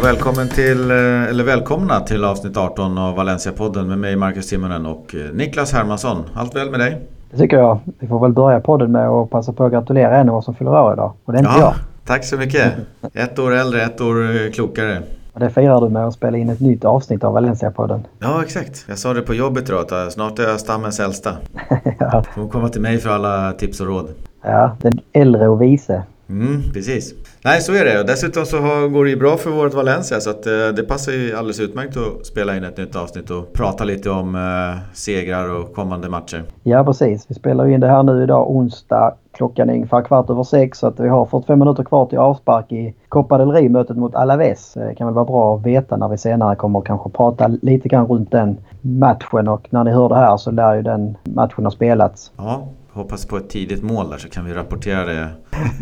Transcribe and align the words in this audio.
Och 0.00 0.06
välkommen 0.06 0.48
till, 0.48 0.90
eh, 0.90 0.96
eller 1.22 1.44
välkomna 1.44 2.00
till 2.00 2.24
avsnitt 2.24 2.56
18 2.56 2.98
av 2.98 3.16
Valencia-podden 3.16 3.88
med 3.88 3.98
mig 3.98 4.16
Marcus 4.16 4.48
Timonen 4.48 4.86
och 4.86 5.14
eh, 5.14 5.34
Niklas 5.34 5.72
Hermansson. 5.72 6.24
Allt 6.34 6.56
väl 6.56 6.70
med 6.70 6.80
dig? 6.80 7.00
Det 7.30 7.36
tycker 7.36 7.56
jag. 7.56 7.78
Vi 7.98 8.06
får 8.06 8.20
väl 8.20 8.32
börja 8.32 8.60
podden 8.60 8.92
med 8.92 9.08
att 9.08 9.30
passa 9.30 9.52
på 9.52 9.64
att 9.64 9.72
gratulera 9.72 10.16
en 10.16 10.28
av 10.28 10.36
oss 10.36 10.44
som 10.44 10.54
fyller 10.54 10.70
år 10.70 10.92
idag. 10.92 11.12
Och 11.24 11.32
det 11.32 11.38
är 11.38 11.40
inte 11.40 11.52
ja, 11.56 11.60
jag. 11.60 11.74
Tack 12.06 12.24
så 12.24 12.36
mycket. 12.36 12.72
Ett 13.14 13.38
år 13.38 13.54
äldre, 13.54 13.82
ett 13.82 14.00
år 14.00 14.44
eh, 14.44 14.50
klokare. 14.50 15.02
Och 15.32 15.40
det 15.40 15.50
firar 15.50 15.80
du 15.80 15.88
med 15.88 16.06
att 16.06 16.14
spela 16.14 16.38
in 16.38 16.50
ett 16.50 16.60
nytt 16.60 16.84
avsnitt 16.84 17.24
av 17.24 17.32
Valencia-podden. 17.32 18.00
Ja, 18.18 18.42
exakt. 18.42 18.84
Jag 18.88 18.98
sa 18.98 19.14
det 19.14 19.22
på 19.22 19.34
jobbet 19.34 19.68
idag 19.68 19.80
att 19.80 20.12
snart 20.12 20.38
är 20.38 20.42
jag 20.42 20.60
stammens 20.60 21.00
äldsta. 21.00 21.32
ja. 21.98 22.24
Får 22.34 22.48
komma 22.48 22.68
till 22.68 22.80
mig 22.80 22.98
för 22.98 23.10
alla 23.10 23.52
tips 23.52 23.80
och 23.80 23.86
råd. 23.86 24.08
Ja, 24.42 24.76
den 24.80 25.00
äldre 25.12 25.48
och 25.48 25.62
vise. 25.62 26.02
Mm, 26.28 26.62
precis. 26.72 27.14
Nej, 27.44 27.60
så 27.60 27.72
är 27.72 27.84
det. 27.84 28.02
Dessutom 28.02 28.44
så 28.46 28.58
har, 28.58 28.88
går 28.88 29.04
det 29.04 29.10
ju 29.10 29.16
bra 29.16 29.36
för 29.36 29.50
vårt 29.50 29.74
Valencia 29.74 30.20
så 30.20 30.30
att, 30.30 30.46
eh, 30.46 30.52
det 30.76 30.82
passar 30.82 31.12
ju 31.12 31.36
alldeles 31.36 31.60
utmärkt 31.60 31.96
att 31.96 32.26
spela 32.26 32.56
in 32.56 32.64
ett 32.64 32.76
nytt 32.76 32.96
avsnitt 32.96 33.30
och 33.30 33.52
prata 33.52 33.84
lite 33.84 34.10
om 34.10 34.34
eh, 34.34 34.94
segrar 34.94 35.60
och 35.60 35.74
kommande 35.74 36.08
matcher. 36.08 36.42
Ja, 36.62 36.84
precis. 36.84 37.26
Vi 37.28 37.34
spelar 37.34 37.68
in 37.68 37.80
det 37.80 37.88
här 37.88 38.02
nu 38.02 38.22
idag 38.22 38.50
onsdag. 38.50 39.14
Klockan 39.32 39.70
är 39.70 39.74
ungefär 39.74 40.02
kvart 40.02 40.30
över 40.30 40.42
sex 40.42 40.78
så 40.78 40.86
att 40.86 41.00
vi 41.00 41.08
har 41.08 41.26
45 41.26 41.58
minuter 41.58 41.84
kvar 41.84 42.06
till 42.06 42.18
avspark 42.18 42.72
i 42.72 42.94
Copa 43.08 43.38
del 43.38 43.50
Rey-mötet 43.50 43.96
mot 43.96 44.14
Alaves. 44.14 44.74
Det 44.74 44.94
kan 44.94 45.06
väl 45.06 45.14
vara 45.14 45.24
bra 45.24 45.56
att 45.56 45.66
veta 45.66 45.96
när 45.96 46.08
vi 46.08 46.18
senare 46.18 46.56
kommer 46.56 46.80
kanske 46.80 47.10
prata 47.10 47.46
lite 47.62 47.88
grann 47.88 48.06
runt 48.06 48.30
den 48.30 48.56
matchen 48.80 49.48
och 49.48 49.66
när 49.70 49.84
ni 49.84 49.90
hör 49.90 50.08
det 50.08 50.16
här 50.16 50.36
så 50.36 50.50
lär 50.50 50.74
ju 50.74 50.82
den 50.82 51.16
matchen 51.24 51.64
ha 51.64 51.70
spelats. 51.70 52.32
Ja, 52.36 52.68
hoppas 52.92 53.26
på 53.26 53.36
ett 53.36 53.48
tidigt 53.48 53.82
mål 53.82 54.10
där 54.10 54.18
så 54.18 54.28
kan 54.28 54.44
vi 54.44 54.54
rapportera 54.54 55.04
det. 55.04 55.28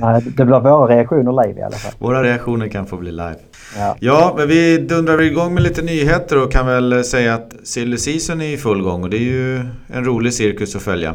Nej, 0.01 0.23
det 0.37 0.45
blir 0.45 0.61
våra 0.61 0.97
reaktioner 0.97 1.47
live 1.47 1.61
i 1.61 1.63
alla 1.63 1.77
fall. 1.77 1.93
Våra 1.99 2.23
reaktioner 2.23 2.69
kan 2.69 2.87
få 2.87 2.97
bli 2.97 3.11
live. 3.11 3.37
Ja, 3.77 3.97
ja 4.01 4.35
men 4.37 4.49
vi 4.49 4.79
dundrar 4.79 5.23
igång 5.23 5.55
med 5.55 5.63
lite 5.63 5.83
nyheter 5.83 6.43
och 6.43 6.53
kan 6.53 6.67
väl 6.67 7.05
säga 7.05 7.35
att 7.35 7.55
Silly 7.63 7.97
Season 7.97 8.41
är 8.41 8.55
i 8.55 8.57
full 8.57 8.83
gång 8.83 9.03
och 9.03 9.11
det 9.11 9.17
är 9.17 9.21
ju 9.21 9.57
en 9.87 10.05
rolig 10.05 10.35
cirkus 10.35 10.77
att 10.77 10.83
följa. 10.83 11.15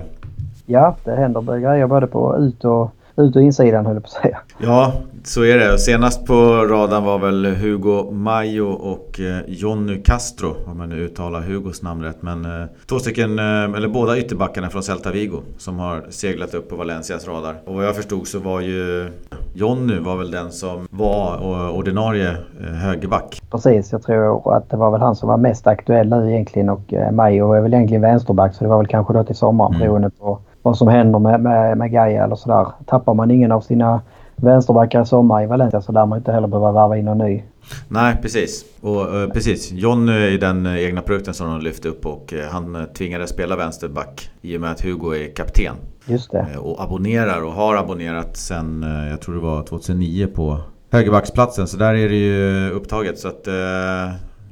Ja, 0.66 0.98
det 1.04 1.16
händer 1.16 1.60
grejer 1.60 1.88
både 1.88 2.08
på 2.08 2.38
ut 2.38 2.66
och 2.66 2.92
ut 3.18 3.36
och 3.36 3.42
insidan 3.42 3.86
höll 3.86 3.96
jag 3.96 4.04
på 4.04 4.08
att 4.08 4.24
säga. 4.24 4.40
Ja, 4.58 4.94
så 5.24 5.44
är 5.44 5.58
det. 5.58 5.78
Senast 5.78 6.26
på 6.26 6.34
radarn 6.70 7.04
var 7.04 7.20
väl 7.20 7.46
Hugo 7.46 8.12
Mayo 8.12 8.64
och 8.64 9.20
eh, 9.20 9.38
Jonny 9.48 10.02
Castro, 10.02 10.56
om 10.68 10.78
man 10.78 10.90
nu 10.90 10.96
uttalar 10.96 11.42
Hugos 11.42 11.82
namn 11.82 12.04
rätt. 12.04 12.22
Men 12.22 12.46
eh, 12.46 12.68
två 12.90 13.00
stycken, 13.00 13.40
eh, 13.40 13.46
eller 13.46 13.88
båda 13.88 14.18
ytterbackarna 14.18 14.70
från 14.70 14.84
Celta 14.84 15.12
Vigo 15.12 15.42
som 15.58 15.80
har 15.80 16.06
seglat 16.10 16.54
upp 16.54 16.70
på 16.70 16.76
Valencias 16.76 17.28
radar. 17.28 17.56
Och 17.66 17.74
vad 17.76 17.86
jag 17.86 17.96
förstod 17.96 18.28
så 18.28 18.40
var 18.40 18.62
ju 18.62 19.12
Jonny 19.54 20.00
var 20.00 20.16
väl 20.16 20.32
den 20.32 20.52
som 20.52 20.88
var 20.90 21.40
ordinarie 21.72 22.38
högerback. 22.60 23.42
Precis, 23.52 23.92
jag 23.92 24.04
tror 24.04 24.58
att 24.58 24.70
det 24.70 24.78
var 24.78 24.92
väl 24.92 25.02
han 25.02 25.16
som 25.16 25.30
var 25.30 25.38
mest 25.38 25.68
aktuell 25.68 26.10
nu 26.10 26.32
egentligen 26.32 26.70
och 26.70 26.94
Mayo 27.12 27.54
är 27.54 27.62
väl 27.62 27.74
egentligen 27.74 28.02
vänsterback 28.02 28.56
så 28.56 28.64
det 28.64 28.70
var 28.70 28.78
väl 28.78 28.88
kanske 28.88 29.14
då 29.14 29.24
till 29.24 29.36
sommaren 29.36 29.76
mm. 29.76 29.80
beroende 29.88 30.10
på 30.10 30.40
vad 30.64 30.78
som 30.78 30.88
händer 30.88 31.20
med, 31.20 31.42
med, 31.42 31.78
med 31.78 31.92
Gaia 31.92 32.24
eller 32.24 32.36
sådär. 32.36 32.68
Tappar 32.86 33.14
man 33.14 33.32
ingen 33.32 33.52
av 33.52 33.62
sina 33.62 34.02
vänsterbackar 34.36 35.02
i 35.02 35.06
sommar 35.06 35.44
i 35.44 35.46
Valencia 35.46 35.82
så 35.82 35.92
lär 35.92 36.06
man 36.06 36.18
inte 36.18 36.32
heller 36.32 36.48
behöva 36.48 36.72
värva 36.72 36.98
in 36.98 37.06
någon 37.06 37.18
ny. 37.18 37.44
Nej 37.88 38.16
precis. 38.22 38.66
Och 38.82 39.16
uh, 39.16 39.30
precis. 39.30 39.72
John 39.72 40.10
är 40.10 40.38
den 40.38 40.66
uh, 40.66 40.84
egna 40.84 41.02
produkten 41.02 41.34
som 41.34 41.50
de 41.50 41.62
lyfte 41.62 41.88
upp 41.88 42.06
och 42.06 42.34
uh, 42.34 42.40
han 42.52 42.76
uh, 42.76 42.84
tvingades 42.84 43.30
spela 43.30 43.56
vänsterback 43.56 44.30
i 44.42 44.58
och 44.58 44.62
med 44.62 44.72
att 44.72 44.82
Hugo 44.82 45.14
är 45.14 45.36
kapten. 45.36 45.76
Just 46.06 46.32
det. 46.32 46.48
och 46.58 46.84
abonnerar 46.84 47.44
och 47.44 47.52
har 47.52 47.76
abonnerat 47.76 48.38
sen, 48.38 48.86
jag 49.10 49.22
tror 49.22 49.36
det 49.36 49.42
var 49.42 49.64
2009 49.64 50.28
på 50.28 50.58
högerbacksplatsen. 50.92 51.68
Så 51.68 51.78
där 51.78 51.94
är 51.96 52.10
det 52.10 52.16
ju 52.16 52.70
upptaget. 52.70 53.20
Så 53.20 53.28
att 53.28 53.48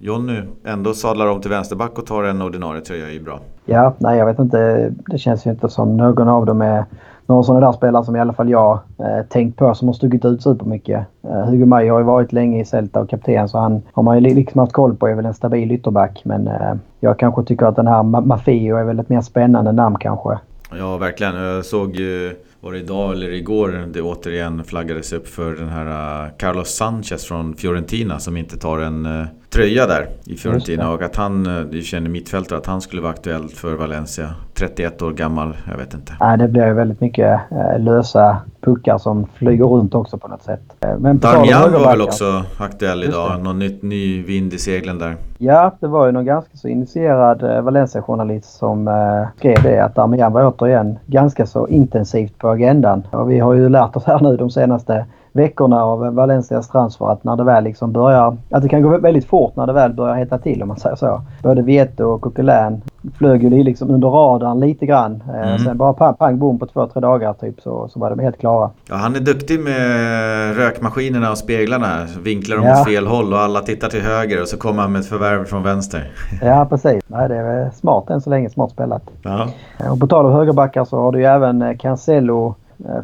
Jonny 0.04 0.42
ändå 0.66 0.94
sadlar 0.94 1.28
om 1.28 1.42
till 1.42 1.50
vänsterback 1.50 1.98
och 1.98 2.06
tar 2.06 2.24
en 2.24 2.42
ordinarie 2.42 2.82
tröja 2.82 3.08
är 3.08 3.12
ju 3.12 3.24
bra. 3.24 3.40
Ja, 3.66 3.94
nej 3.98 4.18
jag 4.18 4.26
vet 4.26 4.40
inte. 4.40 4.92
Det 5.08 5.18
känns 5.18 5.46
ju 5.46 5.52
inte 5.52 5.70
som 5.70 5.98
någon 5.98 6.28
av 6.28 6.46
dem 6.46 6.62
är 6.62 6.86
några 7.26 7.44
sådana 7.44 7.66
där 7.66 7.74
spelare 7.74 8.06
som 8.06 8.16
i 8.16 8.20
alla 8.20 8.34
fall 8.34 8.50
jag 8.50 8.80
eh, 9.00 9.26
tänkt 9.30 9.58
på 9.58 9.76
som 9.76 9.88
har 9.88 9.94
stuckit 9.94 10.26
ut 10.26 10.44
supermycket. 10.44 11.06
Eh, 11.24 11.50
Hugo 11.50 11.66
Maj 11.66 11.88
har 11.88 12.00
ju 12.00 12.06
varit 12.06 12.34
länge 12.34 12.62
i 12.62 12.66
Celta 12.66 13.00
och 13.00 13.10
kapten 13.10 13.50
så 13.50 13.58
han 13.58 13.82
har 13.94 14.04
man 14.04 14.24
ju 14.24 14.36
liksom 14.36 14.60
haft 14.60 14.74
koll 14.74 14.96
på 14.96 15.08
är 15.08 15.16
väl 15.16 15.26
en 15.26 15.34
stabil 15.34 15.72
ytterback. 15.72 16.22
Men 16.26 16.48
eh, 16.48 16.74
jag 17.00 17.20
kanske 17.20 17.44
tycker 17.44 17.66
att 17.66 17.76
den 17.76 17.88
här 17.88 18.04
Mafio 18.04 18.78
är 18.78 18.84
väl 18.84 19.00
ett 19.00 19.10
mer 19.10 19.22
spännande 19.22 19.72
namn 19.72 19.98
kanske. 20.00 20.40
Ja, 20.78 20.98
verkligen. 20.98 21.36
Jag 21.36 21.66
såg 21.66 21.96
ju, 21.96 22.36
var 22.62 22.72
det 22.72 22.78
idag 22.78 23.12
eller 23.12 23.30
igår, 23.30 23.88
det 23.94 24.02
återigen 24.02 24.64
flaggades 24.64 25.14
upp 25.14 25.28
för 25.28 25.56
den 25.56 25.70
här 25.70 25.86
uh, 25.86 26.32
Carlos 26.38 26.70
Sanchez 26.70 27.26
från 27.26 27.56
Fiorentina 27.56 28.20
som 28.20 28.38
inte 28.38 28.58
tar 28.58 28.80
en 28.80 29.06
uh, 29.06 29.26
tröja 29.54 29.88
där 29.88 30.08
i 30.26 30.36
Fiorentina. 30.36 30.92
Och 30.92 31.02
att 31.02 31.16
han, 31.16 31.48
uh, 31.48 31.66
du 31.66 31.82
känner 31.82 32.10
mittfältare, 32.10 32.60
att 32.60 32.66
han 32.66 32.82
skulle 32.82 33.02
vara 33.02 33.12
aktuell 33.12 33.48
för 33.48 33.74
Valencia. 33.74 34.30
31 34.54 35.02
år 35.02 35.12
gammal, 35.12 35.58
jag 35.72 35.78
vet 35.78 35.94
inte. 35.94 36.14
Nej, 36.20 36.38
det 36.38 36.48
blir 36.48 36.68
ju 36.68 36.74
väldigt 36.74 37.02
mycket 37.02 37.40
lösa 37.80 38.38
puckar 38.62 38.98
som 38.98 39.28
flyger 39.36 39.66
runt 39.66 39.96
också 39.96 40.18
på 40.18 40.28
något 40.28 40.44
sätt. 40.44 40.62
Men 41.00 41.20
Darmian 41.20 41.72
var 41.72 41.80
väl 41.80 42.02
också 42.02 42.44
aktuell 42.58 43.04
idag? 43.04 43.44
Någon 43.44 43.60
nytt, 43.60 43.82
ny 43.82 44.24
vind 44.24 44.54
i 44.54 44.58
seglen 44.58 45.00
där? 45.00 45.16
Ja, 45.38 45.72
det 45.80 45.88
var 45.88 46.06
ju 46.06 46.12
någon 46.12 46.26
ganska 46.26 46.58
så 46.58 46.68
initierad 46.68 47.64
Valencia-journalist 47.64 48.58
som 48.58 48.90
skrev 49.38 49.64
det 49.64 49.80
att 49.80 49.96
Darmian 49.96 50.34
var 50.34 50.46
återigen 50.46 51.00
ganska 51.06 51.46
så 51.46 51.68
intensivt 51.68 52.38
på 52.38 52.50
agendan. 52.50 53.04
Och 53.12 53.32
vi 53.32 53.40
har 53.40 53.54
ju 53.54 53.70
lärt 53.70 53.96
oss 53.96 54.06
här 54.06 54.20
nu 54.20 54.38
de 54.38 54.50
senaste 54.50 55.06
veckorna 55.34 55.84
av 55.84 56.16
Valencias 56.16 56.68
transfer 56.68 57.12
att 57.12 57.24
när 57.24 57.36
det 57.36 57.44
väl 57.44 57.64
liksom 57.64 57.92
börjar... 57.92 58.38
Att 58.50 58.64
det 58.64 58.70
kan 58.70 58.82
gå 58.82 58.98
väldigt 58.98 59.26
fort 59.26 59.56
när 59.56 59.68
det 59.68 59.74
väl 59.74 59.94
börjar 59.94 60.16
hetta 60.16 60.38
till 60.38 60.62
om 60.62 60.68
man 60.68 60.78
säger 60.78 60.96
så. 60.96 61.22
Både 61.44 61.62
Vieto 61.62 62.04
och 62.04 62.22
Coquelin 62.22 62.82
flög 63.18 63.44
ju 63.44 63.64
liksom 63.64 63.90
under 63.90 64.08
radarn 64.08 64.60
lite 64.60 64.86
grann. 64.86 65.24
Eh, 65.28 65.50
mm. 65.50 65.60
Sen 65.60 65.78
bara 65.78 65.94
pang, 65.94 66.16
pang 66.16 66.40
bom 66.40 66.60
på 66.60 66.66
två, 66.66 66.88
tre 66.88 67.02
dagar 67.02 67.34
typ 67.34 67.62
så, 67.62 67.88
så 67.88 68.00
var 68.00 68.10
de 68.10 68.20
helt 68.20 68.40
klara. 68.40 68.70
Ja, 68.90 68.96
han 68.96 69.16
är 69.16 69.20
duktig 69.20 69.60
med 69.60 70.56
rökmaskinerna 70.56 71.32
och 71.32 71.38
speglarna. 71.38 72.08
Vinklar 72.24 72.58
dem 72.58 72.66
ja. 72.66 72.82
åt 72.82 72.88
fel 72.88 73.08
håll 73.08 73.34
och 73.34 73.40
alla 73.40 73.60
tittar 73.62 73.88
till 73.88 74.02
höger 74.02 74.42
och 74.42 74.48
så 74.48 74.58
kommer 74.58 74.82
han 74.82 74.92
med 74.92 75.00
ett 75.00 75.08
förvärv 75.08 75.46
från 75.46 75.64
vänster. 75.64 76.12
Ja, 76.42 76.66
precis. 76.70 77.04
Nej, 77.08 77.30
det 77.30 77.36
är 77.36 77.70
smart 77.70 78.10
än 78.10 78.22
så 78.22 78.30
länge. 78.30 78.50
Smart 78.50 78.72
spelat. 78.72 79.04
Ja. 79.24 79.48
Och 79.92 80.00
på 80.00 80.08
tal 80.08 80.26
om 80.26 80.32
högerbackar 80.32 80.86
så 80.86 80.98
har 80.98 81.12
du 81.12 81.20
ju 81.20 81.26
även 81.26 81.62
eh, 81.62 81.78
Cancelo 81.78 82.48
eh, 82.48 82.54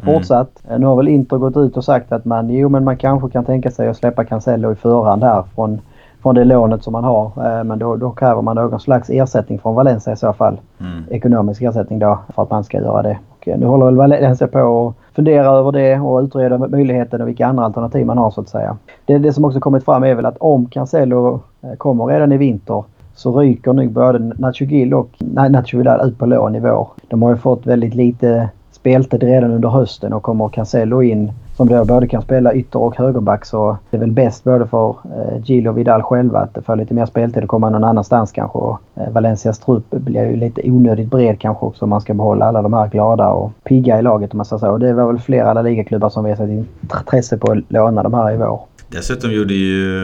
fortsatt. 0.04 0.50
Mm. 0.68 0.80
Nu 0.80 0.86
har 0.86 0.96
väl 0.96 1.08
Inter 1.08 1.36
gått 1.36 1.56
ut 1.56 1.76
och 1.76 1.84
sagt 1.84 2.12
att 2.12 2.24
man, 2.24 2.50
jo, 2.50 2.68
men 2.68 2.84
man 2.84 2.96
kanske 2.96 3.30
kan 3.30 3.44
tänka 3.44 3.70
sig 3.70 3.88
att 3.88 3.96
släppa 3.96 4.24
Cancelo 4.24 4.72
i 4.72 4.74
förhand 4.74 5.22
här 5.22 5.44
från 5.54 5.80
från 6.22 6.34
det 6.34 6.44
lånet 6.44 6.82
som 6.82 6.92
man 6.92 7.04
har. 7.04 7.26
Eh, 7.26 7.64
men 7.64 7.78
då, 7.78 7.96
då 7.96 8.10
kräver 8.10 8.42
man 8.42 8.56
någon 8.56 8.80
slags 8.80 9.10
ersättning 9.10 9.58
från 9.58 9.74
Valencia 9.74 10.12
i 10.12 10.16
så 10.16 10.32
fall. 10.32 10.60
Mm. 10.80 11.04
Ekonomisk 11.10 11.62
ersättning 11.62 11.98
då 11.98 12.18
för 12.34 12.42
att 12.42 12.50
man 12.50 12.64
ska 12.64 12.78
göra 12.78 13.02
det. 13.02 13.18
Och 13.38 13.58
nu 13.58 13.66
håller 13.66 13.86
väl 13.86 13.96
Valencia 13.96 14.46
på 14.46 14.88
att 14.88 15.14
fundera 15.16 15.46
över 15.46 15.72
det 15.72 16.00
och 16.00 16.22
utreda 16.22 16.58
möjligheten 16.58 17.20
och 17.20 17.28
vilka 17.28 17.46
andra 17.46 17.64
alternativ 17.64 18.06
man 18.06 18.18
har 18.18 18.30
så 18.30 18.40
att 18.40 18.48
säga. 18.48 18.76
Det, 19.06 19.18
det 19.18 19.32
som 19.32 19.44
också 19.44 19.60
kommit 19.60 19.84
fram 19.84 20.04
är 20.04 20.14
väl 20.14 20.26
att 20.26 20.38
om 20.38 20.66
Cancelo 20.66 21.40
kommer 21.78 22.04
redan 22.04 22.32
i 22.32 22.36
vinter 22.36 22.84
så 23.14 23.40
ryker 23.40 23.72
nog 23.72 23.90
både 23.90 24.18
Nacho 24.18 24.64
Gil 24.64 24.94
och 24.94 25.10
Nacho 25.50 25.78
Vidal 25.78 26.08
ut 26.08 26.18
på 26.18 26.26
lån 26.26 26.54
i 26.54 26.60
vår. 26.60 26.88
De 27.08 27.22
har 27.22 27.30
ju 27.30 27.36
fått 27.36 27.66
väldigt 27.66 27.94
lite 27.94 28.48
speltid 28.88 29.22
redan 29.22 29.50
under 29.50 29.68
hösten 29.68 30.12
och 30.12 30.22
kommer 30.22 30.48
Cancelo 30.48 31.02
in 31.02 31.32
som 31.56 31.68
då 31.68 31.84
både 31.84 32.08
kan 32.08 32.22
spela 32.22 32.54
ytter 32.54 32.78
och 32.78 32.96
högerback 32.96 33.44
så 33.44 33.76
det 33.90 33.96
är 33.96 34.00
väl 34.00 34.12
bäst 34.12 34.44
både 34.44 34.66
för 34.66 34.88
eh, 34.88 35.38
Gil 35.44 35.68
och 35.68 35.78
Vidal 35.78 36.02
själva 36.02 36.38
att 36.38 36.64
få 36.64 36.74
lite 36.74 36.94
mer 36.94 37.06
speltid 37.06 37.42
och 37.42 37.48
komma 37.48 37.70
någon 37.70 37.84
annanstans 37.84 38.32
kanske. 38.32 38.58
Och, 38.58 38.78
eh, 38.94 39.10
Valencias 39.10 39.58
trupp 39.58 39.90
blir 39.90 40.30
ju 40.30 40.36
lite 40.36 40.70
onödigt 40.70 41.10
bred 41.10 41.40
kanske 41.40 41.66
också 41.66 41.84
om 41.84 41.90
man 41.90 42.00
ska 42.00 42.14
behålla 42.14 42.46
alla 42.46 42.62
de 42.62 42.72
här 42.72 42.88
glada 42.88 43.28
och 43.28 43.52
pigga 43.64 43.98
i 43.98 44.02
laget 44.02 44.32
om 44.32 44.36
man 44.36 44.46
säger 44.46 44.60
så. 44.60 44.70
Och 44.70 44.80
det 44.80 44.92
var 44.92 45.06
väl 45.06 45.18
flera 45.18 45.50
alla 45.50 45.62
ligaklubbar 45.62 46.08
som 46.08 46.24
visat 46.24 46.48
intresse 46.48 47.38
på 47.38 47.52
att 47.52 47.58
låna 47.68 48.02
de 48.02 48.14
här 48.14 48.34
i 48.34 48.36
vår. 48.36 48.60
Dessutom 48.90 49.32
gjorde 49.32 49.54
ju 49.54 50.00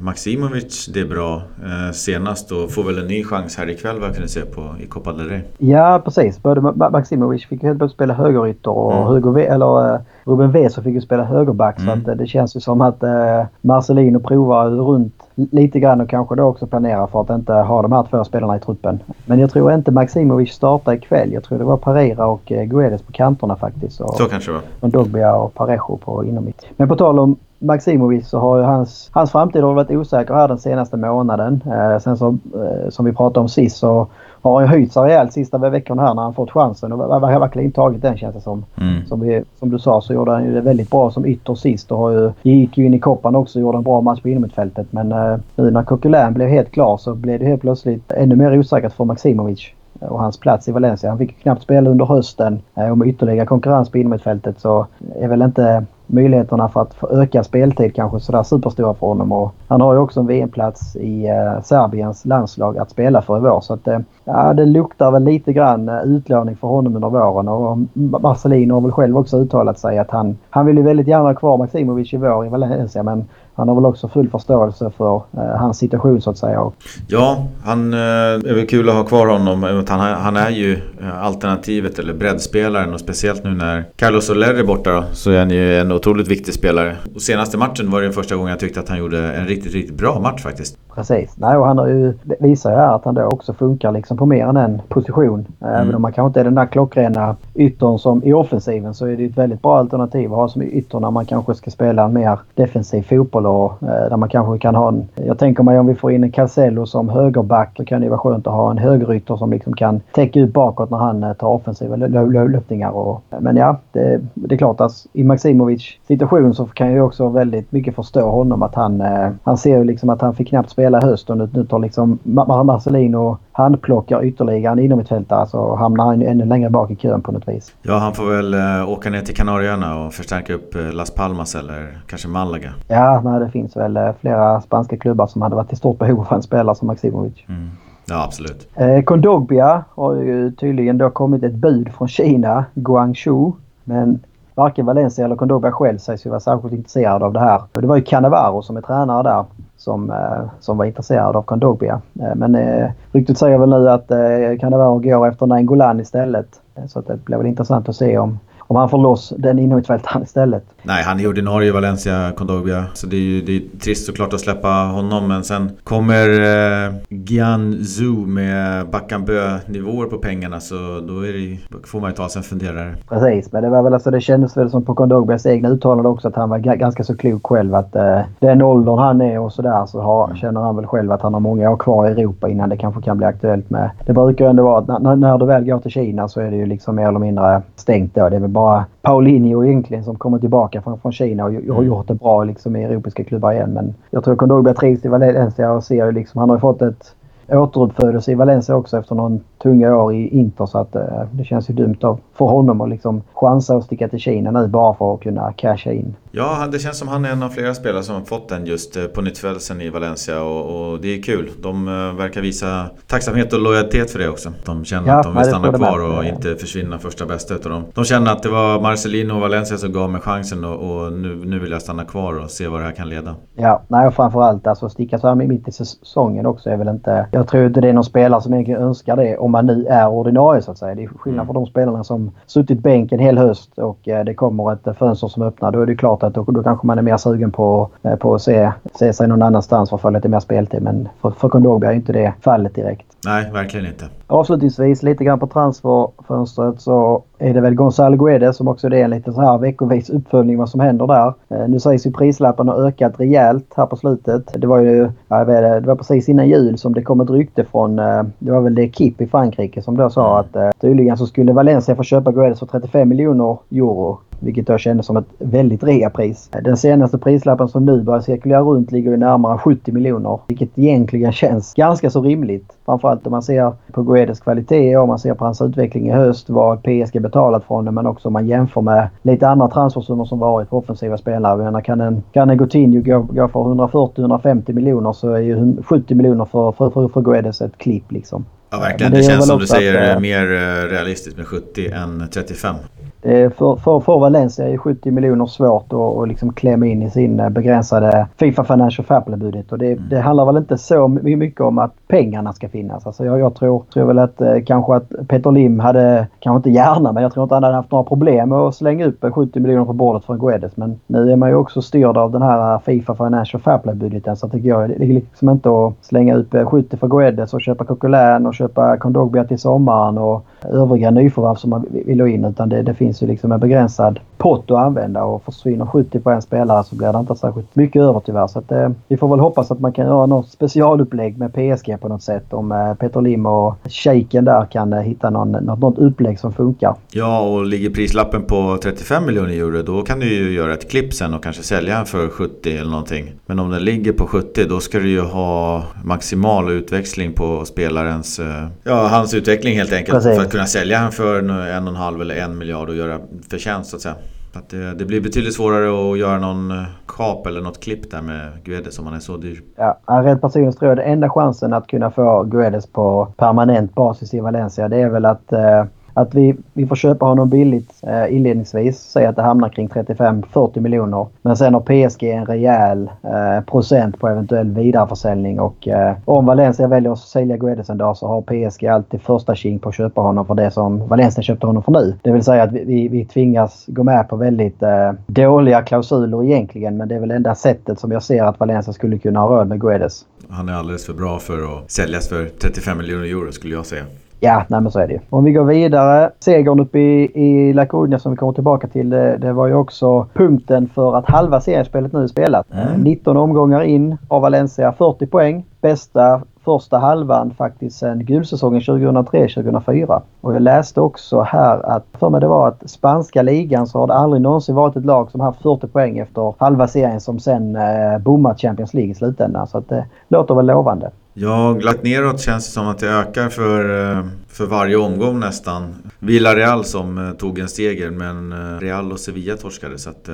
Maximovic 0.00 0.86
det 0.86 1.04
bra 1.04 1.42
eh, 1.64 1.92
senast 1.92 2.52
och 2.52 2.70
får 2.70 2.84
väl 2.84 2.98
en 2.98 3.06
ny 3.06 3.24
chans 3.24 3.56
här 3.56 3.70
ikväll 3.70 3.98
vad 3.98 4.08
jag 4.08 4.14
kunde 4.14 4.28
se 4.28 4.40
på 4.40 4.74
i 4.80 4.86
Copa 4.86 5.12
del 5.12 5.28
Rey. 5.28 5.40
Ja 5.58 6.02
precis. 6.04 6.42
Både 6.42 6.60
Maximovic 6.90 7.46
fick 7.46 7.62
helt 7.62 7.78
plötsligt 7.78 7.96
spela 7.96 8.14
högerytter 8.14 8.70
och 8.70 9.16
mm. 9.16 9.34
V, 9.34 9.46
eller, 9.46 9.94
uh, 9.94 10.00
Ruben 10.24 10.50
Veso 10.50 10.82
fick 10.82 10.94
ju 10.94 11.00
spela 11.00 11.24
högerback. 11.24 11.78
Mm. 11.78 11.86
Så 11.86 12.00
att, 12.00 12.14
uh, 12.14 12.20
det 12.22 12.26
känns 12.26 12.56
ju 12.56 12.60
som 12.60 12.80
att 12.80 13.02
uh, 13.02 13.44
Marcelino 13.60 14.20
provar 14.20 14.70
runt 14.70 15.14
lite 15.34 15.80
grann 15.80 16.00
och 16.00 16.08
kanske 16.08 16.34
då 16.34 16.42
också 16.42 16.66
planerar 16.66 17.06
för 17.06 17.20
att 17.20 17.30
inte 17.30 17.52
ha 17.52 17.82
de 17.82 17.92
här 17.92 18.06
två 18.10 18.24
spelarna 18.24 18.56
i 18.56 18.60
truppen. 18.60 19.00
Men 19.26 19.38
jag 19.38 19.50
tror 19.50 19.72
inte 19.72 19.90
Maximovic 19.90 20.52
startar 20.52 20.92
ikväll. 20.92 21.32
Jag 21.32 21.44
tror 21.44 21.58
det 21.58 21.64
var 21.64 21.76
Parera 21.76 22.26
och 22.26 22.50
uh, 22.50 22.62
Guedes 22.62 23.02
på 23.02 23.12
kanterna 23.12 23.56
faktiskt. 23.56 24.00
Och, 24.00 24.14
så 24.14 24.24
kanske 24.24 24.50
det 24.50 24.54
var. 24.54 24.62
Och 24.80 24.90
Dogbia 24.90 25.34
och 25.34 25.54
Parejo 25.54 25.96
på 25.96 26.24
inom 26.24 26.44
mitt. 26.44 26.66
Men 26.76 26.88
på 26.88 26.96
tal 26.96 27.18
om 27.18 27.36
Maximovic 27.62 28.28
så 28.28 28.38
har 28.38 28.58
ju 28.58 28.64
hans, 28.64 29.10
hans 29.12 29.32
framtid 29.32 29.62
har 29.62 29.74
varit 29.74 29.90
osäker 29.90 30.34
här 30.34 30.48
den 30.48 30.58
senaste 30.58 30.96
månaden. 30.96 31.62
Eh, 31.66 31.98
sen 31.98 32.16
så, 32.16 32.28
eh, 32.28 32.90
som 32.90 33.04
vi 33.04 33.12
pratade 33.12 33.40
om 33.40 33.48
sist 33.48 33.76
så 33.76 34.06
har 34.42 34.60
han 34.60 34.68
höjt 34.68 34.92
sig 34.92 35.02
rejält 35.02 35.32
sista 35.32 35.58
veckorna 35.58 36.02
här 36.02 36.14
när 36.14 36.22
han 36.22 36.34
fått 36.34 36.50
chansen 36.50 36.92
och 36.92 37.20
har 37.20 37.40
verkligen 37.40 37.72
tagit 37.72 38.02
den 38.02 38.16
känns 38.16 38.34
det 38.34 38.40
som. 38.40 38.64
Mm. 38.80 39.06
Som, 39.06 39.20
vi, 39.20 39.42
som 39.58 39.70
du 39.70 39.78
sa 39.78 40.00
så 40.00 40.12
gjorde 40.12 40.32
han 40.32 40.44
ju 40.44 40.54
det 40.54 40.60
väldigt 40.60 40.90
bra 40.90 41.10
som 41.10 41.26
ytter 41.26 41.54
sist 41.54 41.92
och 41.92 41.98
har 41.98 42.10
ju, 42.10 42.32
gick 42.42 42.78
ju 42.78 42.86
in 42.86 42.94
i 42.94 42.98
koppan 42.98 43.36
också 43.36 43.58
och 43.58 43.62
gjorde 43.62 43.78
en 43.78 43.84
bra 43.84 44.00
match 44.00 44.20
på 44.20 44.28
innermittfältet. 44.28 44.86
Men 44.90 45.12
uh, 45.12 45.38
nu 45.56 45.70
när 45.70 45.82
Coquelin 45.82 46.34
blev 46.34 46.48
helt 46.48 46.70
klar 46.70 46.96
så 46.96 47.14
blev 47.14 47.40
det 47.40 47.46
helt 47.46 47.60
plötsligt 47.60 48.12
ännu 48.12 48.36
mer 48.36 48.58
osäkert 48.58 48.92
för 48.92 49.04
Maximovic 49.04 49.70
och 50.08 50.20
hans 50.20 50.38
plats 50.38 50.68
i 50.68 50.72
Valencia. 50.72 51.08
Han 51.08 51.18
fick 51.18 51.42
knappt 51.42 51.62
spela 51.62 51.90
under 51.90 52.04
hösten 52.04 52.62
eh, 52.74 52.90
och 52.90 52.98
med 52.98 53.08
ytterligare 53.08 53.46
konkurrens 53.46 53.90
på 53.90 53.98
innermittfältet 53.98 54.60
så 54.60 54.86
är 55.20 55.28
väl 55.28 55.42
inte 55.42 55.84
möjligheterna 56.06 56.68
för 56.68 56.80
att 56.80 56.94
få 56.94 57.08
öka 57.10 57.44
speltid 57.44 57.94
kanske 57.94 58.20
sådär 58.20 58.42
superstora 58.42 58.94
för 58.94 59.06
honom. 59.06 59.32
Och 59.32 59.54
han 59.68 59.80
har 59.80 59.92
ju 59.92 59.98
också 59.98 60.20
en 60.20 60.26
VM-plats 60.26 60.96
i 60.96 61.26
eh, 61.26 61.62
Serbiens 61.62 62.24
landslag 62.24 62.78
att 62.78 62.90
spela 62.90 63.22
för 63.22 63.36
i 63.36 63.40
vår. 63.40 63.60
Så 63.60 63.74
att, 63.74 63.88
eh, 63.88 63.98
ja, 64.24 64.54
det 64.54 64.64
luktar 64.64 65.10
väl 65.10 65.24
lite 65.24 65.52
grann 65.52 65.88
utlåning 65.88 66.56
för 66.56 66.68
honom 66.68 66.96
under 66.96 67.08
våren. 67.08 67.48
Och 67.48 67.78
Marcelino 68.22 68.74
har 68.74 68.80
väl 68.80 68.92
själv 68.92 69.18
också 69.18 69.38
uttalat 69.38 69.78
sig 69.78 69.98
att 69.98 70.10
han, 70.10 70.38
han 70.50 70.66
vill 70.66 70.76
ju 70.76 70.82
väldigt 70.82 71.06
gärna 71.06 71.28
ha 71.28 71.34
kvar 71.34 71.58
Maximovic 71.58 72.14
i 72.14 72.16
vår 72.16 72.46
i 72.46 72.48
Valencia 72.48 73.02
men 73.02 73.24
han 73.54 73.68
har 73.68 73.74
väl 73.74 73.86
också 73.86 74.08
full 74.08 74.30
förståelse 74.30 74.92
för 74.96 75.16
eh, 75.16 75.60
hans 75.60 75.78
situation 75.78 76.22
så 76.22 76.30
att 76.30 76.38
säga. 76.38 76.72
Ja, 77.08 77.46
han 77.64 77.92
eh, 77.92 77.98
är 77.98 78.54
väl 78.54 78.66
kul 78.66 78.88
att 78.88 78.94
ha 78.94 79.04
kvar 79.04 79.26
honom. 79.26 79.64
Eh, 79.64 79.84
han, 79.88 80.00
han 80.00 80.36
är 80.36 80.50
ju 80.50 80.72
eh, 81.00 81.24
alternativet 81.24 81.98
eller 81.98 82.14
breddspelaren 82.14 82.94
och 82.94 83.00
speciellt 83.00 83.44
nu 83.44 83.50
när 83.50 83.84
Carlos 83.96 84.26
Soler 84.26 84.54
är 84.54 84.64
borta 84.64 84.92
då, 84.92 85.04
så 85.12 85.30
är 85.30 85.38
han 85.38 85.50
ju 85.50 85.80
en 85.80 85.92
otroligt 85.92 86.28
viktig 86.28 86.54
spelare. 86.54 86.96
Och 87.14 87.22
senaste 87.22 87.58
matchen 87.58 87.90
var 87.90 88.00
det 88.00 88.06
den 88.06 88.14
första 88.14 88.36
gången 88.36 88.50
jag 88.50 88.60
tyckte 88.60 88.80
att 88.80 88.88
han 88.88 88.98
gjorde 88.98 89.32
en 89.32 89.46
riktigt, 89.46 89.72
riktigt 89.72 89.96
bra 89.96 90.20
match 90.20 90.42
faktiskt. 90.42 90.78
Precis. 90.94 91.34
Nej, 91.36 91.56
och 91.56 91.66
han 91.66 91.78
har 91.78 91.86
ju 91.86 92.14
visar 92.40 92.70
ju 92.70 92.76
här 92.76 92.94
att 92.94 93.04
han 93.04 93.14
då 93.14 93.24
också 93.24 93.52
funkar 93.52 93.92
liksom 93.92 94.16
på 94.16 94.26
mer 94.26 94.46
än 94.46 94.56
en 94.56 94.82
position. 94.88 95.46
Mm. 95.60 95.74
Även 95.74 95.94
om 95.94 96.02
man 96.02 96.12
kanske 96.12 96.26
inte 96.28 96.40
är 96.40 96.44
den 96.44 96.54
där 96.54 96.66
klockrena 96.66 97.36
yttern 97.54 97.98
som 97.98 98.24
i 98.24 98.32
offensiven 98.32 98.94
så 98.94 99.06
är 99.06 99.16
det 99.16 99.24
ett 99.24 99.38
väldigt 99.38 99.62
bra 99.62 99.78
alternativ 99.78 100.32
att 100.32 100.38
ha 100.38 100.48
som 100.48 100.62
ytter 100.62 101.00
när 101.00 101.10
man 101.10 101.26
kanske 101.26 101.54
ska 101.54 101.70
spela 101.70 102.04
en 102.04 102.12
mer 102.12 102.38
defensiv 102.54 103.02
fotboll 103.02 103.46
och 103.46 103.82
eh, 103.82 104.08
där 104.08 104.16
man 104.16 104.28
kanske 104.28 104.58
kan 104.58 104.74
ha 104.74 104.88
en... 104.88 105.08
Jag 105.14 105.38
tänker 105.38 105.62
mig 105.62 105.78
om 105.78 105.86
vi 105.86 105.94
får 105.94 106.12
in 106.12 106.24
en 106.24 106.32
Casello 106.32 106.86
som 106.86 107.08
högerback 107.08 107.76
så 107.76 107.84
kan 107.84 108.00
det 108.00 108.08
vara 108.08 108.18
skönt 108.18 108.46
att 108.46 108.52
ha 108.52 108.70
en 108.70 108.78
högerytter 108.78 109.36
som 109.36 109.50
liksom 109.50 109.74
kan 109.74 110.00
täcka 110.12 110.40
ut 110.40 110.52
bakåt 110.52 110.90
när 110.90 110.98
han 110.98 111.22
eh, 111.22 111.32
tar 111.32 111.48
offensiva 111.48 111.96
löpningar. 111.96 112.90
Och, 112.90 113.22
men 113.40 113.56
ja, 113.56 113.76
det, 113.92 114.20
det 114.34 114.54
är 114.54 114.58
klart 114.58 114.80
att 114.80 115.06
i 115.12 115.24
Maximovic 115.24 115.98
situation 116.06 116.54
så 116.54 116.66
kan 116.66 116.92
jag 116.92 117.06
också 117.06 117.28
väldigt 117.28 117.72
mycket 117.72 117.94
förstå 117.94 118.30
honom 118.30 118.62
att 118.62 118.74
han... 118.74 119.00
Eh, 119.00 119.28
han 119.44 119.56
ser 119.56 119.78
ju 119.78 119.84
liksom 119.84 120.10
att 120.10 120.20
han 120.20 120.34
fick 120.34 120.48
knappt 120.48 120.70
spela 120.70 120.81
i 120.82 121.06
höst 121.06 121.30
och 121.30 121.36
nu, 121.36 121.66
tar 121.66 121.78
liksom 121.78 122.18
Marcelino 122.64 123.38
handplockar 123.52 124.24
ytterligare 124.24 124.72
en 124.72 124.78
inomhittfältare 124.78 125.46
så 125.46 125.76
hamnar 125.76 126.04
han 126.04 126.22
ännu 126.22 126.44
längre 126.44 126.70
bak 126.70 126.90
i 126.90 126.96
kön 126.96 127.22
på 127.22 127.32
något 127.32 127.48
vis. 127.48 127.72
Ja, 127.82 127.98
han 127.98 128.14
får 128.14 128.24
väl 128.24 128.54
äh, 128.54 128.90
åka 128.90 129.10
ner 129.10 129.20
till 129.20 129.34
Kanarieöarna 129.34 130.04
och 130.04 130.12
förstärka 130.12 130.54
upp 130.54 130.74
äh, 130.74 130.92
Las 130.92 131.10
Palmas 131.10 131.54
eller 131.54 131.98
kanske 132.06 132.28
Malaga. 132.28 132.72
Ja, 132.88 133.20
nej, 133.24 133.40
det 133.40 133.50
finns 133.50 133.76
väl 133.76 133.96
äh, 133.96 134.10
flera 134.20 134.60
spanska 134.60 134.96
klubbar 134.96 135.26
som 135.26 135.42
hade 135.42 135.56
varit 135.56 135.72
i 135.72 135.76
stort 135.76 135.98
behov 135.98 136.20
av 136.20 136.36
en 136.36 136.42
spelare 136.42 136.74
som 136.74 136.86
Maximovic. 136.86 137.34
Mm. 137.48 137.70
Ja, 138.08 138.24
absolut. 138.24 138.68
Eh, 138.74 139.02
Kondogbia 139.02 139.84
har 139.94 140.16
ju 140.16 140.50
tydligen 140.50 140.98
då 140.98 141.10
kommit 141.10 141.42
ett 141.42 141.54
bud 141.54 141.92
från 141.92 142.08
Kina, 142.08 142.64
Guangzhou. 142.74 143.52
Men 143.84 144.20
varken 144.54 144.86
Valencia 144.86 145.24
eller 145.24 145.36
Kondogbia 145.36 145.72
själv 145.72 145.98
sägs 145.98 146.26
ju 146.26 146.30
vara 146.30 146.40
särskilt 146.40 146.74
intresserade 146.74 147.24
av 147.24 147.32
det 147.32 147.40
här. 147.40 147.62
Det 147.72 147.86
var 147.86 147.96
ju 147.96 148.02
Cannavaro 148.02 148.62
som 148.62 148.76
är 148.76 148.80
tränare 148.80 149.22
där 149.22 149.44
som, 149.82 150.10
eh, 150.10 150.42
som 150.60 150.78
var 150.78 150.84
intresserad 150.84 151.36
av 151.36 151.42
Kondogbia. 151.42 152.00
Eh, 152.20 152.34
men 152.34 152.54
eh, 152.54 152.90
ryktet 153.12 153.38
säger 153.38 153.58
väl 153.58 153.70
nu 153.70 153.90
att 153.90 154.10
eh, 154.10 154.58
Cannavaro 154.60 154.98
går 154.98 155.28
efter 155.28 155.46
Nainggolan 155.46 156.00
istället. 156.00 156.60
Eh, 156.74 156.86
så 156.86 156.98
att 156.98 157.06
det 157.06 157.24
blir 157.24 157.36
väl 157.36 157.46
intressant 157.46 157.88
att 157.88 157.96
se 157.96 158.18
om, 158.18 158.38
om 158.72 158.76
han 158.76 158.88
får 158.88 158.98
loss 158.98 159.32
den 159.38 159.58
inomhusfältaren 159.58 160.22
istället. 160.22 160.64
Nej, 160.82 161.04
han 161.04 161.20
är 161.20 161.28
ordinarie 161.28 161.68
i 161.68 161.72
Valencia, 161.72 162.32
Kondogbia. 162.36 162.84
Så 162.94 163.06
det 163.06 163.16
är 163.16 163.20
ju 163.20 163.40
det 163.40 163.56
är 163.56 163.78
trist 163.78 164.06
såklart 164.06 164.32
att 164.34 164.40
släppa 164.40 164.68
honom. 164.68 165.28
Men 165.28 165.44
sen 165.44 165.70
kommer 165.84 166.28
eh, 166.28 166.92
Gianzou 167.08 168.26
med 168.26 168.86
Backanbö-nivåer 168.86 170.06
på 170.06 170.18
pengarna. 170.18 170.60
Så 170.60 170.74
då, 171.08 171.26
är 171.26 171.32
det, 171.32 171.58
då 171.68 171.78
får 171.86 172.00
man 172.00 172.10
ju 172.10 172.16
ta 172.16 172.28
sig 172.28 172.40
en 172.40 172.44
funderare. 172.44 172.94
Precis, 173.08 173.52
men 173.52 173.62
det 173.62 173.68
var 173.68 173.82
väl 173.82 173.94
alltså, 173.94 174.10
det 174.10 174.20
kändes 174.20 174.56
väl 174.56 174.70
som 174.70 174.84
på 174.84 174.94
Kondogbias 174.94 175.46
egna 175.46 175.68
uttalande 175.68 176.08
också 176.08 176.28
att 176.28 176.36
han 176.36 176.50
var 176.50 176.58
ganska 176.58 177.04
så 177.04 177.16
klok 177.16 177.46
själv. 177.46 177.74
Att 177.74 177.96
eh, 177.96 178.20
den 178.38 178.62
åldern 178.62 178.98
han 178.98 179.20
är 179.20 179.38
och 179.38 179.52
sådär 179.52 179.86
så 179.86 180.00
har, 180.00 180.24
mm. 180.24 180.36
känner 180.36 180.60
han 180.60 180.76
väl 180.76 180.86
själv 180.86 181.12
att 181.12 181.22
han 181.22 181.34
har 181.34 181.40
många 181.40 181.70
år 181.70 181.76
kvar 181.76 182.08
i 182.08 182.10
Europa 182.10 182.48
innan 182.48 182.68
det 182.68 182.76
kanske 182.76 183.02
kan 183.02 183.16
bli 183.16 183.26
aktuellt 183.26 183.70
med. 183.70 183.90
Det 184.06 184.12
brukar 184.12 184.44
ju 184.44 184.50
ändå 184.50 184.62
vara 184.62 184.78
att 184.78 185.02
när, 185.02 185.16
när 185.16 185.38
du 185.38 185.46
väl 185.46 185.64
går 185.64 185.78
till 185.78 185.90
Kina 185.90 186.28
så 186.28 186.40
är 186.40 186.50
det 186.50 186.56
ju 186.56 186.66
liksom 186.66 186.96
mer 186.96 187.08
eller 187.08 187.18
mindre 187.18 187.62
stängt 187.76 188.14
då. 188.14 188.28
Det 188.28 188.36
är 188.36 188.40
väl 188.40 188.50
bara 188.50 188.61
Paulinho 189.02 189.64
egentligen 189.64 190.04
som 190.04 190.16
kommer 190.16 190.38
tillbaka 190.38 190.82
från, 190.82 190.98
från 190.98 191.12
Kina 191.12 191.44
och 191.44 191.52
har 191.52 191.58
mm. 191.58 191.86
gjort 191.86 192.08
det 192.08 192.14
bra 192.14 192.44
liksom, 192.44 192.76
i 192.76 192.84
europeiska 192.84 193.24
klubbar 193.24 193.52
igen. 193.52 193.70
Men 193.70 193.94
jag 194.10 194.24
tror 194.24 194.36
Kondogbia 194.36 194.74
trivs 194.74 195.04
i 195.04 195.08
Valencia 195.08 195.72
och 195.72 195.84
ser 195.84 196.06
ju 196.06 196.12
liksom, 196.12 196.38
han 196.38 196.50
har 196.50 196.56
ju 196.56 196.60
fått 196.60 196.82
ett 196.82 197.14
återuppfödelse 197.48 198.32
i 198.32 198.34
Valencia 198.34 198.76
också 198.76 198.98
efter 198.98 199.14
någon 199.14 199.40
tunga 199.62 199.96
år 199.96 200.14
i 200.14 200.28
Inter 200.28 200.66
så 200.66 200.78
att 200.78 200.94
eh, 200.94 201.02
det 201.32 201.44
känns 201.44 201.70
ju 201.70 201.74
dumt 201.74 201.98
av, 202.02 202.20
för 202.34 202.44
honom 202.44 202.80
att 202.80 202.88
liksom 202.88 203.22
chansa 203.34 203.76
att 203.76 203.84
sticka 203.84 204.08
till 204.08 204.18
Kina 204.18 204.50
nu 204.50 204.68
bara 204.68 204.94
för 204.94 205.14
att 205.14 205.20
kunna 205.20 205.52
casha 205.52 205.92
in. 205.92 206.14
Ja, 206.34 206.68
det 206.72 206.78
känns 206.78 206.98
som 206.98 207.08
han 207.08 207.24
är 207.24 207.30
en 207.30 207.42
av 207.42 207.48
flera 207.48 207.74
spelare 207.74 208.02
som 208.02 208.14
har 208.14 208.22
fått 208.22 208.48
den 208.48 208.66
just 208.66 208.96
eh, 208.96 209.04
på 209.04 209.20
nyttfödelsen 209.20 209.80
i 209.80 209.88
Valencia 209.88 210.42
och, 210.42 210.92
och, 210.92 211.00
det 211.00 211.18
är 211.18 211.22
kul. 211.22 211.50
De 211.62 211.88
uh, 211.88 212.14
verkar 212.14 212.40
visa 212.40 212.86
tacksamhet 213.06 213.52
och 213.52 213.60
lojalitet 213.60 214.10
för 214.10 214.18
det 214.18 214.28
också. 214.28 214.52
De 214.64 214.84
känner 214.84 215.08
ja, 215.08 215.14
att 215.14 215.22
de 215.22 215.36
vill 215.36 215.44
stanna 215.44 215.72
kvar 215.72 216.18
och 216.18 216.24
inte 216.24 216.56
försvinna 216.56 216.98
första 216.98 217.26
bästa 217.26 217.54
utav 217.54 217.72
dem. 217.72 217.84
De 217.94 218.04
känner 218.04 218.32
att 218.32 218.42
det 218.42 218.48
var 218.48 218.80
Marcelino 218.80 219.34
och 219.34 219.40
Valencia 219.40 219.78
som 219.78 219.92
gav 219.92 220.10
mig 220.10 220.20
chansen 220.20 220.64
och, 220.64 220.74
och 220.74 221.12
nu, 221.12 221.44
nu 221.44 221.58
vill 221.58 221.70
jag 221.70 221.82
stanna 221.82 222.04
kvar 222.04 222.38
och 222.44 222.50
se 222.50 222.68
vad 222.68 222.80
det 222.80 222.84
här 222.84 222.92
kan 222.92 223.08
leda. 223.08 223.34
Ja, 223.54 223.82
nej 223.88 224.06
och 224.06 224.14
framförallt 224.14 224.66
alltså 224.66 224.88
sticka 224.88 225.18
så 225.18 225.28
här 225.28 225.34
mitt 225.34 225.68
i 225.68 225.72
säsongen 225.72 226.46
också 226.46 226.70
är 226.70 226.76
väl 226.76 226.88
inte... 226.88 227.26
Jag 227.30 227.48
tror 227.48 227.66
inte 227.66 227.80
det 227.80 227.88
är 227.88 227.92
någon 227.92 228.04
spelare 228.04 228.40
som 228.40 228.54
egentligen 228.54 228.82
önskar 228.82 229.16
det 229.16 229.38
om 229.38 229.51
man 229.52 229.66
nu 229.66 229.86
är 229.86 230.08
ordinarie 230.08 230.62
så 230.62 230.70
att 230.70 230.78
säga. 230.78 230.94
Det 230.94 231.02
är 231.04 231.08
skillnad 231.08 231.42
mm. 231.42 231.46
för 231.46 231.54
de 231.54 231.66
spelarna 231.66 232.04
som 232.04 232.30
suttit 232.46 232.80
bänken 232.80 233.18
hel 233.18 233.38
höst 233.38 233.78
och 233.78 234.08
eh, 234.08 234.24
det 234.24 234.34
kommer 234.34 234.72
ett 234.72 234.98
fönster 234.98 235.28
som 235.28 235.42
öppnar. 235.42 235.72
Då 235.72 235.80
är 235.80 235.86
det 235.86 235.96
klart 235.96 236.22
att 236.22 236.34
då, 236.34 236.44
då 236.44 236.62
kanske 236.62 236.86
man 236.86 236.98
är 236.98 237.02
mer 237.02 237.16
sugen 237.16 237.50
på, 237.52 237.88
eh, 238.02 238.16
på 238.16 238.34
att 238.34 238.42
se, 238.42 238.72
se 238.94 239.12
sig 239.12 239.28
någon 239.28 239.42
annanstans 239.42 239.90
för 239.90 239.96
att 239.96 240.02
få 240.02 240.10
lite 240.10 240.28
mer 240.28 240.40
speltid. 240.40 240.82
Men 240.82 241.08
för, 241.20 241.30
för 241.30 241.48
Kondogbia 241.48 241.90
är 241.90 241.94
inte 241.94 242.12
det 242.12 242.34
fallet 242.40 242.74
direkt. 242.74 243.06
Nej, 243.24 243.50
verkligen 243.52 243.86
inte. 243.86 244.04
Avslutningsvis 244.26 245.02
lite 245.02 245.24
grann 245.24 245.38
på 245.38 245.46
transferfönstret 245.46 246.80
så 246.80 247.22
är 247.42 247.54
det 247.54 247.60
väl 247.60 247.74
Gonzalo 247.74 248.16
Guedes 248.16 248.56
som 248.56 248.68
också 248.68 248.86
är 248.86 248.92
en 248.92 249.10
lite 249.10 249.32
så 249.32 249.40
här 249.40 249.58
veckovis 249.58 250.10
uppföljning 250.10 250.58
vad 250.58 250.68
som 250.68 250.80
händer 250.80 251.06
där. 251.06 251.34
Eh, 251.48 251.68
nu 251.68 251.80
sägs 251.80 252.06
ju 252.06 252.12
prislappen 252.12 252.68
ha 252.68 252.88
ökat 252.88 253.20
rejält 253.20 253.72
här 253.76 253.86
på 253.86 253.96
slutet. 253.96 254.50
Det 254.54 254.66
var 254.66 254.78
ju 254.78 255.02
vet, 255.28 255.82
det 255.82 255.86
var 255.86 255.96
precis 255.96 256.28
innan 256.28 256.48
jul 256.48 256.78
som 256.78 256.94
det 256.94 257.02
kom 257.02 257.20
ett 257.20 257.30
rykte 257.30 257.64
från, 257.64 257.98
eh, 257.98 258.22
det 258.38 258.52
var 258.52 258.60
väl 258.60 258.74
det 258.74 258.96
Kip 258.96 259.20
i 259.20 259.26
Frankrike 259.26 259.82
som 259.82 259.96
då 259.96 260.10
sa 260.10 260.38
att 260.40 260.56
eh, 260.56 260.70
tydligen 260.80 261.16
så 261.16 261.26
skulle 261.26 261.52
Valencia 261.52 261.96
få 261.96 262.02
köpa 262.02 262.32
Guedes 262.32 262.58
för 262.58 262.66
35 262.66 263.08
miljoner 263.08 263.56
euro. 263.70 264.18
Vilket 264.44 264.68
jag 264.68 264.80
känner 264.80 265.02
som 265.02 265.16
ett 265.16 265.26
väldigt 265.38 265.84
reapris. 265.84 266.50
Den 266.62 266.76
senaste 266.76 267.18
prislappen 267.18 267.68
som 267.68 267.84
nu 267.84 268.02
börjar 268.02 268.20
cirkulera 268.20 268.60
runt 268.60 268.92
ligger 268.92 269.10
ju 269.10 269.16
närmare 269.16 269.58
70 269.58 269.92
miljoner. 269.92 270.38
Vilket 270.48 270.78
egentligen 270.78 271.32
känns 271.32 271.74
ganska 271.74 272.10
så 272.10 272.22
rimligt. 272.22 272.72
Framförallt 272.84 273.26
om 273.26 273.30
man 273.30 273.42
ser 273.42 273.72
på 273.92 274.02
Guedes 274.02 274.40
kvalitet 274.40 274.96
och 274.96 275.08
man 275.08 275.18
ser 275.18 275.34
på 275.34 275.44
hans 275.44 275.62
utveckling 275.62 276.08
i 276.08 276.12
höst. 276.12 276.50
Vad 276.50 276.82
PSG 276.82 277.22
betalat 277.22 277.64
från 277.64 277.76
honom 277.76 277.94
men 277.94 278.06
också 278.06 278.28
om 278.28 278.32
man 278.32 278.46
jämför 278.46 278.80
med 278.80 279.08
lite 279.22 279.48
andra 279.48 279.68
transfersummor 279.68 280.24
som 280.24 280.38
varit 280.38 280.70
på 280.70 280.78
offensiva 280.78 281.18
spelare. 281.18 281.56
Jag 281.56 281.64
menar, 281.64 281.80
kan 281.80 282.00
en, 282.00 282.22
kan 282.32 282.50
en 282.50 282.58
Coutinho 282.58 283.02
gå, 283.02 283.22
gå 283.22 283.48
för 283.48 283.60
140-150 283.60 284.72
miljoner 284.72 285.12
så 285.12 285.32
är 285.32 285.40
ju 285.40 285.82
70 285.82 286.14
miljoner 286.14 286.44
för, 286.44 286.72
för, 286.72 286.90
för, 286.90 287.08
för 287.08 287.20
Guedes 287.20 287.60
ett 287.60 287.78
klipp 287.78 288.12
liksom. 288.12 288.44
Ja 288.72 288.78
verkligen. 288.78 289.12
Det, 289.12 289.18
det 289.18 289.24
känns 289.24 289.46
som 289.46 289.58
du 289.58 289.66
säger 289.66 290.10
att, 290.10 290.16
eh, 290.16 290.20
mer 290.20 290.52
eh, 290.52 290.88
realistiskt 290.90 291.36
med 291.36 291.46
70 291.46 291.90
än 291.90 292.28
35. 292.32 292.76
För, 293.22 293.76
för, 293.76 294.00
för 294.00 294.18
Valencia 294.18 294.68
är 294.68 294.76
70 294.76 295.10
miljoner 295.10 295.46
svårt 295.46 295.92
att, 295.92 296.28
liksom 296.28 296.52
klämma 296.52 296.86
in 296.86 297.02
i 297.02 297.10
sin 297.10 297.40
eh, 297.40 297.48
begränsade 297.48 298.26
Fifa 298.36 298.64
Financial 298.64 299.06
Fair 299.06 299.20
Play-budget. 299.20 299.72
Och 299.72 299.78
det, 299.78 299.92
mm. 299.92 300.04
det, 300.10 300.20
handlar 300.20 300.46
väl 300.46 300.56
inte 300.56 300.78
så 300.78 301.08
mycket 301.08 301.60
om 301.60 301.78
att 301.78 301.94
pengarna 302.08 302.52
ska 302.52 302.68
finnas. 302.68 303.06
Alltså 303.06 303.24
jag, 303.24 303.38
jag 303.40 303.54
tror, 303.54 303.82
tror 303.94 304.06
väl 304.06 304.18
att 304.18 304.40
eh, 304.40 304.56
kanske 304.66 304.94
att 304.94 305.28
Peter 305.28 305.50
Lim 305.50 305.80
hade, 305.80 306.26
kanske 306.38 306.56
inte 306.56 306.70
gärna, 306.70 307.12
men 307.12 307.22
jag 307.22 307.32
tror 307.32 307.42
inte 307.42 307.54
han 307.54 307.62
hade 307.62 307.76
haft 307.76 307.90
några 307.90 308.04
problem 308.04 308.48
med 308.48 308.58
att 308.58 308.74
slänga 308.74 309.06
upp 309.06 309.24
70 309.32 309.60
miljoner 309.60 309.84
på 309.84 309.92
bordet 309.92 310.24
för 310.24 310.34
Guedes. 310.34 310.76
Men 310.76 311.00
nu 311.06 311.32
är 311.32 311.36
man 311.36 311.48
ju 311.48 311.54
också 311.54 311.82
styrd 311.82 312.16
av 312.16 312.30
den 312.30 312.42
här 312.42 312.78
Fifa 312.78 313.14
Financial 313.14 313.62
Fair 313.62 313.78
Play-budgeten. 313.78 314.36
Så 314.36 314.48
tycker 314.48 314.68
jag, 314.68 314.88
det 314.88 315.04
är 315.04 315.12
liksom 315.12 315.50
inte 315.50 315.68
att 315.68 315.94
slänga 316.00 316.36
upp 316.36 316.54
70 316.66 316.96
för 316.96 317.08
Guedes 317.08 317.54
och 317.54 317.62
köpa 317.62 317.84
Coquelin 317.84 318.46
och 318.46 318.54
köpa 318.54 318.61
köpa 318.62 318.96
Kondogbia 318.96 319.44
till 319.44 319.58
sommaren 319.58 320.18
och 320.18 320.44
övriga 320.64 321.10
nyförvärv 321.10 321.54
som 321.54 321.70
man 321.70 321.86
vill 321.90 322.20
ha 322.20 322.28
in. 322.28 322.44
Utan 322.44 322.68
det, 322.68 322.82
det 322.82 322.94
finns 322.94 323.12
finns 323.12 323.22
ju 323.22 323.26
liksom 323.26 323.52
en 323.52 323.60
begränsad 323.60 324.20
pott 324.38 324.70
att 324.70 324.76
använda 324.76 325.24
och 325.24 325.44
försvinner 325.44 325.86
70 325.86 326.20
på 326.20 326.30
en 326.30 326.42
spelare 326.42 326.84
så 326.84 326.96
blir 326.96 327.12
det 327.12 327.18
inte 327.18 327.34
särskilt 327.34 327.76
mycket 327.76 328.02
över 328.02 328.20
tyvärr. 328.20 328.46
Så 328.46 328.58
att, 328.58 328.72
eh, 328.72 328.88
vi 329.08 329.16
får 329.16 329.28
väl 329.28 329.40
hoppas 329.40 329.70
att 329.70 329.80
man 329.80 329.92
kan 329.92 330.06
göra 330.06 330.26
något 330.26 330.48
specialupplägg 330.48 331.38
med 331.38 331.52
PSG 331.52 332.00
på 332.00 332.08
något 332.08 332.22
sätt. 332.22 332.52
Om 332.52 332.72
eh, 332.72 332.94
Peter 332.94 333.20
Lim 333.20 333.46
och 333.46 333.74
shejken 333.84 334.44
där 334.44 334.64
kan 334.64 334.92
eh, 334.92 335.00
hitta 335.00 335.30
någon, 335.30 335.52
något, 335.52 335.78
något 335.78 335.98
upplägg 335.98 336.38
som 336.38 336.52
funkar. 336.52 336.94
Ja, 337.12 337.40
och 337.40 337.66
ligger 337.66 337.90
prislappen 337.90 338.42
på 338.42 338.78
35 338.82 339.26
miljoner 339.26 339.52
euro 339.52 339.82
då 339.82 340.02
kan 340.02 340.20
du 340.20 340.34
ju 340.34 340.52
göra 340.52 340.74
ett 340.74 340.90
klipp 340.90 341.14
sen 341.14 341.34
och 341.34 341.42
kanske 341.42 341.62
sälja 341.62 341.96
den 341.96 342.06
för 342.06 342.28
70 342.28 342.76
eller 342.76 342.90
någonting. 342.90 343.32
Men 343.46 343.58
om 343.58 343.70
den 343.70 343.84
ligger 343.84 344.12
på 344.12 344.26
70 344.26 344.64
då 344.68 344.80
ska 344.80 344.98
du 344.98 345.10
ju 345.10 345.20
ha 345.20 345.82
maximal 346.04 346.70
utväxling 346.70 347.32
på 347.32 347.64
spelarens, 347.64 348.38
eh, 348.38 348.46
ja 348.84 349.08
hans 349.08 349.34
utveckling 349.34 349.76
helt 349.76 349.92
enkelt. 349.92 350.18
Precis. 350.18 350.36
För 350.36 350.44
att 350.44 350.50
kunna 350.50 350.66
sälja 350.66 351.02
den 351.02 351.12
för 351.12 351.38
en 351.38 351.50
och 351.50 351.66
en 351.88 351.96
halv 351.96 352.20
eller 352.20 352.34
en 352.34 352.58
miljard 352.58 352.88
och 352.88 352.94
göra 352.94 353.18
förtjänst 353.50 353.90
så 353.90 353.96
att 353.96 354.02
säga. 354.02 354.14
Att 354.54 354.68
det, 354.68 354.94
det, 354.94 355.04
blir 355.04 355.20
betydligt 355.20 355.54
svårare 355.54 356.12
att 356.12 356.18
göra 356.18 356.38
någon 356.38 356.70
eh, 356.70 356.84
kap 357.06 357.46
eller 357.46 357.60
något 357.60 357.80
klipp 357.80 358.10
där 358.10 358.22
med 358.22 358.64
Guedes 358.64 358.98
om 358.98 359.06
han 359.06 359.14
är 359.14 359.20
så 359.20 359.36
dyr. 359.36 359.62
Ja, 359.76 359.98
rent 360.06 360.40
personligt 360.40 360.78
tror 360.78 360.90
jag 360.90 360.98
det 360.98 361.02
enda 361.02 361.30
chansen 361.30 361.72
att 361.72 361.86
kunna 361.86 362.10
få 362.10 362.42
Guedes 362.42 362.86
på 362.86 363.32
permanent 363.36 363.94
basis 363.94 364.34
i 364.34 364.40
Valencia 364.40 364.88
det 364.88 364.96
är 364.96 365.08
väl 365.08 365.24
att 365.24 365.52
eh, 365.52 365.84
att 366.14 366.34
vi, 366.34 366.54
vi 366.72 366.86
får 366.86 366.96
köpa 366.96 367.26
honom 367.26 367.48
billigt 367.48 367.92
eh, 368.02 368.34
inledningsvis. 368.36 369.00
Säg 369.00 369.26
att 369.26 369.36
det 369.36 369.42
hamnar 369.42 369.68
kring 369.68 369.88
35-40 369.88 370.80
miljoner. 370.80 371.26
Men 371.42 371.56
sen 371.56 371.74
har 371.74 371.80
PSG 371.80 372.22
en 372.22 372.46
rejäl 372.46 373.10
eh, 373.22 373.64
procent 373.64 374.18
på 374.18 374.28
eventuell 374.28 374.70
vidareförsäljning. 374.70 375.60
Och 375.60 375.88
eh, 375.88 376.16
om 376.24 376.46
Valencia 376.46 376.88
väljer 376.88 377.12
att 377.12 377.18
sälja 377.18 377.56
Guedes 377.56 377.90
en 377.90 377.98
dag 377.98 378.16
så 378.16 378.28
har 378.28 378.42
PSG 378.42 378.86
alltid 378.86 379.22
första 379.22 379.54
king 379.54 379.78
på 379.78 379.88
att 379.88 379.94
köpa 379.94 380.20
honom 380.20 380.46
för 380.46 380.54
det 380.54 380.70
som 380.70 381.08
Valencia 381.08 381.42
köpte 381.42 381.66
honom 381.66 381.82
för 381.82 381.92
nu. 381.92 382.14
Det 382.22 382.32
vill 382.32 382.44
säga 382.44 382.62
att 382.62 382.72
vi, 382.72 382.84
vi, 382.84 383.08
vi 383.08 383.24
tvingas 383.24 383.84
gå 383.86 384.02
med 384.02 384.28
på 384.28 384.36
väldigt 384.36 384.82
eh, 384.82 385.12
dåliga 385.26 385.82
klausuler 385.82 386.44
egentligen. 386.44 386.96
Men 386.96 387.08
det 387.08 387.14
är 387.14 387.20
väl 387.20 387.30
enda 387.30 387.54
sättet 387.54 388.00
som 388.00 388.12
jag 388.12 388.22
ser 388.22 388.44
att 388.44 388.60
Valencia 388.60 388.92
skulle 388.92 389.18
kunna 389.18 389.40
ha 389.40 389.58
råd 389.58 389.68
med 389.68 389.80
Guedes. 389.80 390.24
Han 390.48 390.68
är 390.68 390.72
alldeles 390.72 391.06
för 391.06 391.12
bra 391.12 391.38
för 391.38 391.78
att 391.78 391.90
säljas 391.90 392.28
för 392.28 392.44
35 392.60 392.98
miljoner 392.98 393.24
euro 393.24 393.52
skulle 393.52 393.74
jag 393.74 393.86
säga. 393.86 394.04
Ja, 394.44 394.64
nej 394.68 394.80
men 394.80 394.92
så 394.92 394.98
är 394.98 395.06
det 395.06 395.12
ju. 395.12 395.20
Om 395.30 395.44
vi 395.44 395.52
går 395.52 395.64
vidare. 395.64 396.30
Segern 396.40 396.80
uppe 396.80 396.98
i, 396.98 397.22
i 397.22 397.72
Coruña 397.72 398.18
som 398.18 398.32
vi 398.32 398.36
kommer 398.36 398.52
tillbaka 398.52 398.86
till. 398.88 399.10
Det, 399.10 399.36
det, 399.36 399.52
var 399.52 399.66
ju 399.66 399.74
också 399.74 400.26
punkten 400.34 400.88
för 400.88 401.16
att 401.16 401.26
halva 401.26 401.60
seriespelet 401.60 402.12
nu 402.12 402.22
är 402.22 402.26
spelat. 402.26 402.66
Mm. 402.72 403.00
19 403.00 403.36
omgångar 403.36 403.82
in 403.82 404.16
av 404.28 404.42
Valencia, 404.42 404.92
40 404.92 405.26
poäng. 405.26 405.64
Bästa 405.80 406.42
första 406.64 406.98
halvan 406.98 407.50
faktiskt 407.50 407.98
sen 407.98 408.24
gulsäsongen 408.24 408.80
2003-2004. 408.80 410.20
Och 410.40 410.54
jag 410.54 410.62
läste 410.62 411.00
också 411.00 411.40
här 411.40 411.86
att 411.86 412.06
för 412.12 412.30
mig 412.30 412.40
det 412.40 412.48
var 412.48 412.68
att 412.68 412.90
spanska 412.90 413.42
ligan 413.42 413.86
så 413.86 413.98
har 413.98 414.06
det 414.06 414.14
aldrig 414.14 414.42
någonsin 414.42 414.74
varit 414.74 414.96
ett 414.96 415.04
lag 415.04 415.30
som 415.30 415.40
haft 415.40 415.62
40 415.62 415.86
poäng 415.86 416.18
efter 416.18 416.54
halva 416.58 416.88
serien 416.88 417.20
som 417.20 417.38
sen 417.38 417.76
eh, 417.76 418.18
bommat 418.18 418.60
Champions 418.60 418.94
League 418.94 419.10
i 419.10 419.14
slutändan. 419.14 419.66
Så 419.66 419.78
att 419.78 419.88
det 419.88 420.06
låter 420.28 420.54
väl 420.54 420.66
lovande. 420.66 421.10
Ja, 421.34 421.72
glatt 421.72 422.02
neråt 422.02 422.40
känns 422.40 422.66
det 422.66 422.72
som 422.72 422.88
att 422.88 422.98
det 422.98 423.08
ökar 423.08 423.48
för, 423.48 424.10
eh, 424.18 424.24
för 424.48 424.66
varje 424.66 424.96
omgång 424.96 425.40
nästan. 425.40 425.94
Villarreal 426.18 426.84
som 426.84 427.18
eh, 427.18 427.32
tog 427.32 427.58
en 427.58 427.68
seger 427.68 428.10
men 428.10 428.52
eh, 428.52 428.80
Real 428.80 429.12
och 429.12 429.20
Sevilla 429.20 429.56
torskade 429.56 429.98
så 429.98 430.10
att 430.10 430.28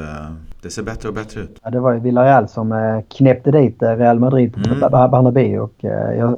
det 0.62 0.70
ser 0.70 0.82
bättre 0.82 1.08
och 1.08 1.14
bättre 1.14 1.40
ut. 1.40 1.58
Ja, 1.62 1.70
det 1.70 1.80
var 1.80 1.92
ju 1.92 2.00
Villarreal 2.00 2.48
som 2.48 3.02
knäppte 3.16 3.50
dit 3.50 3.76
Real 3.80 4.18
Madrid 4.18 4.54
på 4.54 4.60
mm. 4.70 5.10
Bernabéu 5.10 5.58
och 5.58 5.74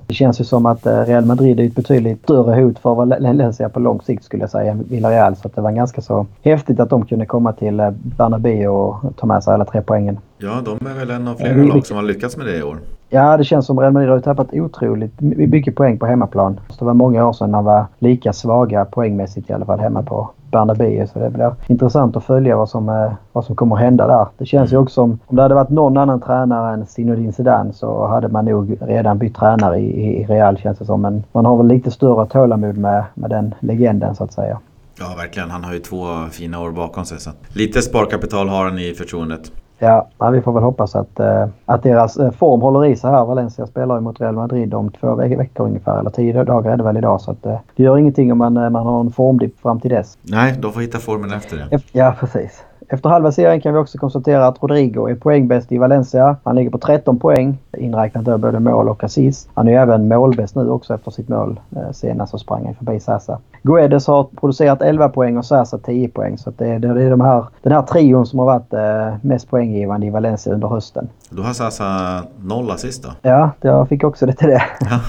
det 0.06 0.14
känns 0.14 0.40
ju 0.40 0.44
som 0.44 0.66
att 0.66 0.86
Real 0.86 1.24
Madrid 1.24 1.60
är 1.60 1.64
ett 1.64 1.74
betydligt 1.74 2.22
större 2.22 2.62
hot 2.62 2.78
för 2.78 2.94
Valencia 2.94 3.68
på 3.68 3.80
lång 3.80 4.00
sikt 4.00 4.24
skulle 4.24 4.42
jag 4.42 4.50
säga 4.50 4.70
än 4.70 4.82
Villarreal. 4.88 5.36
Så 5.36 5.50
det 5.54 5.60
var 5.60 5.72
ganska 5.72 6.00
så 6.00 6.26
häftigt 6.42 6.80
att 6.80 6.90
de 6.90 7.06
kunde 7.06 7.26
komma 7.26 7.52
till 7.52 7.92
Bernabéu 8.02 8.68
och 8.68 9.16
ta 9.16 9.26
med 9.26 9.44
sig 9.44 9.54
alla 9.54 9.64
tre 9.64 9.82
poängen. 9.82 10.18
Ja, 10.38 10.62
de 10.64 10.86
är 10.86 10.94
väl 10.94 11.10
en 11.10 11.28
av 11.28 11.34
flera 11.34 11.64
lag 11.64 11.86
som 11.86 11.96
har 11.96 12.04
lyckats 12.04 12.36
med 12.36 12.46
det 12.46 12.56
i 12.56 12.62
år. 12.62 12.78
Ja, 13.12 13.36
det 13.36 13.44
känns 13.44 13.66
som 13.66 13.80
Real 13.80 13.92
Madrid 13.92 14.10
har 14.10 14.20
tappat 14.20 14.52
otroligt 14.52 15.20
mycket 15.20 15.74
poäng 15.74 15.98
på 15.98 16.06
hemmaplan. 16.06 16.60
Det 16.78 16.84
var 16.84 16.94
många 16.94 17.26
år 17.28 17.32
sedan 17.32 17.52
de 17.52 17.64
var 17.64 17.86
lika 17.98 18.32
svaga 18.32 18.84
poängmässigt 18.84 19.50
i 19.50 19.52
alla 19.52 19.66
fall 19.66 19.80
hemma 19.80 20.02
på 20.02 20.30
Bernabéu. 20.50 21.06
Så 21.06 21.18
det 21.18 21.30
blir 21.30 21.54
intressant 21.66 22.16
att 22.16 22.24
följa 22.24 22.56
vad 22.56 22.68
som, 22.68 22.88
eh, 22.88 23.12
vad 23.32 23.44
som 23.44 23.56
kommer 23.56 23.76
att 23.76 23.82
hända 23.82 24.06
där. 24.06 24.26
Det 24.38 24.46
känns 24.46 24.72
ju 24.72 24.76
också 24.76 24.94
som 24.94 25.18
om 25.26 25.36
det 25.36 25.42
hade 25.42 25.54
varit 25.54 25.68
någon 25.68 25.96
annan 25.96 26.20
tränare 26.20 26.74
än 26.74 26.86
Zinedine 26.86 27.32
Zidane 27.32 27.72
så 27.72 28.06
hade 28.06 28.28
man 28.28 28.44
nog 28.44 28.76
redan 28.80 29.18
bytt 29.18 29.36
tränare 29.36 29.78
i, 29.78 30.20
i 30.20 30.24
Real 30.24 30.58
känns 30.58 30.78
det 30.78 30.84
som. 30.84 31.02
Men 31.02 31.24
man 31.32 31.44
har 31.44 31.56
väl 31.56 31.66
lite 31.66 31.90
större 31.90 32.26
tålamod 32.26 32.76
med, 32.76 33.04
med 33.14 33.30
den 33.30 33.54
legenden 33.60 34.14
så 34.14 34.24
att 34.24 34.32
säga. 34.32 34.58
Ja, 34.98 35.14
verkligen. 35.16 35.50
Han 35.50 35.64
har 35.64 35.72
ju 35.72 35.78
två 35.78 36.06
fina 36.30 36.60
år 36.60 36.70
bakom 36.70 37.04
sig. 37.04 37.20
Så 37.20 37.30
lite 37.48 37.82
sparkapital 37.82 38.48
har 38.48 38.64
han 38.64 38.78
i 38.78 38.94
förtroendet. 38.94 39.52
Ja, 39.82 40.30
vi 40.32 40.40
får 40.40 40.52
väl 40.52 40.62
hoppas 40.62 40.96
att, 40.96 41.20
eh, 41.20 41.46
att 41.66 41.82
deras 41.82 42.16
eh, 42.16 42.30
form 42.30 42.60
håller 42.60 42.84
i 42.84 42.96
sig 42.96 43.10
här. 43.10 43.24
Valencia 43.24 43.66
spelar 43.66 43.94
ju 43.94 44.00
mot 44.00 44.20
Real 44.20 44.34
Madrid 44.34 44.74
om 44.74 44.90
två 44.90 45.14
veckor 45.14 45.66
ungefär. 45.66 45.98
Eller 45.98 46.10
tio 46.10 46.44
dagar 46.44 46.72
är 46.72 46.76
det 46.76 46.82
väl 46.82 46.96
idag. 46.96 47.20
Så 47.20 47.30
att, 47.30 47.46
eh, 47.46 47.58
det 47.76 47.82
gör 47.82 47.98
ingenting 47.98 48.32
om 48.32 48.38
man, 48.38 48.54
man 48.54 48.74
har 48.74 49.00
en 49.00 49.10
formdipp 49.10 49.60
fram 49.60 49.80
till 49.80 49.90
dess. 49.90 50.18
Nej, 50.22 50.54
de 50.58 50.72
får 50.72 50.80
hitta 50.80 50.98
formen 50.98 51.32
efter 51.32 51.56
det. 51.56 51.80
Ja, 51.92 52.14
precis. 52.20 52.64
Efter 52.92 53.08
halva 53.08 53.32
serien 53.32 53.60
kan 53.60 53.72
vi 53.72 53.78
också 53.78 53.98
konstatera 53.98 54.46
att 54.46 54.62
Rodrigo 54.62 55.08
är 55.08 55.14
poängbäst 55.14 55.72
i 55.72 55.78
Valencia. 55.78 56.36
Han 56.44 56.56
ligger 56.56 56.70
på 56.70 56.78
13 56.78 57.18
poäng, 57.18 57.58
inräknat 57.78 58.24
då 58.24 58.38
både 58.38 58.60
mål 58.60 58.88
och 58.88 59.04
assist. 59.04 59.48
Han 59.54 59.68
är 59.68 59.78
även 59.78 60.08
målbäst 60.08 60.54
nu 60.54 60.70
också 60.70 60.94
efter 60.94 61.10
sitt 61.10 61.28
mål 61.28 61.60
eh, 61.76 61.92
senast 61.92 62.30
så 62.30 62.38
sprang 62.38 62.64
han 62.64 62.74
förbi 62.74 63.00
Sasa. 63.00 63.38
Guedes 63.62 64.06
har 64.06 64.24
producerat 64.24 64.82
11 64.82 65.08
poäng 65.08 65.38
och 65.38 65.44
Sasa 65.44 65.78
10 65.78 66.08
poäng. 66.08 66.38
Så 66.38 66.52
det, 66.56 66.78
det, 66.78 66.88
är 66.88 67.10
de 67.10 67.20
här, 67.20 67.44
den 67.62 67.72
här 67.72 67.82
trion 67.82 68.26
som 68.26 68.38
har 68.38 68.46
varit 68.46 68.72
eh, 68.72 69.16
mest 69.22 69.50
poänggivande 69.50 70.06
i 70.06 70.10
Valencia 70.10 70.52
under 70.52 70.68
hösten. 70.68 71.08
Då 71.30 71.42
har 71.42 71.52
Sasa 71.52 72.22
noll 72.44 72.70
assist 72.70 73.02
då? 73.02 73.08
Ja, 73.22 73.50
jag 73.60 73.88
fick 73.88 74.04
också 74.04 74.26
det 74.26 74.32
till 74.32 74.48
det. 74.48 74.62
Ja. 74.80 75.00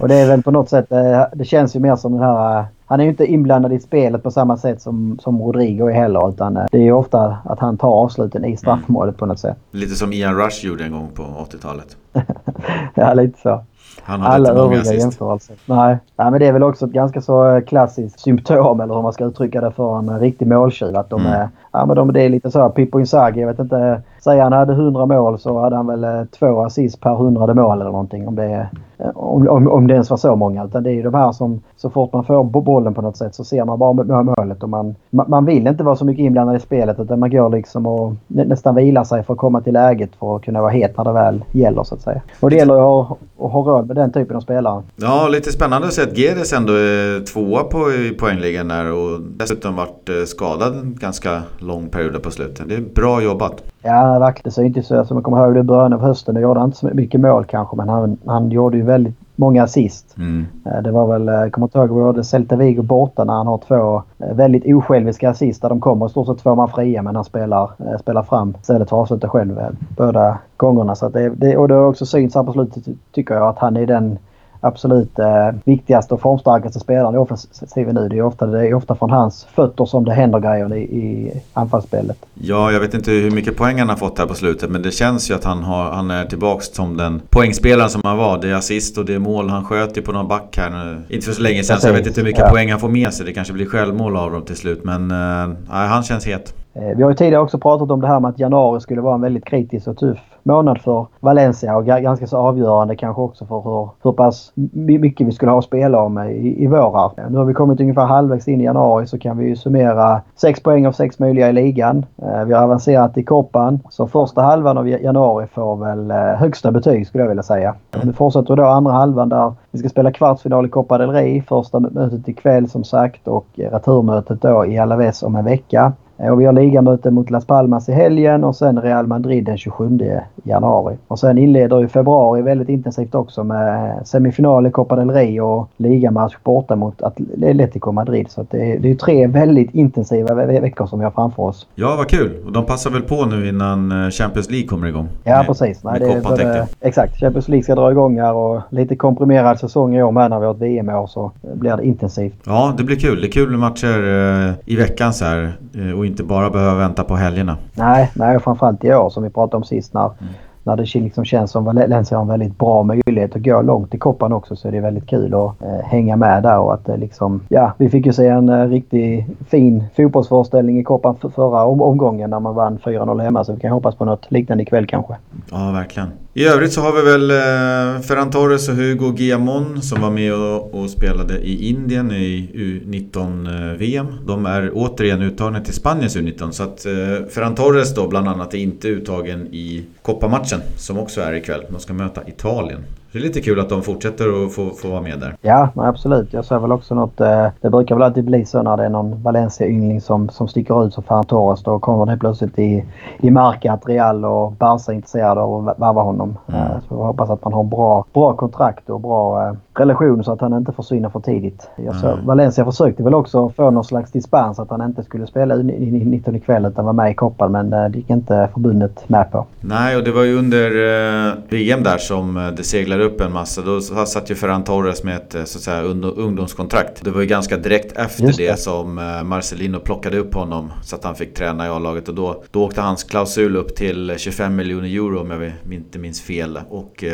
och 0.00 0.08
det 0.08 0.14
är 0.14 0.28
väl 0.28 0.42
på 0.42 0.50
något 0.50 0.68
sätt, 0.68 0.92
eh, 0.92 1.22
det 1.32 1.44
känns 1.44 1.76
ju 1.76 1.80
mer 1.80 1.96
som 1.96 2.12
den 2.12 2.22
här 2.22 2.66
han 2.88 3.00
är 3.00 3.04
ju 3.04 3.10
inte 3.10 3.26
inblandad 3.26 3.72
i 3.72 3.78
spelet 3.78 4.22
på 4.22 4.30
samma 4.30 4.56
sätt 4.56 4.82
som, 4.82 5.18
som 5.22 5.42
Rodrigo 5.42 5.88
är 5.88 5.92
heller. 5.92 6.28
Utan 6.28 6.56
eh, 6.56 6.64
det 6.70 6.78
är 6.78 6.82
ju 6.82 6.92
ofta 6.92 7.36
att 7.44 7.58
han 7.58 7.78
tar 7.78 7.88
avsluten 7.88 8.44
i 8.44 8.56
straffmålet 8.56 9.16
på 9.16 9.26
något 9.26 9.38
sätt. 9.38 9.56
Lite 9.70 9.94
som 9.94 10.12
Ian 10.12 10.36
Rush 10.36 10.66
gjorde 10.66 10.84
en 10.84 10.92
gång 10.92 11.08
på 11.14 11.22
80-talet. 11.22 11.96
ja, 12.94 13.14
lite 13.14 13.40
så. 13.40 13.64
Han 14.02 14.20
hade 14.20 14.34
Alla 14.34 14.48
inte 14.48 14.62
många 14.62 14.76
övriga 14.76 15.00
jämförelser. 15.00 15.56
Nej. 15.66 15.98
Nej, 16.16 16.30
men 16.30 16.40
det 16.40 16.46
är 16.46 16.52
väl 16.52 16.62
också 16.62 16.86
ett 16.86 16.92
ganska 16.92 17.20
så 17.20 17.48
eh, 17.48 17.60
klassiskt 17.60 18.20
symptom 18.20 18.80
eller 18.80 18.94
hur 18.94 19.02
man 19.02 19.12
ska 19.12 19.24
uttrycka 19.24 19.60
det 19.60 19.70
för 19.70 19.98
en 19.98 20.20
riktig 20.20 20.46
måltjuv. 20.46 20.96
Att 20.96 21.10
de 21.10 21.20
mm. 21.20 21.32
är, 21.32 21.48
ja, 21.72 21.86
men 21.86 21.96
de, 21.96 22.12
det 22.12 22.22
är 22.22 22.28
lite 22.28 22.50
så 22.50 22.68
Pippo 22.68 23.00
Inzaghi, 23.00 23.40
jag 23.40 23.48
vet 23.48 23.58
inte. 23.58 24.02
Säg 24.24 24.40
han 24.40 24.52
hade 24.52 24.72
100 24.72 25.06
mål 25.06 25.38
så 25.38 25.60
hade 25.60 25.76
han 25.76 25.86
väl 25.86 26.04
eh, 26.04 26.24
två 26.24 26.64
assist 26.64 27.00
per 27.00 27.14
hundrade 27.14 27.54
mål 27.54 27.80
eller 27.80 27.90
någonting. 27.90 28.28
Om 28.28 28.36
det 28.36 28.44
är 28.44 28.60
Eh, 28.60 28.87
om, 29.14 29.48
om, 29.48 29.68
om 29.68 29.86
det 29.86 29.94
ens 29.94 30.10
var 30.10 30.16
så 30.16 30.36
många. 30.36 30.64
Utan 30.64 30.82
det 30.82 30.90
är 30.90 30.94
ju 30.94 31.02
de 31.02 31.14
här 31.14 31.32
som 31.32 31.60
så 31.76 31.90
fort 31.90 32.12
man 32.12 32.24
får 32.24 32.44
bollen 32.44 32.94
på 32.94 33.02
något 33.02 33.16
sätt 33.16 33.34
så 33.34 33.44
ser 33.44 33.64
man 33.64 33.78
bara 33.78 34.22
målet. 34.22 34.62
Och 34.62 34.68
man, 34.68 34.94
man 35.10 35.44
vill 35.44 35.66
inte 35.66 35.84
vara 35.84 35.96
så 35.96 36.04
mycket 36.04 36.22
inblandad 36.22 36.56
i 36.56 36.60
spelet 36.60 36.98
utan 36.98 37.18
man 37.18 37.30
går 37.30 37.50
liksom 37.50 37.86
och 37.86 38.12
nästan 38.26 38.74
vilar 38.74 39.04
sig 39.04 39.22
för 39.22 39.32
att 39.32 39.38
komma 39.38 39.60
till 39.60 39.72
läget 39.72 40.10
för 40.18 40.36
att 40.36 40.42
kunna 40.42 40.60
vara 40.60 40.70
het 40.70 40.96
när 40.96 41.04
det 41.04 41.12
väl 41.12 41.44
gäller 41.52 41.84
så 41.84 41.94
att 41.94 42.00
säga. 42.00 42.20
Och 42.40 42.50
det 42.50 42.56
gäller 42.56 42.74
att 42.74 42.80
ha, 42.80 43.16
att 43.40 43.52
ha 43.52 43.62
råd 43.62 43.86
med 43.86 43.96
den 43.96 44.12
typen 44.12 44.36
av 44.36 44.40
spelare. 44.40 44.82
Ja, 44.96 45.28
lite 45.28 45.52
spännande 45.52 45.86
att 45.86 45.92
se 45.92 46.02
att 46.02 46.18
Geres 46.18 46.52
ändå 46.52 46.72
är 46.72 47.24
tvåa 47.24 47.64
på 47.64 47.78
i 47.78 48.16
poängligan 48.20 48.68
där 48.68 48.92
och 48.92 49.20
dessutom 49.20 49.76
varit 49.76 50.08
eh, 50.08 50.14
skadad 50.26 50.98
ganska 51.00 51.42
lång 51.58 51.88
period 51.88 52.22
på 52.22 52.30
slutet. 52.30 52.68
Det 52.68 52.74
är 52.74 52.94
bra 52.94 53.22
jobbat. 53.22 53.62
Ja, 53.82 54.18
verkligen. 54.18 54.42
Det 54.44 54.50
syntes 54.50 54.90
ju. 54.90 55.04
Som 55.04 55.16
jag 55.16 55.24
kommer 55.24 55.44
ihåg 55.44 55.54
det 55.54 55.60
i 55.60 55.62
början 55.62 55.92
av 55.92 56.00
hösten. 56.00 56.34
Då 56.34 56.40
gjorde 56.40 56.60
han 56.60 56.68
inte 56.68 56.78
så 56.78 56.86
mycket 56.92 57.20
mål 57.20 57.44
kanske 57.44 57.76
men 57.76 57.88
han, 57.88 58.18
han 58.26 58.50
gjorde 58.50 58.76
ju 58.76 58.82
väldigt 58.88 59.14
många 59.36 59.62
assist. 59.62 60.16
Mm. 60.18 60.46
Eh, 60.64 60.82
det 60.82 60.90
var 60.90 61.06
väl, 61.06 61.26
jag 61.26 61.52
kommer 61.52 61.66
inte 61.66 61.78
ihåg, 61.78 61.88
var 61.88 62.12
det 62.12 62.24
Celta 62.24 62.56
Vigo 62.56 62.82
borta 62.82 63.24
när 63.24 63.32
han 63.32 63.46
har 63.46 63.58
två 63.58 64.02
eh, 64.18 64.34
väldigt 64.34 64.66
osjälviska 64.66 65.30
assist 65.30 65.62
där 65.62 65.68
de 65.68 65.80
kommer 65.80 66.06
i 66.06 66.08
stort 66.08 66.26
sett 66.26 66.38
två 66.38 66.54
man 66.54 66.68
fria 66.68 67.02
men 67.02 67.14
han 67.14 67.24
spelar, 67.24 67.70
eh, 67.78 67.98
spelar 68.00 68.22
fram 68.22 68.54
istället 68.60 68.88
för 68.88 68.96
att 68.96 69.00
avsluta 69.00 69.28
själv 69.28 69.60
båda 69.96 70.38
gångerna. 70.56 70.94
Så 70.94 71.08
det, 71.08 71.28
det, 71.28 71.56
och 71.56 71.68
det 71.68 71.74
har 71.74 71.86
också 71.86 72.06
synts 72.06 72.34
här 72.34 72.42
på 72.42 72.52
slutet 72.52 72.84
tycker 73.12 73.34
jag 73.34 73.48
att 73.48 73.58
han 73.58 73.76
är 73.76 73.86
den 73.86 74.18
absolut 74.60 75.18
eh, 75.18 75.50
viktigaste 75.64 76.14
och 76.14 76.20
formstarkaste 76.20 76.80
spelaren 76.80 77.14
i 77.14 77.18
offensiven 77.18 77.94
nu. 77.94 78.08
Det 78.08 78.18
är, 78.18 78.22
ofta, 78.22 78.46
det 78.46 78.68
är 78.68 78.74
ofta 78.74 78.94
från 78.94 79.10
hans 79.10 79.44
fötter 79.44 79.84
som 79.84 80.04
det 80.04 80.12
händer 80.12 80.40
grejer 80.40 80.74
i, 80.74 80.80
i 80.80 81.32
anfallsspelet. 81.52 82.16
Ja, 82.34 82.72
jag 82.72 82.80
vet 82.80 82.94
inte 82.94 83.10
hur 83.10 83.30
mycket 83.30 83.56
poäng 83.56 83.78
han 83.78 83.88
har 83.88 83.96
fått 83.96 84.18
här 84.18 84.26
på 84.26 84.34
slutet 84.34 84.70
men 84.70 84.82
det 84.82 84.90
känns 84.90 85.30
ju 85.30 85.34
att 85.34 85.44
han, 85.44 85.62
har, 85.62 85.84
han 85.90 86.10
är 86.10 86.24
tillbaks 86.24 86.66
som 86.74 86.96
den 86.96 87.22
poängspelaren 87.30 87.90
som 87.90 88.00
han 88.04 88.18
var. 88.18 88.38
Det 88.38 88.50
är 88.50 88.54
assist 88.54 88.98
och 88.98 89.04
det 89.04 89.14
är 89.14 89.18
mål. 89.18 89.48
Han 89.48 89.64
sköt 89.64 89.96
ju 89.96 90.02
på 90.02 90.12
någon 90.12 90.28
back 90.28 90.56
här 90.56 90.70
nu. 90.70 91.02
Inte 91.08 91.26
för 91.26 91.32
så 91.32 91.42
länge 91.42 91.64
sedan 91.64 91.80
så 91.80 91.88
jag 91.88 91.94
vet 91.94 92.06
inte 92.06 92.20
hur 92.20 92.26
mycket 92.28 92.44
ja. 92.44 92.50
poäng 92.50 92.70
han 92.70 92.80
får 92.80 92.88
med 92.88 93.14
sig. 93.14 93.26
Det 93.26 93.32
kanske 93.32 93.52
blir 93.52 93.66
självmål 93.66 94.16
av 94.16 94.32
dem 94.32 94.42
till 94.42 94.56
slut 94.56 94.84
men 94.84 95.10
eh, 95.10 95.56
han 95.68 96.02
känns 96.02 96.26
het. 96.26 96.54
Eh, 96.78 96.96
vi 96.96 97.02
har 97.02 97.10
ju 97.10 97.16
tidigare 97.16 97.42
också 97.42 97.58
pratat 97.58 97.90
om 97.90 98.00
det 98.00 98.06
här 98.06 98.20
med 98.20 98.28
att 98.28 98.38
januari 98.38 98.80
skulle 98.80 99.00
vara 99.00 99.14
en 99.14 99.20
väldigt 99.20 99.44
kritisk 99.44 99.88
och 99.88 99.96
tuff 99.96 100.18
månad 100.42 100.80
för 100.80 101.06
Valencia 101.20 101.76
och 101.76 101.86
ganska 101.86 102.26
så 102.26 102.36
avgörande 102.36 102.96
kanske 102.96 103.22
också 103.22 103.46
för 103.46 103.60
hur, 103.60 103.88
hur 104.02 104.12
pass 104.12 104.52
mycket 104.72 105.26
vi 105.26 105.32
skulle 105.32 105.50
ha 105.50 105.58
att 105.58 105.64
spela 105.64 106.02
om 106.02 106.18
eh, 106.18 106.30
i, 106.30 106.64
i 106.64 106.66
vårar. 106.66 107.12
Eh, 107.16 107.30
nu 107.30 107.38
har 107.38 107.44
vi 107.44 107.54
kommit 107.54 107.80
ungefär 107.80 108.04
halvvägs 108.04 108.48
in 108.48 108.60
i 108.60 108.64
januari 108.64 109.06
så 109.06 109.18
kan 109.18 109.38
vi 109.38 109.48
ju 109.48 109.56
summera 109.56 110.20
6 110.36 110.62
poäng 110.62 110.86
av 110.86 110.92
6 110.92 111.18
möjliga 111.18 111.48
i 111.48 111.52
ligan. 111.52 112.06
Vi 112.46 112.52
har 112.52 112.62
avancerat 112.62 113.18
i 113.18 113.22
koppan 113.22 113.80
så 113.90 114.06
första 114.06 114.42
halvan 114.42 114.78
av 114.78 114.88
januari 114.88 115.46
får 115.46 115.76
väl 115.76 116.10
högsta 116.36 116.70
betyg 116.70 117.06
skulle 117.06 117.24
jag 117.24 117.28
vilja 117.28 117.42
säga. 117.42 117.74
Nu 118.02 118.12
fortsätter 118.12 118.56
då 118.56 118.64
andra 118.64 118.92
halvan 118.92 119.28
där 119.28 119.52
vi 119.70 119.78
ska 119.78 119.88
spela 119.88 120.12
kvartsfinal 120.12 120.66
i 120.66 120.68
Copa 120.68 120.98
del 120.98 121.10
Rey. 121.10 121.42
Första 121.42 121.80
mötet 121.80 122.28
ikväll 122.28 122.68
som 122.68 122.84
sagt 122.84 123.28
och 123.28 123.46
returmötet 123.56 124.42
då 124.42 124.66
i 124.66 124.78
Alaves 124.78 125.22
om 125.22 125.36
en 125.36 125.44
vecka. 125.44 125.92
Eh, 126.18 126.32
och 126.32 126.40
vi 126.40 126.44
har 126.44 126.52
ligamöte 126.52 127.10
mot 127.10 127.30
Las 127.30 127.46
Palmas 127.46 127.88
i 127.88 127.92
helgen 127.92 128.44
och 128.44 128.56
sen 128.56 128.82
Real 128.82 129.06
Madrid 129.06 129.44
den 129.44 129.58
27 129.58 129.98
januari. 130.42 130.96
Och 131.08 131.18
sen 131.18 131.38
inleder 131.38 131.80
ju 131.80 131.88
februari 131.88 132.42
väldigt 132.42 132.68
intensivt 132.68 133.14
också 133.14 133.44
med 133.44 134.00
semifinal 134.06 134.66
i 134.66 134.70
Copa 134.70 134.96
del 134.96 135.10
Rey 135.10 135.40
och 135.40 135.70
ligamatch 135.76 136.34
borta 136.44 136.76
mot 136.76 137.02
Atletico 137.02 137.92
Madrid. 137.92 138.30
Så 138.30 138.46
det 138.50 138.72
är, 138.72 138.78
det 138.78 138.90
är 138.90 138.94
tre 138.94 139.26
väldigt 139.26 139.74
intensiva 139.74 140.34
veckor 140.34 140.86
som 140.86 140.98
vi 140.98 141.04
har 141.04 141.12
framför 141.12 141.42
oss. 141.42 141.66
Ja, 141.74 141.94
vad 141.96 142.08
kul! 142.08 142.32
Och 142.46 142.52
de 142.52 142.66
passar 142.66 142.90
väl 142.90 143.02
på 143.02 143.24
nu 143.24 143.48
innan 143.48 144.04
eh, 144.04 144.10
Champions 144.10 144.50
League 144.50 144.68
kommer 144.68 144.88
igång? 144.88 145.08
Ja, 145.24 145.36
med, 145.36 145.46
precis. 145.46 145.84
Nej, 145.84 146.00
det 146.00 146.12
är 146.12 146.20
både, 146.20 146.66
exakt. 146.80 147.20
Champions 147.20 147.48
League 147.48 147.62
ska 147.62 147.74
dra 147.74 147.90
igång 147.90 148.20
här 148.20 148.34
och 148.34 148.60
lite 148.70 148.96
komprimerad 148.96 149.58
säsong 149.58 149.96
i 149.96 150.02
år 150.02 150.12
med 150.12 150.30
när 150.30 150.38
vi 150.38 150.46
har 150.46 150.54
ett 150.54 150.60
VM 150.60 150.88
år 150.88 151.06
så 151.06 151.32
blir 151.54 151.76
det 151.76 151.84
intensivt. 151.84 152.34
Ja, 152.44 152.74
det 152.78 152.84
blir 152.84 152.96
kul. 152.96 153.20
Det 153.20 153.26
är 153.26 153.30
kul 153.30 153.50
med 153.50 153.58
matcher 153.58 154.06
eh, 154.48 154.54
i 154.64 154.76
veckan 154.76 155.12
så 155.12 155.24
här. 155.24 155.52
Och 155.96 156.06
inte 156.08 156.22
bara 156.24 156.50
behöva 156.50 156.74
vänta 156.74 157.04
på 157.04 157.16
helgerna. 157.16 157.56
Nej, 157.74 158.10
nej 158.14 158.40
framförallt 158.40 158.84
i 158.84 158.94
år 158.94 159.10
som 159.10 159.22
vi 159.22 159.30
pratade 159.30 159.56
om 159.56 159.64
sist 159.64 159.94
när, 159.94 160.04
mm. 160.04 160.32
när 160.62 160.76
det 160.76 160.94
liksom 160.94 161.24
känns 161.24 161.50
som 161.50 161.64
Valencia 161.64 162.16
har 162.18 162.22
en 162.22 162.28
väldigt 162.28 162.58
bra 162.58 162.82
möjlighet 162.82 163.36
att 163.36 163.42
gå 163.42 163.62
långt 163.62 163.94
i 163.94 163.98
koppan 163.98 164.32
också 164.32 164.56
så 164.56 164.68
är 164.68 164.72
det 164.72 164.80
väldigt 164.80 165.06
kul 165.06 165.34
att 165.34 165.62
eh, 165.62 165.86
hänga 165.86 166.16
med 166.16 166.42
där 166.42 166.58
och 166.58 166.74
att 166.74 166.84
det 166.84 166.96
liksom... 166.96 167.40
Ja, 167.48 167.72
vi 167.78 167.90
fick 167.90 168.06
ju 168.06 168.12
se 168.12 168.26
en 168.26 168.48
eh, 168.48 168.68
riktigt 168.68 169.24
fin 169.48 169.84
fotbollsföreställning 169.96 170.78
i 170.78 170.84
koppan 170.84 171.16
för 171.16 171.28
förra 171.28 171.64
om 171.64 171.82
omgången 171.82 172.30
när 172.30 172.40
man 172.40 172.54
vann 172.54 172.78
4-0 172.78 173.22
hemma 173.22 173.44
så 173.44 173.52
vi 173.52 173.60
kan 173.60 173.72
hoppas 173.72 173.94
på 173.94 174.04
något 174.04 174.30
liknande 174.30 174.62
ikväll 174.62 174.86
kanske. 174.86 175.16
Ja, 175.50 175.70
verkligen. 175.70 176.08
I 176.34 176.44
övrigt 176.44 176.72
så 176.72 176.80
har 176.80 176.92
vi 176.92 177.02
väl 177.02 177.30
eh, 177.30 178.02
Ferran 178.02 178.30
Torres 178.30 178.68
och 178.68 178.74
Hugo 178.74 179.10
Guillamon 179.10 179.82
som 179.82 180.00
var 180.00 180.10
med 180.10 180.34
och, 180.34 180.90
spelade 180.90 181.38
i 181.38 181.68
Indien 181.68 182.12
i 182.12 182.50
U19-VM. 182.54 184.06
Eh, 184.06 184.14
De 184.26 184.46
är 184.46 184.70
återigen 184.74 185.22
uttagna 185.22 185.60
till 185.60 185.74
Spaniens 185.74 186.16
U19 186.16 186.50
så 186.50 186.62
att 186.62 186.86
eh, 186.86 186.92
Ferran 187.30 187.54
Torres 187.54 187.94
då 187.94 188.08
bland 188.08 188.28
annat 188.28 188.54
är 188.54 188.58
inte 188.58 188.88
uttagen 188.88 189.46
i 189.46 189.84
Copa-matchen 190.02 190.60
som 190.76 190.98
också 190.98 191.20
är 191.20 191.32
ikväll. 191.32 191.64
De 191.70 191.80
ska 191.80 191.92
möta 191.92 192.28
Italien. 192.28 192.80
Det 193.18 193.22
är 193.22 193.26
lite 193.26 193.40
kul 193.40 193.60
att 193.60 193.68
de 193.68 193.82
fortsätter 193.82 194.44
att 194.44 194.52
få, 194.52 194.70
få 194.70 194.88
vara 194.88 195.00
med 195.00 195.20
där. 195.20 195.36
Ja, 195.40 195.68
absolut. 195.76 196.32
Jag 196.32 196.44
ser 196.44 196.58
väl 196.58 196.72
också 196.72 196.94
något... 196.94 197.20
Eh, 197.20 197.46
det 197.60 197.70
brukar 197.70 197.94
väl 197.94 198.02
alltid 198.02 198.24
bli 198.24 198.44
så 198.44 198.62
när 198.62 198.76
det 198.76 198.84
är 198.84 198.88
någon 198.88 199.22
Valencia-yngling 199.22 200.00
som, 200.00 200.28
som 200.28 200.48
sticker 200.48 200.86
ut 200.86 200.94
som 200.94 201.02
Ferran 201.02 201.24
Torres. 201.24 201.62
Då 201.62 201.78
kommer 201.78 202.06
det 202.06 202.16
plötsligt 202.16 202.58
i, 202.58 202.84
i 203.20 203.30
märke 203.30 203.72
att 203.72 203.88
Real 203.88 204.24
och 204.24 204.52
Barca 204.52 204.92
är 204.92 204.96
intresserade 204.96 205.40
av 205.40 205.68
att 205.68 205.78
värva 205.78 206.02
honom. 206.02 206.38
Mm. 206.46 206.60
Eh, 206.60 206.66
så 206.88 206.94
jag 206.94 206.96
hoppas 206.96 207.30
att 207.30 207.44
man 207.44 207.52
har 207.52 207.64
bra, 207.64 208.04
bra 208.12 208.36
kontrakt 208.36 208.90
och 208.90 209.00
bra 209.00 209.46
eh, 209.46 209.54
relation 209.74 210.24
så 210.24 210.32
att 210.32 210.40
han 210.40 210.52
inte 210.52 210.72
försvinner 210.72 211.08
för 211.08 211.20
tidigt. 211.20 211.70
Jag 211.76 211.94
såg, 211.94 212.12
mm. 212.12 212.26
Valencia 212.26 212.64
försökte 212.64 213.02
väl 213.02 213.14
också 213.14 213.48
få 213.48 213.70
någon 213.70 213.84
slags 213.84 214.12
dispens 214.12 214.58
att 214.58 214.70
han 214.70 214.82
inte 214.82 215.02
skulle 215.02 215.26
spela 215.26 215.54
i 215.54 216.02
19 216.04 216.36
ikväll 216.36 216.66
utan 216.66 216.84
vara 216.84 216.92
med 216.92 217.10
i 217.10 217.14
koppan 217.14 217.52
men 217.52 217.70
det 217.70 217.92
gick 217.94 218.10
inte 218.10 218.48
förbundet 218.52 219.08
med 219.08 219.32
på. 219.32 219.46
Nej, 219.60 219.96
och 219.96 220.04
det 220.04 220.12
var 220.12 220.22
ju 220.22 220.38
under 220.38 220.70
eh, 220.70 221.34
VM 221.48 221.82
där 221.82 221.98
som 221.98 222.52
det 222.56 222.62
seglade 222.62 223.07
upp 223.08 223.20
en 223.20 223.32
massa. 223.32 223.62
Då 223.62 223.80
satt 223.80 224.30
ju 224.30 224.34
Ferran 224.34 224.64
Torres 224.64 225.04
med 225.04 225.16
ett 225.16 225.48
så 225.48 225.58
att 225.58 225.62
säga, 225.62 225.82
ungdomskontrakt. 225.82 227.04
Det 227.04 227.10
var 227.10 227.20
ju 227.20 227.26
ganska 227.26 227.56
direkt 227.56 227.96
efter 227.96 228.26
det. 228.26 228.50
det. 228.50 228.56
som 228.56 228.94
Marcelino 229.24 229.80
plockade 229.80 230.18
upp 230.18 230.34
honom 230.34 230.72
så 230.82 230.96
att 230.96 231.04
han 231.04 231.14
fick 231.14 231.34
träna 231.34 231.66
i 231.66 231.68
A-laget. 231.68 232.08
Och 232.08 232.14
då, 232.14 232.42
då 232.50 232.64
åkte 232.64 232.80
hans 232.80 233.04
klausul 233.04 233.56
upp 233.56 233.76
till 233.76 234.14
25 234.18 234.56
miljoner 234.56 234.88
euro 234.88 235.20
om 235.20 235.30
jag 235.30 235.52
inte 235.70 235.98
minns 235.98 236.22
fel. 236.22 236.58
Och 236.68 237.04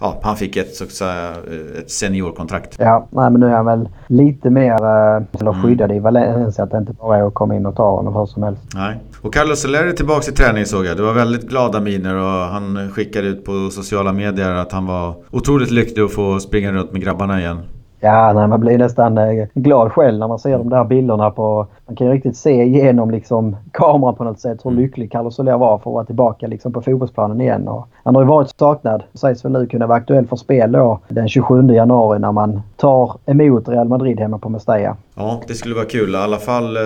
ja, 0.00 0.20
han 0.22 0.36
fick 0.36 0.56
ett, 0.56 0.74
så 0.74 0.84
att 0.84 0.90
säga, 0.90 1.34
ett 1.78 1.90
seniorkontrakt. 1.90 2.76
Ja, 2.78 3.08
nej, 3.10 3.30
men 3.30 3.40
nu 3.40 3.46
är 3.46 3.56
han 3.56 3.66
väl 3.66 3.88
lite 4.06 4.50
mer 4.50 4.72
äh, 4.72 5.62
skyddad 5.62 5.90
mm. 5.90 5.96
i 5.96 6.00
Valencia. 6.00 6.64
Att 6.64 6.70
det 6.70 6.78
inte 6.78 6.92
bara 6.92 7.16
är 7.16 7.26
att 7.26 7.34
komma 7.34 7.54
in 7.54 7.66
och 7.66 7.76
ta 7.76 7.96
honom 7.96 8.16
hur 8.16 8.26
som 8.26 8.42
helst. 8.42 8.62
Nej. 8.74 9.00
Och 9.22 9.34
Carlos 9.34 9.60
Soler 9.60 9.84
är 9.84 9.92
tillbaka 9.92 10.30
i 10.30 10.34
träning 10.34 10.66
såg 10.66 10.86
jag. 10.86 10.96
Det 10.96 11.02
var 11.02 11.12
väldigt 11.12 11.48
glada 11.48 11.80
miner 11.80 12.14
och 12.14 12.46
han 12.48 12.92
skickade 12.92 13.28
ut 13.28 13.44
på 13.44 13.70
sociala 13.70 14.12
medier 14.12 14.50
att 14.50 14.72
han 14.72 14.86
var 14.86 15.24
otroligt 15.30 15.70
lycklig 15.70 16.02
att 16.02 16.12
få 16.12 16.40
springa 16.40 16.72
runt 16.72 16.92
med 16.92 17.02
grabbarna 17.02 17.40
igen. 17.40 17.58
Ja, 18.04 18.32
nej, 18.32 18.48
man 18.48 18.60
blir 18.60 18.78
nästan 18.78 19.18
eh, 19.18 19.46
glad 19.54 19.92
själv 19.92 20.18
när 20.18 20.28
man 20.28 20.38
ser 20.38 20.58
de 20.58 20.68
där 20.68 20.84
bilderna 20.84 21.30
på... 21.30 21.66
Man 21.86 21.96
kan 21.96 22.06
ju 22.06 22.12
riktigt 22.12 22.36
se 22.36 22.62
igenom 22.62 23.10
liksom 23.10 23.56
kameran 23.70 24.14
på 24.14 24.24
något 24.24 24.40
sätt 24.40 24.58
hur 24.64 24.70
mm. 24.70 24.82
lycklig 24.82 25.12
Carlos 25.12 25.36
Soler 25.36 25.58
var 25.58 25.78
för 25.78 25.90
att 25.90 25.94
vara 25.94 26.04
tillbaka 26.04 26.46
liksom 26.46 26.72
på 26.72 26.82
fotbollsplanen 26.82 27.40
igen. 27.40 27.68
Och 27.68 27.88
han 28.04 28.14
har 28.14 28.22
ju 28.22 28.28
varit 28.28 28.58
saknad. 28.58 29.02
Sägs 29.14 29.44
väl 29.44 29.52
nu 29.52 29.66
kunna 29.66 29.86
vara 29.86 29.98
aktuell 29.98 30.26
för 30.26 30.36
spel 30.36 30.72
då 30.72 31.00
den 31.08 31.28
27 31.28 31.72
januari 31.72 32.18
när 32.18 32.32
man 32.32 32.62
tar 32.76 33.16
emot 33.26 33.68
Real 33.68 33.88
Madrid 33.88 34.20
hemma 34.20 34.38
på 34.38 34.48
Mestalla. 34.48 34.96
Ja, 35.14 35.40
det 35.48 35.54
skulle 35.54 35.74
vara 35.74 35.84
kul. 35.84 36.14
I 36.14 36.18
alla 36.18 36.38
fall 36.38 36.76
eh, 36.76 36.82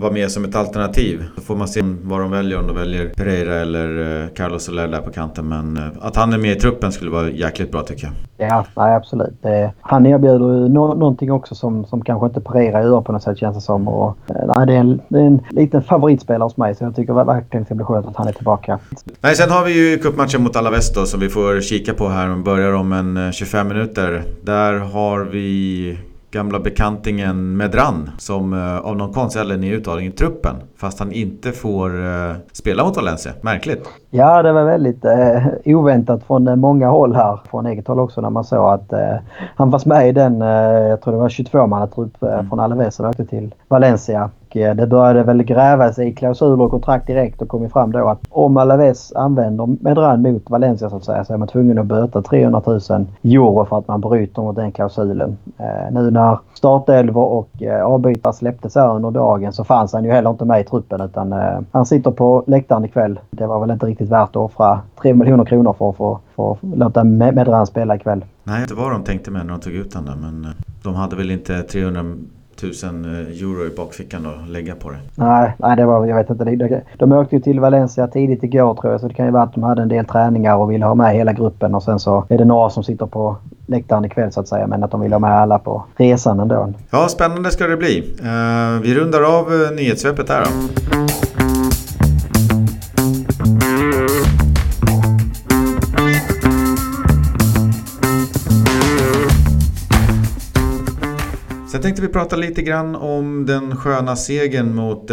vara 0.00 0.12
med 0.12 0.30
som 0.30 0.44
ett 0.44 0.56
alternativ. 0.56 1.24
Så 1.34 1.40
får 1.40 1.56
man 1.56 1.68
se 1.68 1.80
vad 2.02 2.20
de 2.20 2.30
väljer. 2.30 2.58
Om 2.58 2.66
de 2.66 2.76
väljer 2.76 3.08
Pereira 3.08 3.54
eller 3.54 4.22
eh, 4.22 4.28
Carlos 4.28 4.64
Soler 4.64 4.88
där 4.88 5.00
på 5.00 5.10
kanten. 5.10 5.48
Men 5.48 5.76
eh, 5.76 5.82
att 6.00 6.16
han 6.16 6.32
är 6.32 6.38
med 6.38 6.56
i 6.56 6.60
truppen 6.60 6.92
skulle 6.92 7.10
vara 7.10 7.30
jäkligt 7.30 7.72
bra 7.72 7.82
tycker 7.82 8.06
jag. 8.06 8.27
Ja, 8.40 8.64
nej, 8.76 8.94
absolut. 8.94 9.42
Det, 9.42 9.72
han 9.80 10.06
erbjuder 10.06 10.46
ju 10.46 10.68
no 10.68 10.94
någonting 10.94 11.32
också 11.32 11.54
som, 11.54 11.84
som 11.84 12.04
kanske 12.04 12.26
inte 12.26 12.40
Pereira 12.40 12.82
gör 12.82 13.00
på 13.00 13.12
något 13.12 13.22
sätt 13.22 13.38
känns 13.38 13.56
det 13.56 13.60
som. 13.60 13.88
Och, 13.88 14.16
eh, 14.28 14.56
nej, 14.56 14.66
det, 14.66 14.74
är 14.74 14.80
en, 14.80 15.00
det 15.08 15.18
är 15.18 15.26
en 15.26 15.40
liten 15.50 15.82
favoritspelare 15.82 16.46
hos 16.46 16.56
mig 16.56 16.74
så 16.74 16.84
jag 16.84 16.96
tycker 16.96 17.12
verkligen 17.12 17.62
det 17.62 17.66
ska 17.66 17.74
bli 17.74 17.84
skönt 17.84 18.06
att 18.06 18.16
han 18.16 18.28
är 18.28 18.32
tillbaka. 18.32 18.78
Nej, 19.20 19.34
sen 19.34 19.50
har 19.50 19.64
vi 19.64 19.90
ju 19.90 19.98
cupmatchen 19.98 20.42
mot 20.42 20.56
Alaves 20.56 20.92
då 20.94 21.06
som 21.06 21.20
vi 21.20 21.28
får 21.28 21.60
kika 21.60 21.94
på 21.94 22.08
här. 22.08 22.28
Vi 22.28 22.42
börjar 22.42 22.72
om 22.72 22.92
en 22.92 23.16
eh, 23.16 23.30
25 23.30 23.68
minuter. 23.68 24.22
Där 24.42 24.72
har 24.78 25.20
vi 25.20 25.98
gamla 26.30 26.60
bekantingen 26.60 27.56
Medran 27.56 28.10
som 28.18 28.52
uh, 28.52 28.78
av 28.78 28.96
någon 28.96 29.12
konstig 29.12 29.40
anledning 29.40 29.70
är 29.70 29.74
uttagen 29.74 30.04
i 30.04 30.10
truppen. 30.10 30.56
Fast 30.76 30.98
han 30.98 31.12
inte 31.12 31.52
får 31.52 32.00
uh, 32.00 32.34
spela 32.52 32.84
mot 32.84 32.96
Valencia. 32.96 33.32
Märkligt. 33.40 33.88
Ja, 34.10 34.42
det 34.42 34.52
var 34.52 34.64
väldigt 34.64 35.04
uh, 35.04 35.76
oväntat 35.76 36.24
från 36.24 36.60
många 36.60 36.88
håll 36.88 37.14
här. 37.14 37.40
Från 37.50 37.66
eget 37.66 37.88
håll 37.88 38.00
också 38.00 38.20
när 38.20 38.30
man 38.30 38.44
såg 38.44 38.72
att 38.72 38.92
han 39.56 39.70
var 39.70 39.88
med 39.88 40.08
i 40.08 40.12
den, 40.12 40.40
jag 40.40 41.00
tror 41.00 41.14
det 41.14 41.20
var 41.20 41.28
22-mannatrupp 41.28 42.22
mm. 42.22 42.48
från 42.48 42.60
Alaves 42.60 42.94
som 42.94 43.06
åkte 43.06 43.24
till 43.24 43.54
Valencia. 43.68 44.30
Eh, 44.56 44.74
det 44.74 44.86
började 44.86 45.22
väl 45.22 45.42
grävas 45.42 45.98
i 45.98 46.12
klausuler 46.12 46.64
och 46.64 46.70
kontrakt 46.70 47.06
direkt 47.06 47.42
och 47.42 47.48
kom 47.48 47.70
fram 47.70 47.92
då 47.92 48.08
att 48.08 48.20
om 48.30 48.56
Alaves 48.56 49.12
använder 49.12 49.68
Medran 49.80 50.22
mot 50.22 50.50
Valencia 50.50 50.90
så 50.90 50.96
att 50.96 51.04
säga 51.04 51.24
så 51.24 51.32
är 51.32 51.36
man 51.36 51.48
tvungen 51.48 51.78
att 51.78 51.86
böta 51.86 52.22
300 52.22 52.62
000 52.66 52.80
euro 53.24 53.64
för 53.64 53.78
att 53.78 53.88
man 53.88 54.00
bryter 54.00 54.42
mot 54.42 54.56
den 54.56 54.72
klausulen. 54.72 55.36
Eh, 55.58 55.92
nu 55.92 56.10
när 56.10 56.38
startelvor 56.54 57.26
och 57.26 57.62
eh, 57.62 57.84
avbytare 57.84 58.32
släpptes 58.32 58.74
här 58.74 58.94
under 58.94 59.10
dagen 59.10 59.52
så 59.52 59.64
fanns 59.64 59.92
han 59.92 60.04
ju 60.04 60.10
heller 60.10 60.30
inte 60.30 60.44
med 60.44 60.60
i 60.60 60.64
truppen 60.64 61.00
utan 61.00 61.34
han 61.72 61.86
sitter 61.86 62.10
på 62.10 62.44
läktaren 62.46 62.84
ikväll. 62.84 63.20
Det 63.30 63.46
var 63.46 63.60
väl 63.60 63.70
inte 63.70 63.86
riktigt 63.86 64.08
värt 64.08 64.28
att 64.28 64.36
offra 64.36 64.80
3 65.02 65.14
miljoner 65.14 65.44
kronor 65.44 65.72
för 65.78 65.90
att 65.90 65.96
få 65.96 66.18
för 66.36 66.52
att 66.52 66.78
låta 66.78 67.04
Medran 67.04 67.66
spela 67.66 67.96
ikväll. 67.96 68.24
Nej, 68.44 68.64
det 68.68 68.74
var 68.74 68.90
de 68.90 69.04
tänkte 69.04 69.30
med 69.30 69.46
när 69.46 69.52
de 69.52 69.60
tog 69.60 69.72
ut 69.72 69.94
honom 69.94 70.20
men 70.20 70.46
de 70.82 70.94
hade 70.94 71.16
väl 71.16 71.30
inte 71.30 71.62
300 71.62 72.04
tusen 72.60 73.04
eh, 73.04 73.42
euro 73.42 73.66
i 73.66 73.70
bakfickan 73.76 74.26
att 74.26 74.48
lägga 74.48 74.74
på 74.74 74.90
det. 74.90 74.98
Nej, 75.14 75.52
nej 75.58 75.76
det 75.76 75.86
var, 75.86 76.06
jag 76.06 76.16
vet 76.16 76.30
inte. 76.30 76.82
De, 76.96 77.12
åkte 77.12 77.36
ju 77.36 77.42
till 77.42 77.60
Valencia 77.60 78.06
tidigt 78.06 78.42
igår 78.42 78.74
tror 78.74 78.92
jag 78.92 79.00
så 79.00 79.08
det 79.08 79.14
kan 79.14 79.26
ju 79.26 79.32
vara 79.32 79.42
att 79.42 79.54
de 79.54 79.62
hade 79.62 79.82
en 79.82 79.88
del 79.88 80.04
träningar 80.04 80.56
och 80.56 80.72
ville 80.72 80.86
ha 80.86 80.94
med 80.94 81.14
hela 81.14 81.32
gruppen 81.32 81.74
och 81.74 81.82
sen 81.82 81.98
så 81.98 82.24
är 82.28 82.38
det 82.38 82.44
några 82.44 82.70
som 82.70 82.84
sitter 82.84 83.06
på 83.06 83.36
läktaren 83.66 84.04
ikväll 84.04 84.32
så 84.32 84.40
att 84.40 84.48
säga 84.48 84.66
men 84.66 84.84
att 84.84 84.90
de 84.90 85.00
vill 85.00 85.12
ha 85.12 85.18
med 85.18 85.32
alla 85.32 85.58
på 85.58 85.84
resan 85.96 86.40
ändå. 86.40 86.72
Ja, 86.90 87.08
spännande 87.08 87.50
ska 87.50 87.66
det 87.66 87.76
bli. 87.76 88.00
Uh, 88.00 88.82
vi 88.82 88.94
rundar 88.94 89.38
av 89.38 89.52
uh, 89.52 89.70
nyhetssvepet 89.76 90.28
här 90.28 90.44
då. 90.44 91.27
Tänkte 101.88 102.02
vi 102.02 102.08
prata 102.08 102.36
lite 102.36 102.62
grann 102.62 102.96
om 102.96 103.46
den 103.46 103.76
sköna 103.76 104.16
segern 104.16 104.74
mot 104.74 105.08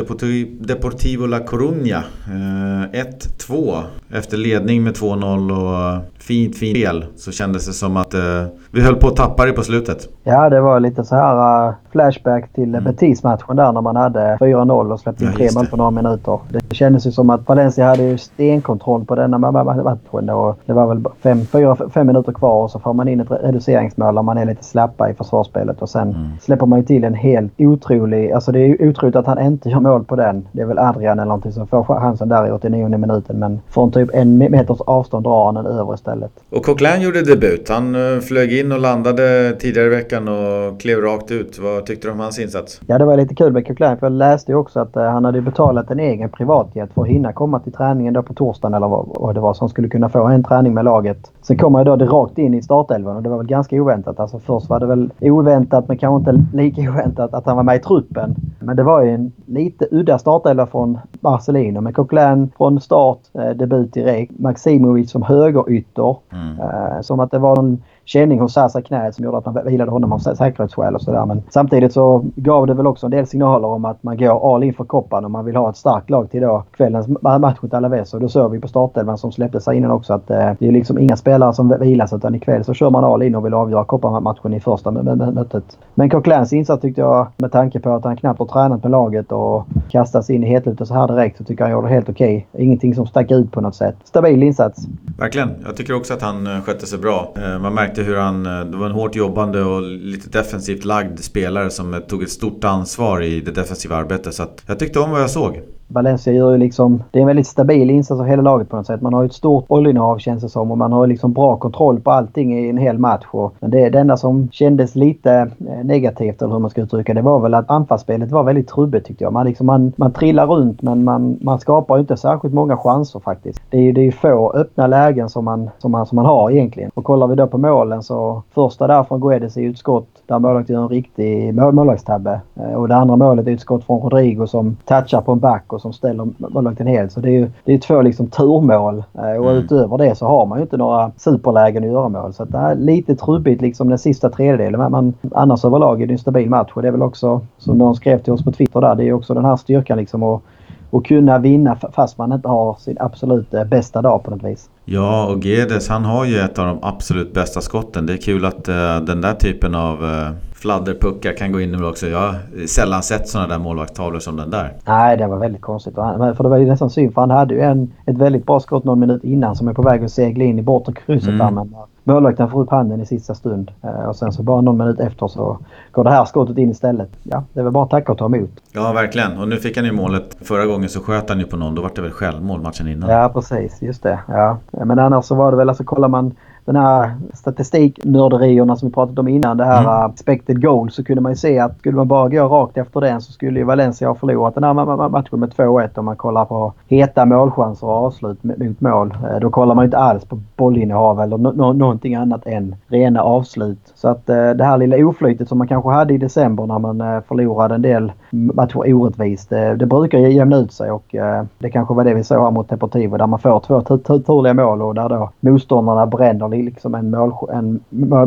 Deportivo 0.60 1.26
La 1.26 1.40
Coruña. 1.40 2.04
Eh, 2.28 3.04
1-2 3.48 3.84
efter 4.12 4.38
ledning 4.38 4.84
med 4.84 4.96
2-0 4.96 5.52
och 5.52 5.96
eh, 5.96 6.02
fint, 6.18 6.58
fint 6.58 6.78
spel 6.78 7.06
så 7.16 7.32
kändes 7.32 7.66
det 7.66 7.74
som 7.74 7.98
att 7.98 8.14
eh, 8.14 8.46
vi 8.76 8.82
höll 8.82 8.96
på 8.96 9.08
att 9.08 9.16
tappa 9.16 9.46
det 9.46 9.54
på 9.54 9.64
slutet. 9.64 10.10
Ja, 10.24 10.50
det 10.50 10.62
var 10.62 10.80
lite 10.80 11.04
så 11.04 11.16
här 11.16 11.68
uh, 11.68 11.74
flashback 11.92 12.54
till 12.54 12.76
mm. 12.76 12.84
Betis-matchen 12.84 13.56
där 13.56 13.72
när 13.72 13.82
man 13.82 13.96
hade 13.96 14.38
4-0 14.40 14.92
och 14.92 15.00
släppte 15.00 15.24
in 15.24 15.30
ja, 15.30 15.38
tre 15.38 15.50
mål 15.56 15.68
på 15.68 15.78
några 15.78 15.92
minuter. 15.92 16.40
Det 16.50 16.76
kändes 16.76 17.08
ju 17.08 17.12
som 17.12 17.30
att 17.30 17.48
Valencia 17.48 17.86
hade 17.86 18.04
ju 18.04 18.18
stenkontroll 18.18 19.06
på 19.06 19.16
denna 19.16 19.38
matchen. 19.38 20.30
Och 20.30 20.60
det 20.66 20.74
var 20.74 20.88
väl 20.88 21.04
fem, 21.24 21.46
fyra, 21.46 21.78
fem 21.94 22.08
minuter 22.08 22.32
kvar 22.32 22.64
och 22.64 22.72
så 22.72 22.80
får 22.80 22.94
man 22.94 23.08
in 23.08 23.20
ett 23.20 23.32
reduceringsmål 23.32 24.18
om 24.18 24.26
man 24.26 24.38
är 24.38 24.46
lite 24.46 24.64
slappa 24.64 25.10
i 25.10 25.14
försvarsspelet. 25.14 25.82
Och 25.82 25.90
sen 25.90 26.10
mm. 26.10 26.28
släpper 26.42 26.66
man 26.66 26.80
ju 26.80 26.86
till 26.86 27.04
en 27.04 27.14
helt 27.14 27.54
otrolig... 27.58 28.32
Alltså 28.32 28.52
det 28.52 28.60
är 28.60 28.90
otroligt 28.90 29.16
att 29.16 29.26
han 29.26 29.42
inte 29.42 29.70
gör 29.70 29.80
mål 29.80 30.04
på 30.04 30.16
den. 30.16 30.48
Det 30.52 30.62
är 30.62 30.66
väl 30.66 30.80
Adrian 30.80 31.20
eller 31.20 31.26
någonting 31.26 31.52
som 31.52 31.68
får 31.68 31.84
chansen 31.84 32.30
där 32.30 32.48
i 32.48 32.52
89 32.52 32.98
minuten. 32.98 33.40
Men 33.40 33.60
från 33.70 33.92
typ 33.92 34.10
en 34.14 34.38
meters 34.38 34.82
avstånd 34.82 35.24
drar 35.24 35.46
han 35.46 35.56
den 35.56 35.66
över 35.66 35.94
istället. 35.94 36.32
Och 36.50 36.66
Coquelin 36.66 37.02
gjorde 37.02 37.22
debut. 37.22 37.70
Han 37.70 37.96
uh, 37.96 38.20
flög 38.20 38.54
in 38.54 38.65
och 38.72 38.80
landade 38.80 39.56
tidigare 39.60 39.88
i 39.88 39.90
veckan 39.90 40.28
och 40.28 40.80
klev 40.80 41.00
rakt 41.02 41.32
ut. 41.32 41.60
Vad 41.60 41.86
tyckte 41.86 42.08
du 42.08 42.12
om 42.12 42.20
hans 42.20 42.40
insats? 42.40 42.82
Ja, 42.88 42.98
det 42.98 43.06
var 43.06 43.18
lite 43.18 43.36
kul 43.36 43.54
med 43.54 43.68
Coquelin. 43.68 43.98
För 43.98 44.06
jag 44.06 44.14
läste 44.14 44.52
ju 44.52 44.58
också 44.58 44.80
att 44.80 44.98
uh, 44.98 45.04
han 45.04 45.26
hade 45.26 45.42
betalat 45.42 45.92
en 45.92 46.00
egen 46.00 46.30
privatjet 46.30 46.94
för 46.94 47.02
att 47.02 47.08
hinna 47.08 47.34
komma 47.34 47.60
till 47.60 47.74
träningen 47.74 48.14
då 48.14 48.24
på 48.24 48.34
torsdagen 48.34 48.74
eller 48.74 48.88
vad, 48.88 49.06
vad 49.08 49.36
det 49.36 49.42
var. 49.42 49.54
Så 49.54 49.62
han 49.62 49.70
skulle 49.70 49.90
kunna 49.90 50.10
få 50.10 50.24
en 50.28 50.44
träning 50.44 50.74
med 50.74 50.86
laget. 50.86 51.32
Sen 51.42 51.58
kom 51.58 51.76
han 51.76 51.86
då 51.86 51.96
rakt 51.96 52.38
in 52.38 52.54
i 52.54 52.62
startelvan 52.62 53.16
och 53.16 53.24
det 53.24 53.30
var 53.30 53.38
väl 53.38 53.48
ganska 53.48 53.76
oväntat. 53.76 54.20
Alltså 54.20 54.40
först 54.40 54.70
var 54.70 54.80
det 54.80 54.86
väl 54.86 55.12
oväntat 55.22 55.88
men 55.88 55.98
kanske 55.98 56.32
inte 56.32 56.46
lika 56.58 56.82
oväntat 56.82 57.34
att 57.34 57.46
han 57.46 57.56
var 57.56 57.64
med 57.64 57.76
i 57.76 57.80
truppen. 57.80 58.36
Men 58.60 58.76
det 58.76 58.84
var 58.84 59.02
ju 59.02 59.10
en 59.10 59.32
lite 59.46 59.88
udda 59.92 60.18
startelva 60.18 60.66
från 60.66 60.98
Marcelino 61.22 61.82
med 61.82 61.96
Coquelin 61.96 62.52
från 62.58 62.82
start, 62.82 63.20
eh, 63.34 63.50
debut 63.50 63.94
direkt. 63.94 64.40
Maximovic 64.40 65.12
som 65.12 65.24
högerytter. 65.24 66.18
Mm. 66.32 66.60
Eh, 66.60 67.02
som 67.02 67.20
att 67.20 67.32
det 67.32 67.40
var 67.40 67.56
någon 67.56 67.82
känning 68.06 68.40
hos 68.40 68.54
Sasa 68.54 68.82
knät 68.82 69.16
som 69.16 69.26
gjorde 69.26 69.38
att 69.38 69.46
man 69.46 69.66
vilade 69.66 69.92
honom 69.92 70.14
av 70.14 70.20
säkerhetsskäl 70.20 70.96
och 70.96 71.02
sådär. 71.02 71.26
Men 71.26 71.44
samtidigt 71.50 71.94
så 71.94 72.26
gav 72.36 72.68
det 72.68 72.74
väl 72.74 72.88
också 72.88 73.08
en 73.08 73.12
del 73.12 73.28
signaler 73.28 73.68
om 73.68 73.86
att 73.86 74.04
man 74.04 74.18
går 74.18 74.56
all 74.56 74.64
in 74.64 74.74
för 74.74 74.84
koppan 74.84 75.26
och 75.26 75.32
man 75.32 75.46
vill 75.46 75.56
ha 75.56 75.70
ett 75.70 75.78
starkt 75.78 76.10
lag 76.10 76.32
till 76.32 76.42
då 76.42 76.64
kvällens 76.72 77.08
match 77.22 77.58
mot 77.62 77.74
Alaves. 77.74 78.14
Och 78.14 78.20
då 78.20 78.30
såg 78.30 78.52
vi 78.52 78.60
på 78.60 78.68
startelvan 78.68 79.18
som 79.18 79.32
släpptes 79.32 79.68
här 79.68 79.74
innan 79.74 79.92
också 79.92 80.14
att 80.14 80.30
eh, 80.30 80.52
det 80.60 80.68
är 80.68 80.72
liksom 80.72 81.00
inga 81.00 81.16
spelare 81.16 81.54
som 81.54 81.78
vilas 81.80 82.14
utan 82.14 82.36
ikväll 82.36 82.64
så 82.64 82.74
kör 82.74 82.90
man 82.90 83.04
all 83.04 83.24
in 83.24 83.36
och 83.36 83.46
vill 83.46 83.54
avgöra 83.54 83.86
kopparmatchen 83.86 84.54
i 84.54 84.60
första 84.60 84.92
mötet. 84.92 85.78
Men 85.96 86.10
Coquelins 86.10 86.54
insats 86.54 86.82
tyckte 86.82 87.02
jag 87.02 87.28
med 87.38 87.52
tanke 87.52 87.80
på 87.80 87.94
att 87.94 88.04
han 88.04 88.18
knappt 88.18 88.40
har 88.40 88.46
tränat 88.46 88.84
med 88.84 88.92
laget 88.92 89.32
och 89.32 89.68
kastas 89.90 90.30
in 90.30 90.44
i 90.44 90.48
hetlutet 90.48 90.88
så 90.88 90.94
här 90.94 91.08
direkt 91.08 91.38
så 91.38 91.44
tycker 91.44 91.64
jag 91.64 91.68
han 91.68 91.72
gjorde 91.72 91.88
det 91.88 91.94
helt 91.94 92.10
okej. 92.10 92.48
Okay. 92.52 92.66
Ingenting 92.66 92.96
som 92.96 93.08
stack 93.08 93.32
ut 93.32 93.52
på 93.52 93.62
något 93.62 93.76
sätt. 93.76 93.96
Stabil 94.04 94.44
insats. 94.44 94.88
Verkligen. 95.18 95.50
Jag 95.66 95.76
tycker 95.76 95.96
också 95.96 96.14
att 96.14 96.22
han 96.22 96.48
eh, 96.48 96.62
skötte 96.62 96.86
sig 96.86 97.00
bra. 97.00 97.34
Eh, 97.36 97.60
man 97.60 97.74
märkte 97.74 97.95
hur 98.04 98.16
han... 98.16 98.46
Eh, 98.46 98.66
det 98.66 98.78
var 98.78 98.86
en 98.86 98.92
hårt 98.92 99.16
jobbande 99.16 99.64
och 99.64 99.82
lite 99.82 100.30
defensivt 100.30 100.86
lagd 100.86 101.20
spelare 101.20 101.70
som 101.70 102.02
tog 102.08 102.24
ett 102.24 102.32
stort 102.32 102.64
ansvar 102.64 103.22
i 103.22 103.42
det 103.42 103.52
defensiva 103.52 103.96
arbetet. 103.96 104.36
Så 104.36 104.48
jag 104.68 104.80
tyckte 104.80 105.00
om 105.00 105.12
vad 105.12 105.22
jag 105.22 105.30
såg. 105.30 105.62
Valencia 105.88 106.34
gör 106.34 106.52
ju 106.52 106.58
liksom... 106.58 107.04
Det 107.12 107.20
är 107.20 107.22
en 107.22 107.28
väldigt 107.28 107.48
stabil 107.48 107.90
insats 107.90 108.22
av 108.22 108.28
hela 108.28 108.42
laget 108.42 108.70
på 108.70 108.76
något 108.76 108.88
sätt. 108.88 109.02
Man 109.02 109.14
har 109.14 109.22
ju 109.22 109.26
ett 109.26 109.34
stort 109.34 109.68
bollinnehav 109.68 110.18
känns 110.18 110.44
det 110.44 110.50
som 110.50 110.72
och 110.72 110.78
man 110.78 110.92
har 110.92 111.08
liksom 111.08 111.34
bra 111.34 111.56
kontroll 111.58 112.00
på 112.00 112.12
allting 112.12 112.60
i 112.60 112.70
en 112.70 112.78
hel 112.78 112.98
match. 112.98 113.26
Och, 113.32 113.56
men 113.60 113.72
det, 113.72 113.90
det 113.90 114.00
enda 114.00 114.18
som 114.18 114.50
kändes 114.52 114.96
lite 114.96 115.32
eh, 115.68 115.84
negativt 115.84 116.42
eller 116.42 116.54
hur 116.54 116.60
man 116.60 116.70
ska 116.70 116.82
uttrycka 116.82 117.14
det 117.14 117.22
var 117.22 117.40
väl 117.40 117.54
att 117.54 117.70
anfallsspelet 117.70 118.32
var 118.32 118.44
väldigt 118.44 118.68
trubbigt 118.68 119.08
tyckte 119.08 119.24
jag. 119.24 119.34
Man, 119.34 119.46
liksom, 119.46 119.68
man, 119.68 119.94
man 119.96 120.12
trillar 120.12 120.48
runt 120.48 120.82
men 120.82 121.04
man, 121.04 121.38
man 121.42 121.60
skapar 121.60 122.00
inte 122.00 122.18
särskilt 122.18 122.54
många 122.54 122.78
chanser 122.78 123.20
faktiskt. 123.20 123.62
Det 123.70 123.78
är 123.78 123.82
ju 123.82 123.92
det 123.92 124.08
är 124.08 124.12
få 124.12 124.52
öppna 124.52 124.88
lägen 124.88 125.30
som 125.30 125.46
man, 125.46 125.70
som, 125.80 125.92
man, 125.92 126.06
som 126.06 126.16
man 126.16 126.26
har 126.26 126.52
egentligen. 126.52 126.92
Och 126.94 127.04
kollar 127.04 127.28
vi 127.28 127.36
då 127.36 127.48
på 127.48 127.58
målen 127.58 128.04
så 128.04 128.44
första 128.54 128.88
där 128.88 129.04
från 129.04 129.22
Guedes 129.22 129.58
är 129.58 129.62
ju 129.62 129.70
ett 129.70 129.78
skott 129.78 130.08
där 130.26 130.40
målvakten 130.40 130.76
gör 130.76 130.84
en 130.84 130.90
riktig 130.90 131.54
mål, 131.54 131.74
målvaktstabbe. 131.74 132.42
Eh, 132.56 132.74
och 132.74 132.88
det 132.88 132.96
andra 132.96 133.16
målet 133.16 133.48
är 133.48 133.52
ett 133.52 133.62
skott 133.62 133.84
från 133.84 134.02
Rodrigo 134.02 134.48
som 134.48 134.78
touchar 134.86 135.22
på 135.22 135.32
en 135.32 135.40
back 135.40 135.74
och 135.76 135.82
som 135.82 135.94
ställer 135.94 136.28
målvakten 136.38 136.88
helt. 136.88 137.12
Så 137.12 137.20
det 137.20 137.30
är 137.30 137.34
ju 137.34 137.50
det 137.64 137.74
är 137.74 137.78
två 137.78 138.02
liksom 138.02 138.28
turmål. 138.28 139.04
Eh, 139.14 139.42
och 139.42 139.52
mm. 139.52 139.64
utöver 139.64 139.98
det 139.98 140.16
så 140.16 140.26
har 140.26 140.46
man 140.46 140.58
ju 140.58 140.62
inte 140.62 140.78
några 140.78 141.12
superlägen 141.18 141.84
att 141.84 141.90
göra 141.90 142.10
mål. 142.10 142.34
Så 142.34 142.46
det 142.46 142.58
är 142.58 142.76
lite 142.76 143.16
trubbigt 143.16 143.62
liksom 143.62 143.90
den 143.90 144.00
sista 144.00 144.30
tredjedelen. 144.30 144.80
Men 144.80 144.92
man, 144.92 145.14
annars 145.32 145.66
överlag 145.66 146.02
är 146.02 146.08
det 146.08 146.14
en 146.14 146.18
stabil 146.18 146.50
match 146.50 146.72
och 146.74 146.82
det 146.82 146.88
är 146.88 146.92
väl 146.92 147.02
också 147.02 147.42
som 147.58 147.78
någon 147.78 147.96
skrev 147.96 148.20
till 148.20 148.34
oss 148.34 148.44
på 148.44 148.52
Twitter 148.52 148.82
där. 148.82 148.96
Det 148.96 149.04
är 149.04 149.14
också 149.14 149.34
den 149.34 149.46
här 149.46 149.56
styrkan 149.56 149.98
liksom 149.98 150.24
att 150.24 150.42
och 150.90 151.06
kunna 151.06 151.40
vinna 151.40 151.78
fast 151.94 152.18
man 152.18 152.32
inte 152.32 152.48
har 152.48 152.76
sin 152.80 152.98
absolut 153.00 153.54
eh, 153.54 153.64
bästa 153.64 154.02
dag 154.02 154.24
på 154.24 154.32
något 154.32 154.44
vis. 154.44 154.70
Ja, 154.86 155.26
och 155.26 155.46
Gedes 155.46 155.90
han 155.90 156.06
har 156.06 156.26
ju 156.26 156.40
ett 156.40 156.60
av 156.60 156.66
de 156.66 156.80
absolut 156.82 157.34
bästa 157.34 157.62
skotten. 157.62 158.06
Det 158.06 158.14
är 158.14 158.18
kul 158.18 158.46
att 158.46 158.70
uh, 158.70 158.98
den 159.06 159.22
där 159.22 159.34
typen 159.34 159.76
av 159.76 160.04
uh, 160.04 160.30
fladderpuckar 160.66 161.34
kan 161.34 161.52
gå 161.52 161.62
in 161.62 161.72
nu 161.72 161.86
också. 161.86 162.08
Jag 162.08 162.20
har 162.20 162.68
sällan 162.68 163.04
sett 163.04 163.28
sådana 163.28 163.48
där 163.48 163.60
målvaktstavlor 163.60 164.20
som 164.20 164.38
den 164.38 164.50
där. 164.50 164.74
Nej, 164.86 165.18
det 165.18 165.28
var 165.28 165.38
väldigt 165.38 165.62
konstigt. 165.62 165.96
För 165.96 166.44
det 166.44 166.50
var 166.50 166.58
ju 166.58 166.66
nästan 166.66 166.90
synd 166.90 167.14
för 167.14 167.22
han 167.22 167.32
hade 167.32 167.54
ju 167.54 167.62
en, 167.62 167.94
ett 168.06 168.18
väldigt 168.18 168.46
bra 168.46 168.60
skott 168.60 168.84
någon 168.84 169.00
minut 169.00 169.24
innan 169.24 169.56
som 169.56 169.68
är 169.68 169.74
på 169.74 169.82
väg 169.82 170.04
att 170.04 170.12
segla 170.12 170.44
in 170.44 170.60
i 170.60 170.62
bortre 170.62 170.94
krysset 170.94 171.30
mm. 171.30 171.38
där. 171.38 171.52
Men 171.52 171.76
målvakten 172.04 172.50
får 172.50 172.62
upp 172.62 172.72
handen 172.72 173.02
i 173.02 173.06
sista 173.06 173.36
stund. 173.36 173.72
Eh, 173.82 174.10
och 174.10 174.16
sen 174.16 174.32
så 174.32 174.44
bara 174.44 174.62
någon 174.62 174.78
minut 174.78 175.00
efter 175.00 175.28
så 175.28 175.58
går 175.92 176.04
det 176.04 176.12
här 176.12 176.26
skottet 176.26 176.58
in 176.58 176.72
istället. 176.72 177.10
Ja, 177.24 177.44
det 177.54 177.60
är 177.60 177.64
väl 177.64 177.74
bara 177.74 177.84
att 177.84 177.90
tacka 177.90 178.12
och 178.12 178.18
ta 178.18 178.26
emot. 178.26 178.52
Ja, 178.72 178.94
verkligen. 178.94 179.38
Och 179.38 179.48
nu 179.48 179.58
fick 179.58 179.78
han 179.78 179.86
ju 179.86 179.92
målet. 179.92 180.38
Förra 180.42 180.66
gången 180.66 180.90
så 180.90 181.00
sköt 181.00 181.30
han 181.30 181.40
ju 181.40 181.46
på 181.46 181.58
någon. 181.58 181.76
Då 181.76 181.82
var 181.82 181.92
det 181.96 182.02
väl 182.02 182.12
självmål 182.12 182.62
matchen 182.62 182.88
innan. 182.88 183.10
Ja, 183.10 183.30
precis. 183.34 183.82
Just 183.82 184.04
det. 184.04 184.20
Ja. 184.28 184.58
Men 184.72 185.00
annars 185.00 185.26
så 185.26 185.36
var 185.36 185.52
det 185.52 185.58
väl, 185.58 185.70
alltså 185.70 185.84
kollar 185.84 186.08
man 186.08 186.36
den 186.66 186.76
här 186.76 187.12
statistiknörderierna 187.34 188.76
som 188.76 188.90
vi 188.90 188.94
pratat 188.94 189.20
om 189.20 189.28
innan. 189.28 189.58
Det 189.58 189.66
här 189.66 189.80
mm. 189.80 189.92
Uh, 189.92 190.14
expected 190.14 190.62
goal. 190.62 190.92
Så 190.92 191.04
kunde 191.04 191.22
man 191.22 191.32
ju 191.32 191.36
se 191.36 191.60
att 191.60 191.80
skulle 191.80 191.96
man 191.96 192.08
bara 192.08 192.30
gå 192.30 192.48
rakt 192.48 192.78
efter 192.78 193.02
den 193.02 193.22
så 193.22 193.32
skulle 193.32 193.60
ju 193.60 193.66
Valencia 193.66 194.08
ha 194.08 194.16
förlorat 194.16 194.56
den 194.56 194.64
här 194.64 195.10
matchen 195.10 195.40
med 195.40 195.50
2-1 195.50 196.00
om 196.00 196.06
man 196.06 196.16
kollar 196.16 196.46
på 196.46 196.74
heta 196.88 197.26
målchanser 197.26 197.88
och 197.88 197.94
avslut 197.94 198.44
mot 198.44 198.82
mål. 198.82 199.18
Eh, 199.32 199.40
då 199.40 199.50
kollar 199.50 199.76
man 199.76 199.84
ju 199.84 199.88
inte 199.88 199.98
alls 199.98 200.26
på 200.26 200.40
bollinnehav 200.56 201.22
eller 201.22 201.38
no 201.38 201.74
någonting 201.74 202.16
annat 202.16 202.46
än 202.46 202.76
rena 202.88 203.22
avslut. 203.22 203.94
Så 203.96 204.08
att 204.08 204.30
uh, 204.30 204.50
det 204.50 204.64
här 204.64 204.78
lilla 204.78 205.08
oflytet 205.08 205.50
som 205.50 205.58
man 205.58 205.68
kanske 205.68 205.90
hade 205.90 206.14
i 206.14 206.18
december 206.18 206.66
när 206.66 206.80
man 206.80 207.22
förlorade 207.22 207.76
en 207.76 207.82
del 207.82 208.12
matcher 208.30 208.94
orättvist. 208.94 209.50
det 209.50 209.86
brukar 209.86 210.20
jämna 210.20 210.58
ut 210.58 210.74
sig 210.74 210.92
och 210.92 211.16
det 211.58 211.70
kanske 211.70 211.94
var 211.94 212.04
det 212.04 212.14
vi 212.14 212.24
såg 212.24 212.44
här 212.44 212.52
mot 212.52 212.70
Deportivo 212.70 213.18
där 213.18 213.28
man 213.28 213.40
får 213.40 213.60
två 213.60 213.82
turliga 214.20 214.54
mål 214.54 214.82
och 214.82 214.96
där 214.96 215.10
då 215.10 215.30
motståndarna 215.40 216.06
bränner 216.06 216.55
liksom 216.64 216.96
en, 216.96 217.10
mål, 217.10 217.34
en 217.54 217.80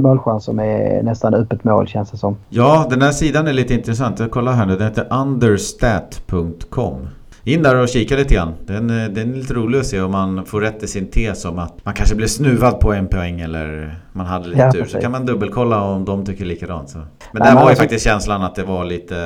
målchans 0.03 0.45
som 0.45 0.61
är 0.61 1.03
nästan 1.03 1.35
öppet 1.35 1.65
mål 1.65 1.89
känns 1.89 2.11
det 2.11 2.17
som. 2.17 2.37
Ja, 2.49 2.87
den 2.91 3.03
här 3.03 3.13
sidan 3.13 3.47
är 3.47 3.53
lite 3.53 3.75
intressant. 3.75 4.19
Jag 4.19 4.31
kollar 4.31 4.53
här 4.53 4.67
nu. 4.67 4.77
Den 4.77 4.89
heter 4.89 5.07
understat.com. 5.11 7.09
In 7.49 7.63
där 7.63 7.83
och 7.83 7.89
kika 7.89 8.17
lite 8.17 8.35
grann. 8.35 8.55
Den, 8.67 8.91
eh, 8.91 9.09
den 9.11 9.33
är 9.33 9.37
lite 9.37 9.55
rolig 9.55 9.79
att 9.79 9.87
se 9.87 10.01
om 10.01 10.13
man 10.13 10.45
får 10.45 10.61
rätt 10.61 10.83
i 10.83 10.87
sin 10.87 11.07
tes 11.07 11.45
om 11.45 11.59
att 11.59 11.85
man 11.85 11.95
kanske 11.95 12.15
blev 12.15 12.27
snuvad 12.27 12.81
på 12.81 12.93
en 12.93 13.09
poäng 13.09 13.41
eller 13.41 13.99
man 14.13 14.27
hade 14.27 14.49
lite 14.49 14.61
ja, 14.61 14.73
tur. 14.73 14.85
Så 14.85 15.01
kan 15.01 15.13
man 15.13 15.27
dubbelkolla 15.27 15.83
om 15.83 16.05
de 16.05 16.25
tycker 16.25 16.45
likadant. 16.45 16.91
Så. 16.91 16.99
Men 17.33 17.43
där 17.43 17.55
var 17.55 17.63
ju 17.63 17.69
alltså, 17.69 17.83
faktiskt 17.83 18.05
känslan 18.05 18.43
att 18.43 18.55
det 18.55 18.65
var 18.65 18.85
lite... 18.85 19.17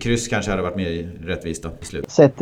Kryss 0.00 0.28
kanske 0.28 0.50
hade 0.50 0.62
varit 0.62 0.76
mer 0.76 1.10
rättvist 1.26 1.62
då 1.62 1.68
i 1.80 1.84
slut. 1.84 2.10
Sett 2.10 2.34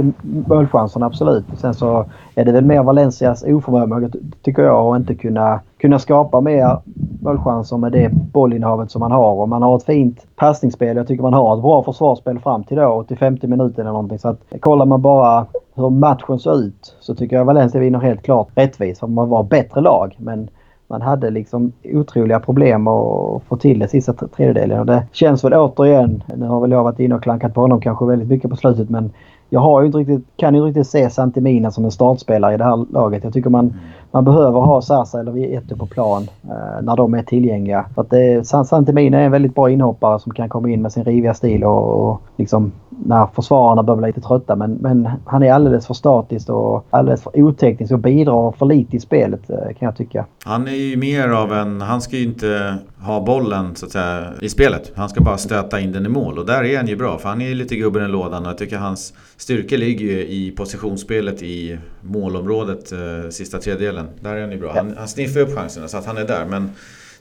målchanserna 0.46 1.06
absolut. 1.06 1.44
Sen 1.60 1.74
så 1.74 2.10
är 2.34 2.44
det 2.44 2.52
väl 2.52 2.64
mer 2.64 2.82
Valencias 2.82 3.42
oförmåga 3.42 4.10
tycker 4.42 4.62
jag 4.62 4.94
att 4.94 5.00
inte 5.00 5.14
kunna, 5.14 5.60
kunna 5.78 5.98
skapa 5.98 6.40
mer 6.40 6.78
målchanser 7.22 7.76
med 7.76 7.92
det 7.92 8.12
bollinnehavet 8.12 8.90
som 8.90 9.00
man 9.00 9.12
har. 9.12 9.32
Och 9.32 9.48
man 9.48 9.62
har 9.62 9.76
ett 9.76 9.84
fint 9.84 10.26
passningsspel. 10.36 10.96
Jag 10.96 11.06
tycker 11.08 11.22
man 11.22 11.34
har 11.34 11.56
ett 11.56 11.62
bra 11.62 11.82
försvarsspel 11.82 12.38
fram 12.38 12.64
till 12.64 12.76
då 12.76 13.04
till 13.08 13.18
50 13.18 13.46
minuter 13.46 13.80
eller 13.80 13.90
någonting. 13.90 14.18
Så 14.18 14.28
att 14.28 14.40
kollar 14.60 14.86
man 14.86 15.02
bara 15.02 15.46
hur 15.74 15.90
matchen 15.90 16.38
såg 16.38 16.56
ut 16.56 16.96
så 17.00 17.14
tycker 17.14 17.36
jag 17.36 17.44
Valencia 17.44 17.80
vinner 17.80 17.98
helt 17.98 18.22
klart 18.22 18.48
rättvist. 18.54 19.00
För 19.00 19.06
man 19.06 19.28
var 19.28 19.42
bättre 19.42 19.80
lag. 19.80 20.16
Men 20.18 20.48
man 20.86 21.02
hade 21.02 21.30
liksom 21.30 21.72
otroliga 21.84 22.40
problem 22.40 22.86
att 22.86 23.42
få 23.42 23.56
till 23.56 23.78
det 23.78 23.88
sista 23.88 24.12
tredjedelen. 24.12 24.80
Och 24.80 24.86
det 24.86 25.06
känns 25.12 25.44
väl 25.44 25.54
återigen, 25.54 26.22
nu 26.36 26.46
har 26.46 26.60
väl 26.60 26.70
jag 26.70 26.84
varit 26.84 27.00
inne 27.00 27.14
och 27.14 27.22
klankat 27.22 27.54
på 27.54 27.60
honom 27.60 27.80
kanske 27.80 28.04
väldigt 28.04 28.28
mycket 28.28 28.50
på 28.50 28.56
slutet 28.56 28.90
men 28.90 29.10
jag 29.50 29.60
har 29.60 29.80
ju 29.80 29.86
inte 29.86 29.98
riktigt, 29.98 30.24
kan 30.36 30.54
ju 30.54 30.60
inte 30.60 30.68
riktigt 30.68 30.90
se 30.90 31.10
Santimina 31.10 31.70
som 31.70 31.84
en 31.84 31.90
startspelare 31.90 32.54
i 32.54 32.56
det 32.56 32.64
här 32.64 32.92
laget. 32.92 33.24
Jag 33.24 33.32
tycker 33.32 33.50
man, 33.50 33.64
mm. 33.64 33.78
man 34.10 34.24
behöver 34.24 34.60
ha 34.60 34.82
Sasa 34.82 35.20
eller 35.20 35.32
Vieto 35.32 35.76
på 35.76 35.86
plan 35.86 36.22
eh, 36.44 36.82
när 36.82 36.96
de 36.96 37.14
är 37.14 37.22
tillgängliga. 37.22 37.84
För 37.94 38.02
att 38.02 38.10
det, 38.10 38.46
Santimina 38.46 39.20
är 39.20 39.24
en 39.24 39.32
väldigt 39.32 39.54
bra 39.54 39.70
inhoppare 39.70 40.20
som 40.20 40.34
kan 40.34 40.48
komma 40.48 40.70
in 40.70 40.82
med 40.82 40.92
sin 40.92 41.04
riviga 41.04 41.34
stil 41.34 41.64
och, 41.64 42.10
och 42.10 42.22
liksom 42.36 42.72
när 43.04 43.26
försvararna 43.26 43.82
börjar 43.82 43.98
bli 43.98 44.06
lite 44.06 44.20
trötta. 44.20 44.56
Men, 44.56 44.72
men 44.72 45.08
han 45.24 45.42
är 45.42 45.52
alldeles 45.52 45.86
för 45.86 45.94
statisk 45.94 46.48
och 46.48 46.86
alldeles 46.90 47.22
för 47.22 47.42
oteknisk 47.42 47.92
och 47.92 47.98
bidrar 47.98 48.52
för 48.52 48.66
lite 48.66 48.96
i 48.96 49.00
spelet 49.00 49.50
eh, 49.50 49.56
kan 49.56 49.86
jag 49.86 49.96
tycka. 49.96 50.24
Han 50.44 50.68
är 50.68 50.72
ju 50.72 50.96
mer 50.96 51.28
av 51.28 51.52
en... 51.52 51.80
Han 51.80 52.00
ska 52.00 52.16
ju 52.16 52.24
inte 52.24 52.74
ha 53.00 53.20
bollen 53.20 53.76
så 53.76 53.86
att 53.86 53.92
säga 53.92 54.32
i 54.40 54.48
spelet. 54.48 54.92
Han 54.96 55.08
ska 55.08 55.20
bara 55.20 55.38
stöta 55.38 55.80
in 55.80 55.92
den 55.92 56.06
i 56.06 56.08
mål 56.08 56.38
och 56.38 56.46
där 56.46 56.64
är 56.64 56.76
han 56.76 56.86
ju 56.86 56.96
bra 56.96 57.18
för 57.18 57.28
han 57.28 57.40
är 57.40 57.48
ju 57.48 57.54
lite 57.54 57.76
gubben 57.76 58.04
i 58.04 58.08
lådan 58.08 58.44
och 58.44 58.50
jag 58.50 58.58
tycker 58.58 58.78
hans 58.78 59.14
styrka 59.36 59.76
ligger 59.76 60.06
ju 60.06 60.26
i 60.26 60.54
positionsspelet 60.56 61.42
i 61.42 61.78
målområdet 62.00 62.92
eh, 62.92 63.30
sista 63.30 63.58
tredjedelen. 63.58 64.08
Där 64.20 64.36
är 64.36 64.40
han 64.40 64.50
ju 64.50 64.58
bra. 64.58 64.72
Han, 64.74 64.94
han 64.98 65.08
sniffar 65.08 65.40
upp 65.40 65.54
chanserna 65.54 65.88
så 65.88 65.98
att 65.98 66.06
han 66.06 66.16
är 66.16 66.24
där 66.24 66.44
men. 66.44 66.70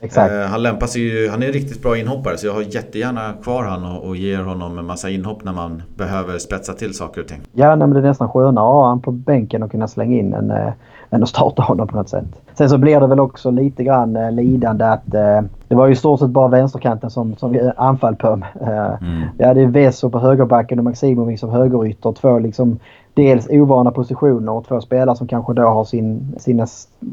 Eh, 0.00 0.46
han 0.50 0.62
lämpar 0.62 0.86
sig 0.86 1.02
ju, 1.02 1.28
han 1.28 1.42
är 1.42 1.46
en 1.46 1.52
riktigt 1.52 1.82
bra 1.82 1.96
inhoppare 1.96 2.36
så 2.36 2.46
jag 2.46 2.54
har 2.54 2.62
jättegärna 2.62 3.32
kvar 3.42 3.64
han 3.64 3.84
och, 3.84 4.08
och 4.08 4.16
ger 4.16 4.38
honom 4.38 4.78
en 4.78 4.84
massa 4.84 5.10
inhopp 5.10 5.44
när 5.44 5.52
man 5.52 5.82
behöver 5.96 6.38
spetsa 6.38 6.72
till 6.72 6.94
saker 6.94 7.20
och 7.20 7.28
ting. 7.28 7.40
Ja, 7.52 7.76
men 7.76 7.90
det 7.90 7.98
är 7.98 8.02
nästan 8.02 8.28
skönare 8.28 8.66
att 8.66 8.72
ha 8.72 8.88
han 8.88 9.00
på 9.00 9.10
bänken 9.10 9.62
och 9.62 9.70
kunna 9.70 9.88
slänga 9.88 10.16
in 10.16 10.34
än, 10.34 10.50
äh, 10.50 10.72
än 11.10 11.22
att 11.22 11.28
starta 11.28 11.62
honom 11.62 11.88
på 11.88 11.96
något 11.96 12.08
sätt. 12.08 12.24
Sen 12.58 12.70
så 12.70 12.78
blir 12.78 13.00
det 13.00 13.06
väl 13.06 13.20
också 13.20 13.50
lite 13.50 13.84
grann 13.84 14.16
äh, 14.16 14.32
lidande 14.32 14.84
att 14.84 15.14
äh, 15.14 15.40
det 15.68 15.74
var 15.74 15.86
ju 15.86 15.92
i 15.92 15.96
stort 15.96 16.20
sett 16.20 16.30
bara 16.30 16.48
vänsterkanten 16.48 17.10
som, 17.10 17.36
som 17.36 17.52
vi 17.52 17.70
anfall 17.76 18.16
på. 18.16 18.26
Mm. 18.28 19.22
Vi 19.38 19.44
hade 19.44 19.66
Veso 19.66 20.10
på 20.10 20.18
högerbacken 20.18 20.78
och 20.78 20.84
Maximovic 20.84 21.40
som 21.40 21.50
högerytter. 21.50 22.12
Två 22.12 22.38
liksom 22.38 22.78
dels 23.14 23.48
ovana 23.50 23.90
positioner 23.90 24.52
och 24.52 24.66
två 24.66 24.80
spelare 24.80 25.16
som 25.16 25.26
kanske 25.26 25.52
då 25.52 25.62
har 25.62 25.84
sin, 25.84 26.34
sina 26.38 26.66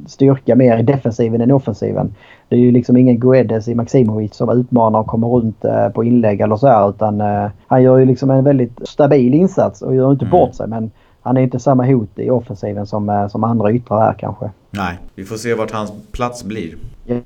styrka 0.06 0.56
mer 0.56 0.78
i 0.78 0.84
defensiven 0.84 1.42
än 1.42 1.52
offensiven. 1.52 2.16
Det 2.50 2.56
är 2.56 2.60
ju 2.60 2.72
liksom 2.72 2.98
ingen 2.98 3.20
Guedes 3.20 3.68
i 3.68 3.76
Maximovic 3.76 4.36
som 4.36 4.50
utmanar 4.50 5.00
och 5.00 5.08
kommer 5.08 5.28
runt 5.28 5.66
eh, 5.66 5.90
på 5.90 6.04
inlägg 6.04 6.42
eller 6.42 6.56
så 6.56 6.68
här 6.68 6.90
utan 6.90 7.22
eh, 7.22 7.50
han 7.68 7.84
gör 7.84 7.98
ju 7.98 8.06
liksom 8.06 8.30
en 8.30 8.44
väldigt 8.44 8.88
stabil 8.88 9.34
insats 9.34 9.82
och 9.82 9.96
gör 9.96 10.12
inte 10.12 10.26
mm. 10.26 10.32
bort 10.32 10.56
sig 10.56 10.68
men 10.68 10.92
han 11.22 11.38
är 11.38 11.42
inte 11.42 11.60
samma 11.60 11.86
hot 11.86 12.20
i 12.20 12.30
offensiven 12.30 12.86
som, 12.86 13.10
eh, 13.10 13.28
som 13.28 13.44
andra 13.44 13.72
yttrar 13.72 14.00
här 14.00 14.14
kanske. 14.14 14.50
Nej, 14.78 15.00
vi 15.16 15.26
får 15.26 15.38
se 15.38 15.54
vart 15.54 15.72
hans 15.72 15.92
plats 16.12 16.44
blir. 16.44 16.76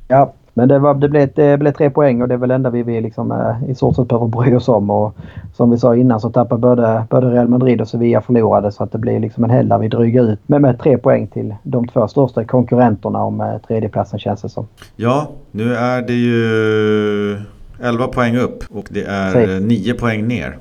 Ja, 0.07 0.33
men 0.53 0.67
det, 0.67 0.79
var, 0.79 0.93
det, 0.93 1.09
blev, 1.09 1.29
det 1.35 1.57
blev 1.57 1.71
tre 1.71 1.89
poäng 1.89 2.21
och 2.21 2.27
det 2.27 2.33
är 2.33 2.37
väl 2.37 2.49
det 2.49 2.55
enda 2.55 2.69
vi, 2.69 2.83
vi 2.83 3.01
liksom, 3.01 3.31
eh, 3.31 3.71
i 3.71 3.75
stort 3.75 3.95
sett 3.95 4.07
behöver 4.07 4.27
bry 4.27 4.55
oss 4.55 4.67
om. 4.67 4.89
Och 4.89 5.15
som 5.53 5.71
vi 5.71 5.77
sa 5.77 5.95
innan 5.95 6.19
så 6.19 6.29
tappade 6.29 6.61
både, 6.61 7.03
både 7.09 7.29
Real 7.31 7.47
Madrid 7.47 7.81
och 7.81 7.87
Sevilla 7.87 8.21
förlorade 8.21 8.71
så 8.71 8.83
att 8.83 8.91
det 8.91 8.97
blir 8.97 9.19
liksom 9.19 9.43
en 9.43 9.49
helg 9.49 9.69
där 9.69 9.77
vi 9.77 9.87
dryger 9.87 10.31
ut 10.31 10.39
med, 10.49 10.61
med 10.61 10.79
tre 10.79 10.97
poäng 10.97 11.27
till 11.27 11.55
de 11.63 11.87
två 11.87 12.07
största 12.07 12.43
konkurrenterna 12.43 13.23
om 13.23 13.41
eh, 13.41 13.57
tredjeplatsen 13.67 14.19
känns 14.19 14.41
det 14.41 14.49
som. 14.49 14.67
Ja, 14.95 15.31
nu 15.51 15.75
är 15.75 16.01
det 16.01 16.13
ju 16.13 17.37
11 17.81 18.07
poäng 18.07 18.37
upp 18.37 18.63
och 18.69 18.87
det 18.89 19.03
är 19.03 19.33
Precis. 19.33 19.67
9 19.67 19.93
poäng 19.93 20.27
ner. 20.27 20.57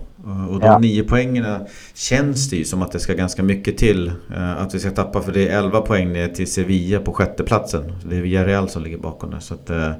Och 0.50 0.60
de 0.60 0.66
ja. 0.66 0.78
nio 0.78 1.02
poängerna 1.02 1.60
känns 1.94 2.50
det 2.50 2.56
ju 2.56 2.64
som 2.64 2.82
att 2.82 2.92
det 2.92 3.00
ska 3.00 3.14
ganska 3.14 3.42
mycket 3.42 3.78
till 3.78 4.12
eh, 4.34 4.62
att 4.62 4.74
vi 4.74 4.80
ska 4.80 4.90
tappa. 4.90 5.22
För 5.22 5.32
det 5.32 5.48
är 5.48 5.58
11 5.58 5.80
poäng 5.80 6.12
ner 6.12 6.28
till 6.28 6.52
Sevilla 6.52 7.00
på 7.00 7.12
sjätteplatsen. 7.12 7.92
Det 8.04 8.16
är 8.16 8.20
Villarreal 8.20 8.68
som 8.68 8.82
ligger 8.82 8.98
bakom 8.98 9.30
det. 9.30 9.40
Så 9.40 9.54
att, 9.54 9.70
eh, 9.70 9.90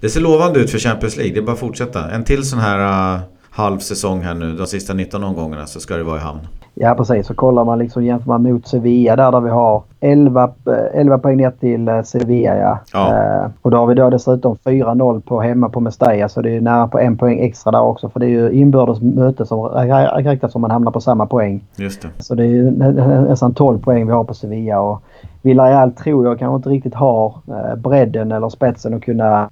det 0.00 0.08
ser 0.08 0.20
lovande 0.20 0.60
ut 0.60 0.70
för 0.70 0.78
Champions 0.78 1.16
League. 1.16 1.34
Det 1.34 1.40
är 1.40 1.42
bara 1.42 1.52
att 1.52 1.58
fortsätta. 1.58 2.10
En 2.10 2.24
till 2.24 2.44
sån 2.44 2.58
här 2.58 3.20
halv 3.50 3.78
säsong 3.78 4.22
här 4.22 4.34
nu. 4.34 4.56
De 4.56 4.66
sista 4.66 4.94
19 4.94 5.24
omgångarna 5.24 5.66
så 5.66 5.80
ska 5.80 5.96
det 5.96 6.02
vara 6.02 6.18
i 6.18 6.22
hamn. 6.22 6.46
Ja 6.74 6.94
precis, 6.94 7.26
så 7.26 7.34
kollar 7.34 7.64
man 7.64 7.78
liksom 7.78 8.04
jämför 8.04 8.26
man 8.26 8.42
mot 8.42 8.66
Sevilla 8.66 9.16
där, 9.16 9.32
där 9.32 9.40
vi 9.40 9.50
har 9.50 9.82
11, 10.00 10.52
11 10.92 11.18
poäng 11.18 11.36
ner 11.36 11.50
till 11.50 11.88
eh, 11.88 12.02
Sevilla. 12.02 12.78
Ja. 12.92 13.08
Eh, 13.08 13.50
och 13.62 13.70
då 13.70 13.76
har 13.76 13.86
vi 13.86 13.94
då 13.94 14.10
dessutom 14.10 14.56
4-0 14.56 15.20
på 15.20 15.40
hemma 15.40 15.68
på 15.68 15.80
Mestalla 15.80 16.28
så 16.28 16.42
det 16.42 16.56
är 16.56 16.60
nära 16.60 16.88
på 16.88 16.98
en 16.98 17.16
poäng 17.16 17.40
extra 17.40 17.72
där 17.72 17.80
också. 17.80 18.08
För 18.08 18.20
det 18.20 18.26
är 18.26 18.30
ju 18.30 18.50
inbördes 18.50 19.00
möte 19.00 19.46
som 19.46 19.64
räknas 19.64 20.52
som 20.52 20.60
man 20.60 20.70
hamnar 20.70 20.92
på 20.92 21.00
samma 21.00 21.26
poäng. 21.26 21.64
Just 21.76 22.02
det. 22.02 22.08
Så 22.18 22.34
det 22.34 22.44
är 22.44 22.70
nästan 23.28 23.54
12 23.54 23.78
poäng 23.78 24.06
vi 24.06 24.12
har 24.12 24.24
på 24.24 24.34
Sevilla. 24.34 24.80
Och 24.80 25.02
Villarreal 25.44 25.92
tror 25.92 26.26
jag 26.26 26.38
kanske 26.38 26.56
inte 26.56 26.68
riktigt 26.68 26.94
har 26.94 27.34
eh, 27.48 27.76
bredden 27.76 28.32
eller 28.32 28.48
spetsen 28.48 28.94
att 28.94 29.02
kunna 29.02 29.50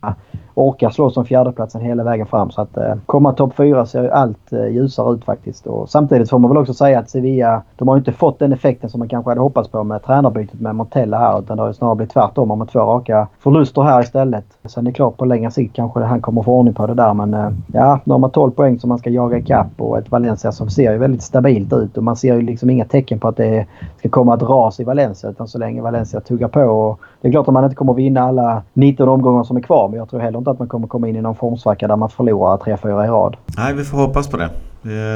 orka 0.54 0.90
slåss 0.90 1.16
om 1.16 1.24
fjärdeplatsen 1.24 1.80
hela 1.80 2.04
vägen 2.04 2.26
fram. 2.26 2.50
Så 2.50 2.60
att 2.60 2.76
eh, 2.76 2.94
komma 3.06 3.32
topp 3.32 3.54
fyra 3.56 3.86
ser 3.86 4.02
ju 4.02 4.10
allt 4.10 4.52
eh, 4.52 4.66
ljusare 4.66 5.14
ut 5.14 5.24
faktiskt. 5.24 5.66
Och 5.66 5.90
samtidigt 5.90 6.30
får 6.30 6.38
man 6.38 6.50
väl 6.50 6.58
också 6.58 6.74
säga 6.74 6.98
att 6.98 7.10
Sevilla, 7.10 7.62
de 7.76 7.88
har 7.88 7.96
ju 7.96 7.98
inte 7.98 8.12
fått 8.12 8.38
den 8.38 8.52
effekten 8.52 8.90
som 8.90 8.98
man 8.98 9.08
kanske 9.08 9.30
hade 9.30 9.40
hoppats 9.40 9.68
på 9.68 9.84
med 9.84 10.02
tränarbytet 10.02 10.60
med 10.60 10.74
Montella 10.74 11.18
här. 11.18 11.38
Utan 11.38 11.56
det 11.56 11.62
har 11.62 11.68
ju 11.68 11.74
snarare 11.74 11.96
blivit 11.96 12.12
tvärtom 12.12 12.58
med 12.58 12.68
två 12.68 12.80
raka 12.80 13.28
förluster 13.38 13.82
här 13.82 14.00
istället. 14.00 14.44
Sen 14.64 14.86
är 14.86 14.90
det 14.90 14.94
klart 14.94 15.16
på 15.16 15.24
längre 15.24 15.50
sikt 15.50 15.76
kanske 15.76 16.00
han 16.00 16.20
kommer 16.20 16.42
få 16.42 16.52
ordning 16.52 16.74
på 16.74 16.86
det 16.86 16.94
där. 16.94 17.14
Men 17.14 17.34
eh, 17.34 17.50
ja, 17.72 18.00
nu 18.04 18.12
har 18.12 18.18
man 18.18 18.30
12 18.30 18.50
poäng 18.50 18.78
som 18.78 18.88
man 18.88 18.98
ska 18.98 19.10
jaga 19.10 19.38
ikapp 19.38 19.80
och 19.80 19.98
ett 19.98 20.10
Valencia 20.10 20.52
som 20.52 20.70
ser 20.70 20.92
ju 20.92 20.98
väldigt 20.98 21.22
stabilt 21.22 21.72
ut. 21.72 21.96
Och 21.96 22.04
man 22.04 22.16
ser 22.16 22.34
ju 22.34 22.42
liksom 22.42 22.70
inga 22.70 22.84
tecken 22.84 23.18
på 23.18 23.28
att 23.28 23.36
det 23.36 23.66
ska 23.98 24.08
komma 24.08 24.34
ett 24.34 24.42
ras 24.42 24.80
i 24.80 24.84
Valencia. 24.84 25.30
Utan 25.30 25.48
så 25.48 25.58
länge 25.58 25.81
Valencia 25.82 26.20
tuggar 26.20 26.48
på. 26.48 26.60
Och 26.60 27.00
det 27.20 27.28
är 27.28 27.32
klart 27.32 27.48
att 27.48 27.54
man 27.54 27.64
inte 27.64 27.76
kommer 27.76 27.94
vinna 27.94 28.20
alla 28.20 28.62
19 28.72 29.08
omgångar 29.08 29.44
som 29.44 29.56
är 29.56 29.60
kvar. 29.60 29.88
Men 29.88 29.98
jag 29.98 30.10
tror 30.10 30.20
heller 30.20 30.38
inte 30.38 30.50
att 30.50 30.58
man 30.58 30.68
kommer 30.68 30.86
komma 30.86 31.08
in 31.08 31.16
i 31.16 31.20
någon 31.20 31.36
formsvacka 31.36 31.88
där 31.88 31.96
man 31.96 32.10
förlorar 32.10 32.56
3-4 32.56 33.04
i 33.04 33.08
rad. 33.08 33.36
Nej, 33.56 33.74
vi 33.74 33.84
får 33.84 33.98
hoppas 33.98 34.28
på 34.28 34.36
det. 34.36 34.50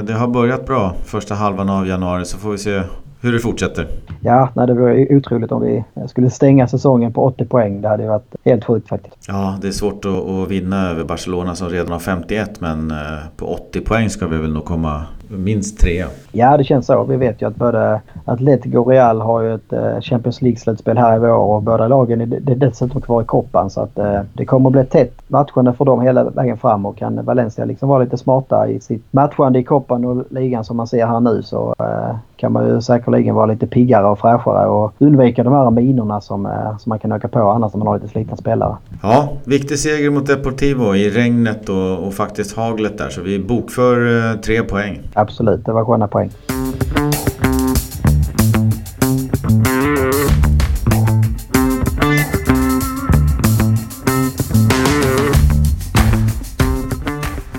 det. 0.03 0.13
Har 0.13 0.29
börjat 0.29 0.67
bra 0.67 0.93
första 1.05 1.35
halvan 1.35 1.71
av 1.71 1.87
januari 1.87 2.25
så 2.25 2.39
får 2.39 2.51
vi 2.51 2.59
se 2.59 2.83
hur 3.21 3.33
det 3.33 3.39
fortsätter. 3.39 3.87
Ja, 4.21 4.49
nej, 4.55 4.67
det 4.67 4.75
vore 4.75 5.17
otroligt 5.17 5.53
om 5.53 5.63
vi 5.63 5.85
skulle 6.09 6.31
stänga 6.31 6.69
säsongen 6.69 7.13
på 7.13 7.25
80 7.25 7.45
poäng. 7.45 7.81
Det 7.81 7.89
hade 7.89 8.09
varit 8.09 8.35
helt 8.45 8.65
sjukt 8.65 8.89
faktiskt. 8.89 9.17
Ja, 9.29 9.59
det 9.61 9.69
är 9.69 9.73
svårt 9.73 10.05
att, 10.05 10.29
att 10.29 10.51
vinna 10.51 10.91
över 10.91 11.05
Barcelona 11.05 11.55
som 11.55 11.69
redan 11.69 11.93
har 11.93 11.99
51 11.99 12.61
men 12.61 12.91
eh, 12.91 12.97
på 13.37 13.47
80 13.47 13.81
poäng 13.81 14.11
ska 14.11 14.27
vi 14.27 14.37
väl 14.37 14.53
nog 14.53 14.65
komma 14.65 15.03
minst 15.29 15.79
trea. 15.79 16.07
Ja, 16.33 16.57
det 16.57 16.65
känns 16.65 16.87
så. 16.87 17.05
Vi 17.05 17.17
vet 17.17 17.43
ju 17.43 17.49
att 17.49 17.57
både 17.57 18.01
Atletico 18.25 18.79
och 18.79 18.89
Real 18.89 19.21
har 19.21 19.43
ju 19.43 19.55
ett 19.55 19.73
eh, 19.73 20.01
Champions 20.01 20.43
League-slutspel 20.43 20.99
här 20.99 21.17
i 21.17 21.19
vår 21.19 21.29
och 21.29 21.63
båda 21.63 21.89
lagen 21.89 22.21
är 22.21 22.55
dessutom 22.55 23.01
kvar 23.01 23.23
i 23.23 23.25
koppan. 23.25 23.71
Så 23.71 23.81
att 23.81 23.99
eh, 23.99 24.21
det 24.33 24.45
kommer 24.45 24.69
att 24.69 24.73
bli 24.73 24.85
tätt 24.85 25.23
matchande 25.29 25.73
för 25.73 25.85
dem 25.85 26.01
hela 26.01 26.25
vägen 26.25 26.59
fram 26.59 26.87
och 26.87 26.97
kan 26.97 27.25
Valencia 27.25 27.65
liksom 27.65 27.89
vara 27.89 28.03
lite 28.03 28.17
smarta 28.17 28.69
i 28.69 28.81
sitt 28.81 29.13
matchande 29.13 29.59
i 29.59 29.65
koppan 29.65 30.05
och 30.05 30.25
ligan 30.31 30.65
som 30.65 30.77
man 30.77 30.87
ser 30.87 31.07
här 31.07 31.21
nu 31.21 31.43
så 31.43 31.75
eh, 31.79 32.17
kan 32.37 32.53
man 32.53 32.69
ju 32.69 32.81
säkerligen 32.81 33.35
vara 33.35 33.47
lite 33.47 33.67
piggare 33.67 34.07
och 34.07 34.19
fräschare 34.19 34.67
och 34.67 34.93
undvika 34.99 35.45
de 35.45 35.53
här 35.53 35.71
minorna 35.71 36.21
som, 36.21 36.49
som 36.79 36.91
man 36.91 36.99
kan 36.99 37.13
öka 37.13 37.29
på 37.29 37.51
annars 37.51 37.73
när 37.73 37.79
man 37.79 37.87
har 37.87 37.95
lite 37.95 38.09
slitna 38.09 38.37
spelare. 38.37 38.77
Ja, 39.03 39.29
viktig 39.45 39.79
seger 39.79 40.11
mot 40.11 40.27
Deportivo 40.27 40.95
i 40.95 41.11
regnet 41.11 41.69
och, 41.69 42.07
och 42.07 42.15
faktiskt 42.15 42.57
haglet 42.57 42.99
där 42.99 43.09
så 43.09 43.23
vi 43.23 43.39
bokför 43.39 44.31
eh, 44.33 44.41
tre 44.41 44.63
poäng. 44.63 45.01
Absolut, 45.15 45.65
det 45.65 45.73
var 45.73 45.85
sköna 45.85 46.09
poäng. 46.09 46.31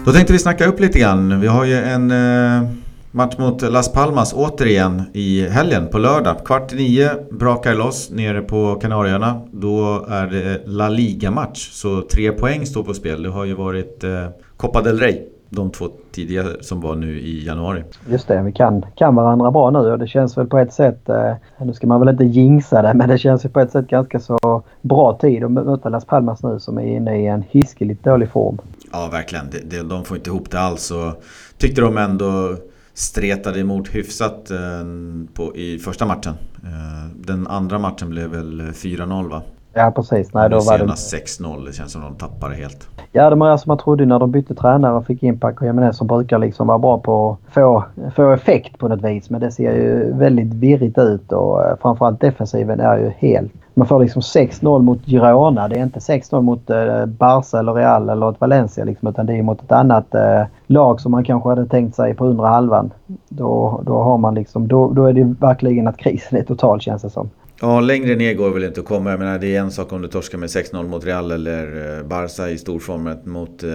Då 0.06 0.14
tänkte 0.14 0.34
vi 0.34 0.40
snacka 0.40 0.66
upp 0.66 0.80
lite 0.80 1.00
grann. 1.00 1.42
Vi 1.42 1.48
har 1.48 1.66
ju 1.66 1.76
en 1.76 2.12
eh, 2.12 2.70
match 3.12 3.38
mot 3.38 3.62
Las 3.62 3.92
Palmas 3.92 4.34
återigen 4.34 5.02
i 5.14 5.50
helgen 5.50 5.88
på 5.88 5.98
lördag. 5.98 6.46
Kvart 6.46 6.74
i 6.74 6.76
nio 6.76 7.10
brakar 7.32 7.76
loss 7.76 8.10
nere 8.10 8.42
på 8.42 8.76
Kanarieöarna. 8.76 9.42
Då 9.52 10.06
är 10.10 10.28
det 10.28 10.62
La 10.66 10.90
Liga-match. 10.90 11.70
Så 11.72 12.02
tre 12.02 12.32
poäng 12.32 12.66
står 12.66 12.84
på 12.84 12.94
spel. 12.94 13.24
Det 13.24 13.30
har 13.30 13.46
ju 13.46 13.54
varit 13.54 14.04
eh, 14.04 14.28
Copa 14.58 14.82
del 14.82 15.00
Rey 15.00 15.22
de 15.50 15.72
två 15.72 15.86
tidigare 16.12 16.64
som 16.64 16.82
var 16.82 16.96
nu 16.96 17.20
i 17.20 17.46
januari. 17.46 17.84
Just 18.10 18.28
det, 18.28 18.42
vi 18.42 18.52
kan, 18.52 18.86
kan 18.96 19.16
varandra 19.16 19.52
bra 19.52 19.72
nu 19.72 19.80
och 19.80 20.00
det 20.00 20.08
känns 20.08 20.38
väl 20.38 20.48
på 20.48 20.58
ett 20.58 20.74
sätt, 20.74 21.10
eh, 21.10 21.34
nu 21.62 21.74
ska 21.74 21.88
man 21.88 22.00
väl 22.00 22.10
inte 22.10 22.24
jinxa 22.24 22.82
det, 22.82 22.94
men 22.94 23.10
det 23.10 23.18
känns 23.18 23.46
ju 23.46 23.50
på 23.50 23.60
ett 23.60 23.72
sätt 23.72 23.88
ganska 23.88 24.20
så 24.20 24.64
bra 24.82 25.18
tid 25.22 25.44
att 25.44 25.52
möta 25.52 25.90
Las 25.90 26.06
Palmas 26.06 26.44
nu 26.44 26.60
som 26.60 26.78
är 26.78 26.96
inne 26.96 27.22
i 27.22 27.28
en 27.28 27.44
hiskeligt 27.50 28.04
dålig 28.04 28.30
form. 28.30 28.58
Ja, 28.92 29.10
verkligen. 29.12 29.50
De, 29.64 29.84
de 29.84 30.04
får 30.04 30.18
inte 30.18 30.30
ihop 30.30 30.52
det 30.52 30.60
alls 30.60 30.92
och 30.92 31.24
tyckte 31.58 31.82
de 31.82 31.98
ändå 31.98 32.56
stretade 32.98 33.60
emot 33.60 33.88
hyfsat 33.88 34.52
eh, 34.52 34.86
på, 35.34 35.58
i 35.58 35.80
första 35.80 36.06
matchen. 36.06 36.34
Eh, 36.64 37.16
den 37.16 37.48
andra 37.48 37.80
matchen 37.80 38.10
blev 38.10 38.30
väl 38.30 38.62
4-0 38.62 39.30
va? 39.30 39.42
Ja 39.74 39.92
precis. 39.96 40.34
Nej, 40.34 40.50
då 40.50 40.60
var 40.60 40.78
det... 40.78 40.86
6-0. 40.86 41.66
Det 41.66 41.74
känns 41.74 41.92
som 41.92 42.02
de 42.02 42.16
tappade 42.16 42.56
helt. 42.56 42.88
Ja, 43.12 43.30
det 43.30 43.36
var 43.36 43.50
alltså 43.50 43.70
man 43.70 43.78
trodde 43.78 44.06
när 44.06 44.20
de 44.20 44.32
bytte 44.32 44.56
tränare 44.56 44.94
och 44.94 45.06
fick 45.06 45.24
in 45.24 45.40
Paco 45.40 45.66
Jiménez 45.66 45.98
som 45.98 46.08
brukar 46.08 46.40
liksom 46.40 46.68
vara 46.68 46.78
bra 46.78 46.98
på 46.98 47.38
att 47.48 47.54
få, 47.54 47.84
få 48.16 48.32
effekt 48.32 48.78
på 48.78 48.88
något 48.88 49.02
vis. 49.02 49.30
Men 49.30 49.42
det 49.42 49.52
ser 49.52 49.74
ju 49.74 50.14
väldigt 50.14 50.54
virrigt 50.54 50.98
ut 50.98 51.32
och 51.32 51.66
eh, 51.66 51.76
framförallt 51.82 52.22
defensiven 52.22 52.80
är 52.80 52.98
ju 52.98 53.10
helt... 53.18 53.52
Man 53.74 53.88
får 53.88 54.00
liksom 54.00 54.22
6-0 54.22 54.82
mot 54.82 55.06
Girona. 55.06 55.68
Det 55.68 55.76
är 55.76 55.84
inte 55.84 56.00
6-0 56.00 56.42
mot 56.42 56.70
eh, 56.70 57.06
Barca 57.06 57.60
eller 57.60 57.74
Real 57.74 58.10
eller 58.10 58.30
ett 58.30 58.42
Valencia 58.42 58.86
liksom, 58.86 59.08
utan 59.08 59.26
det 59.26 59.34
är 59.34 59.44
mot 59.44 59.64
ett 59.64 59.72
annat 59.72 60.16
eh, 60.16 60.44
lag 60.68 61.02
som 61.02 61.12
man 61.12 61.24
kanske 61.24 61.50
hade 61.50 61.66
tänkt 61.66 61.96
sig 61.96 62.14
på 62.14 62.26
undre 62.26 62.48
halvan. 62.48 62.92
Då, 63.30 63.82
då 63.86 64.02
har 64.02 64.18
man 64.18 64.36
liksom... 64.36 64.68
Då, 64.68 64.92
då 64.94 65.06
är 65.06 65.14
det 65.14 65.24
verkligen 65.24 65.88
att 65.88 65.98
krisen 65.98 66.40
är 66.40 66.44
total 66.44 66.82
känns 66.82 67.02
det 67.02 67.10
som. 67.10 67.30
Ja, 67.62 67.80
längre 67.80 68.16
ner 68.16 68.34
går 68.34 68.50
väl 68.50 68.64
inte 68.64 68.80
att 68.80 68.86
komma. 68.86 69.10
Jag 69.10 69.20
menar, 69.20 69.40
det 69.40 69.56
är 69.56 69.62
en 69.62 69.72
sak 69.72 69.94
om 69.94 70.02
du 70.02 70.08
torskar 70.08 70.38
med 70.38 70.48
6-0 70.48 70.88
mot 70.88 71.06
Real 71.06 71.32
eller 71.32 71.98
eh, 71.98 72.04
Barca 72.04 72.50
i 72.50 72.58
storform. 72.58 73.10
Mot 73.24 73.64
eh, 73.64 73.70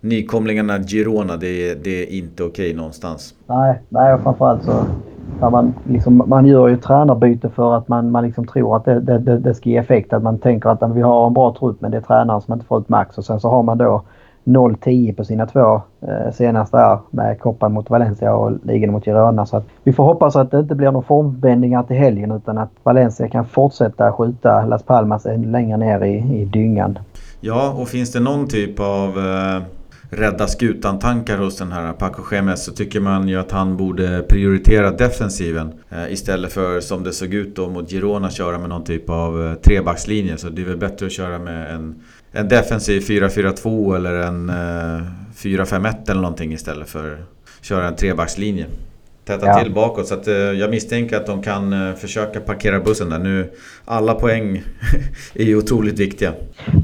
nykomlingarna 0.00 0.82
Girona, 0.82 1.36
det 1.36 1.70
är, 1.70 1.76
det 1.76 2.02
är 2.02 2.18
inte 2.18 2.42
okej 2.42 2.66
okay 2.66 2.76
någonstans. 2.76 3.34
Nej, 3.46 3.80
nej 3.88 4.14
och 4.14 4.22
framförallt 4.22 4.64
så... 4.64 4.84
Man, 5.40 5.74
liksom, 5.88 6.22
man 6.26 6.46
gör 6.46 6.68
ju 6.68 6.76
tränarbyte 6.76 7.48
för 7.48 7.76
att 7.76 7.88
man, 7.88 8.10
man 8.10 8.24
liksom 8.24 8.46
tror 8.46 8.76
att 8.76 8.84
det, 8.84 9.00
det, 9.00 9.38
det, 9.38 9.54
ska 9.54 9.70
ge 9.70 9.76
effekt. 9.76 10.12
Att 10.12 10.22
man 10.22 10.38
tänker 10.38 10.68
att 10.68 10.96
vi 10.96 11.00
har 11.00 11.26
en 11.26 11.34
bra 11.34 11.56
trupp 11.58 11.80
men 11.80 11.90
det 11.90 11.96
är 11.96 12.00
tränaren 12.00 12.40
som 12.40 12.54
inte 12.54 12.66
får 12.66 12.80
ut 12.80 12.88
max. 12.88 13.18
Och 13.18 13.24
sen 13.24 13.40
så 13.40 13.48
har 13.48 13.62
man 13.62 13.78
då 13.78 14.02
0-10 14.44 15.14
på 15.14 15.24
sina 15.24 15.46
två 15.46 15.82
eh, 16.00 16.32
senaste 16.32 16.76
här 16.76 16.98
med 17.10 17.40
koppan 17.40 17.72
mot 17.72 17.90
Valencia 17.90 18.34
och 18.34 18.52
ligan 18.62 18.92
mot 18.92 19.04
Girona. 19.04 19.46
Så 19.46 19.56
att 19.56 19.64
vi 19.84 19.92
får 19.92 20.04
hoppas 20.04 20.36
att 20.36 20.50
det 20.50 20.58
inte 20.58 20.74
blir 20.74 20.90
några 20.90 21.06
formvändningar 21.06 21.82
till 21.82 21.96
helgen 21.96 22.32
utan 22.32 22.58
att 22.58 22.70
Valencia 22.82 23.28
kan 23.28 23.46
fortsätta 23.46 24.12
skjuta 24.12 24.66
Las 24.66 24.82
Palmas 24.82 25.26
ännu 25.26 25.50
längre 25.50 25.76
ner 25.76 26.04
i, 26.04 26.40
i 26.40 26.44
dyngan. 26.44 26.98
Ja, 27.40 27.74
och 27.78 27.88
finns 27.88 28.12
det 28.12 28.20
någon 28.20 28.48
typ 28.48 28.80
av 28.80 29.18
eh, 29.18 29.62
rädda 30.10 30.46
skutan-tankar 30.46 31.38
hos 31.38 31.58
den 31.58 31.72
här 31.72 31.92
Paco 31.92 32.22
Gemes 32.34 32.64
så 32.64 32.72
tycker 32.72 33.00
man 33.00 33.28
ju 33.28 33.36
att 33.36 33.50
han 33.50 33.76
borde 33.76 34.22
prioritera 34.28 34.90
defensiven 34.90 35.72
eh, 35.90 36.12
istället 36.12 36.52
för 36.52 36.80
som 36.80 37.04
det 37.04 37.12
såg 37.12 37.34
ut 37.34 37.56
då 37.56 37.68
mot 37.68 37.90
Girona 37.90 38.30
köra 38.30 38.58
med 38.58 38.68
någon 38.68 38.84
typ 38.84 39.10
av 39.10 39.46
eh, 39.46 39.54
trebackslinje. 39.54 40.36
Så 40.36 40.48
det 40.48 40.62
är 40.62 40.66
väl 40.66 40.76
bättre 40.76 41.06
att 41.06 41.12
köra 41.12 41.38
med 41.38 41.74
en, 41.74 42.02
en 42.32 42.48
defensiv 42.48 43.00
4-4-2 43.00 43.96
eller 43.96 44.14
en 44.14 44.48
eh, 44.48 45.06
4-5-1 45.34 46.10
eller 46.10 46.20
någonting 46.20 46.52
istället 46.52 46.88
för 46.88 47.12
att 47.12 47.66
köra 47.66 47.88
en 47.88 47.96
trebackslinje 47.96 48.66
täta 49.24 49.46
ja. 49.46 49.58
till 49.58 49.74
bakåt. 49.74 50.06
Så 50.06 50.14
att, 50.14 50.28
eh, 50.28 50.34
jag 50.34 50.70
misstänker 50.70 51.16
att 51.16 51.26
de 51.26 51.42
kan 51.42 51.72
eh, 51.72 51.94
försöka 51.94 52.40
parkera 52.40 52.80
bussen 52.80 53.10
där. 53.10 53.18
Nu, 53.18 53.50
alla 53.84 54.14
poäng 54.14 54.62
är 55.34 55.44
ju 55.44 55.56
otroligt 55.56 55.98
viktiga. 55.98 56.32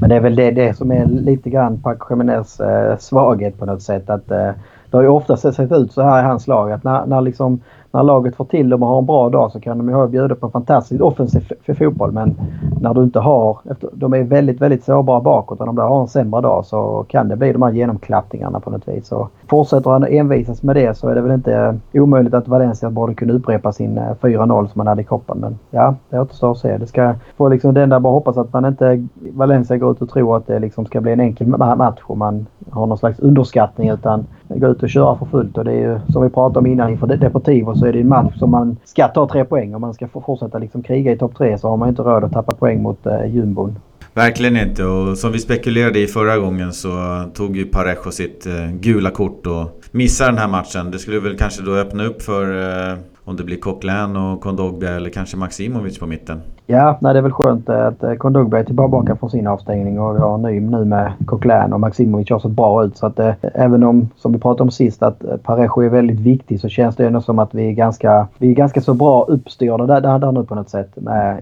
Men 0.01 0.09
det 0.09 0.15
är 0.15 0.19
väl 0.19 0.35
det, 0.35 0.51
det 0.51 0.77
som 0.77 0.91
är 0.91 1.05
lite 1.05 1.49
grann 1.49 1.81
Paco 1.81 2.13
Jiménez 2.13 2.59
eh, 2.59 2.97
svaghet 2.97 3.59
på 3.59 3.65
något 3.65 3.81
sätt. 3.81 4.09
Att, 4.09 4.31
eh, 4.31 4.51
det 4.89 4.97
har 4.97 5.01
ju 5.01 5.09
ofta 5.09 5.37
sett 5.37 5.71
ut 5.71 5.91
så 5.91 6.01
här 6.01 6.19
i 6.19 6.25
hans 6.25 6.47
lag 6.47 6.71
att 6.71 6.83
när, 6.83 7.05
när 7.05 7.21
liksom 7.21 7.61
när 7.91 8.03
laget 8.03 8.35
får 8.35 8.45
till 8.45 8.69
dem 8.69 8.83
och 8.83 8.89
har 8.89 8.99
en 8.99 9.05
bra 9.05 9.29
dag 9.29 9.51
så 9.51 9.59
kan 9.59 9.77
de 9.77 9.89
ju 9.89 10.07
bjuda 10.07 10.35
på 10.35 10.49
fantastiskt 10.49 11.01
offensiv 11.01 11.51
för 11.65 11.73
fotboll. 11.73 12.11
Men 12.11 12.35
när 12.81 12.93
du 12.93 13.03
inte 13.03 13.19
har... 13.19 13.57
De 13.93 14.13
är 14.13 14.23
väldigt, 14.23 14.61
väldigt 14.61 14.83
sårbara 14.83 15.21
bakåt 15.21 15.61
och 15.61 15.67
om 15.67 15.75
de 15.75 15.81
har 15.81 16.01
en 16.01 16.07
sämre 16.07 16.41
dag 16.41 16.65
så 16.65 17.05
kan 17.07 17.27
det 17.27 17.35
bli 17.35 17.53
de 17.53 17.61
här 17.61 17.71
genomklappningarna 17.71 18.59
på 18.59 18.69
något 18.69 18.87
vis. 18.87 19.07
Så 19.07 19.27
fortsätter 19.49 19.89
han 19.89 20.03
envisas 20.03 20.63
med 20.63 20.75
det 20.75 20.97
så 20.97 21.09
är 21.09 21.15
det 21.15 21.21
väl 21.21 21.31
inte 21.31 21.79
omöjligt 21.93 22.33
att 22.33 22.47
Valencia 22.47 22.89
borde 22.89 23.13
kunna 23.13 23.33
upprepa 23.33 23.71
sin 23.71 23.97
eh, 23.97 24.11
4-0 24.21 24.47
som 24.47 24.71
man 24.73 24.87
hade 24.87 25.01
i 25.01 25.05
koppen. 25.05 25.37
Men 25.39 25.59
ja, 25.71 25.95
det 26.09 26.19
återstår 26.19 26.51
att 26.51 26.57
se. 26.57 26.77
Det 26.77 26.87
ska 26.87 27.13
få 27.37 27.49
liksom 27.49 27.73
den 27.73 27.89
där 27.89 27.99
bara 27.99 28.13
hoppas 28.13 28.37
att 28.37 28.53
man 28.53 28.65
inte... 28.65 29.07
Valencia 29.33 29.77
går 29.77 29.91
ut 29.91 30.01
och 30.01 30.09
tror 30.09 30.37
att 30.37 30.47
det 30.47 30.59
liksom 30.59 30.85
ska 30.85 31.01
bli 31.01 31.11
en 31.11 31.19
enkel 31.19 31.47
match 31.47 31.99
och 32.03 32.17
man 32.17 32.45
har 32.69 32.85
någon 32.85 32.97
slags 32.97 33.19
underskattning 33.19 33.89
utan 33.89 34.25
gå 34.47 34.67
ut 34.67 34.83
och 34.83 34.89
köra 34.89 35.15
för 35.15 35.25
fullt. 35.25 35.57
Och 35.57 35.65
det 35.65 35.71
är 35.71 35.79
ju 35.79 35.99
som 36.09 36.23
vi 36.23 36.29
pratade 36.29 36.59
om 36.59 36.65
innan 36.65 36.89
inför 36.89 37.07
Deportivo 37.07 37.75
så 37.79 37.85
är 37.85 37.93
det 37.93 37.99
en 37.99 38.07
match 38.07 38.37
som 38.37 38.51
man 38.51 38.77
ska 38.85 39.07
ta 39.07 39.29
tre 39.29 39.45
poäng. 39.45 39.75
Om 39.75 39.81
man 39.81 39.93
ska 39.93 40.07
fortsätta 40.07 40.57
liksom 40.57 40.83
kriga 40.83 41.11
i 41.11 41.17
topp 41.17 41.37
tre 41.37 41.57
så 41.57 41.69
har 41.69 41.77
man 41.77 41.89
inte 41.89 42.01
råd 42.01 42.23
att 42.23 42.33
tappa 42.33 42.55
poäng 42.55 42.81
mot 42.81 43.05
eh, 43.05 43.35
jumbon. 43.35 43.79
Verkligen 44.13 44.57
inte 44.57 44.83
och 44.83 45.17
som 45.17 45.31
vi 45.31 45.39
spekulerade 45.39 45.99
i 45.99 46.07
förra 46.07 46.37
gången 46.37 46.73
så 46.73 46.89
tog 47.33 47.57
ju 47.57 47.65
Parejo 47.65 48.11
sitt 48.11 48.45
eh, 48.45 48.71
gula 48.71 49.09
kort 49.09 49.47
och 49.47 49.81
missade 49.91 50.31
den 50.31 50.37
här 50.37 50.47
matchen. 50.47 50.91
Det 50.91 50.99
skulle 50.99 51.19
väl 51.19 51.37
kanske 51.37 51.63
då 51.63 51.75
öppna 51.75 52.05
upp 52.05 52.21
för 52.21 52.43
eh, 52.91 52.97
om 53.27 53.35
det 53.35 53.43
blir 53.43 53.57
Coquelin 53.57 54.15
och 54.15 54.41
Kondogbia 54.41 54.95
eller 54.95 55.09
kanske 55.09 55.37
Maximovic 55.37 55.99
på 55.99 56.05
mitten. 56.05 56.41
Ja, 56.65 56.97
nej, 57.01 57.13
det 57.13 57.19
är 57.19 57.23
väl 57.23 57.31
skönt 57.31 57.69
att 57.69 58.03
eh, 58.03 58.13
Kondogbia 58.13 58.59
är 58.59 58.63
tillbaka 58.63 59.15
från 59.15 59.29
sin 59.29 59.47
avstängning 59.47 59.99
och 59.99 60.15
vi 60.15 60.19
har 60.19 60.37
ny 60.37 60.59
nu 60.59 60.85
med 60.85 61.13
Coquelin 61.25 61.73
och 61.73 61.79
Maximovic 61.79 62.29
har 62.29 62.39
sett 62.39 62.51
bra 62.51 62.83
ut. 62.83 62.97
Så 62.97 63.05
att 63.05 63.19
eh, 63.19 63.33
även 63.53 63.83
om, 63.83 64.09
som 64.15 64.33
vi 64.33 64.39
pratade 64.39 64.63
om 64.63 64.71
sist, 64.71 65.03
att 65.03 65.23
eh, 65.23 65.37
Parejo 65.37 65.81
är 65.81 65.89
väldigt 65.89 66.19
viktig 66.19 66.59
så 66.59 66.69
känns 66.69 66.95
det 66.95 67.07
ändå 67.07 67.21
som 67.21 67.39
att 67.39 67.55
vi 67.55 67.67
är 67.67 67.71
ganska, 67.71 68.27
vi 68.37 68.51
är 68.51 68.55
ganska 68.55 68.81
så 68.81 68.93
bra 68.93 69.23
uppstyrda 69.23 69.85
där, 69.85 70.01
där, 70.01 70.19
där 70.19 70.31
nu 70.31 70.43
på 70.43 70.55
något 70.55 70.69
sätt 70.69 70.91
med 70.95 71.39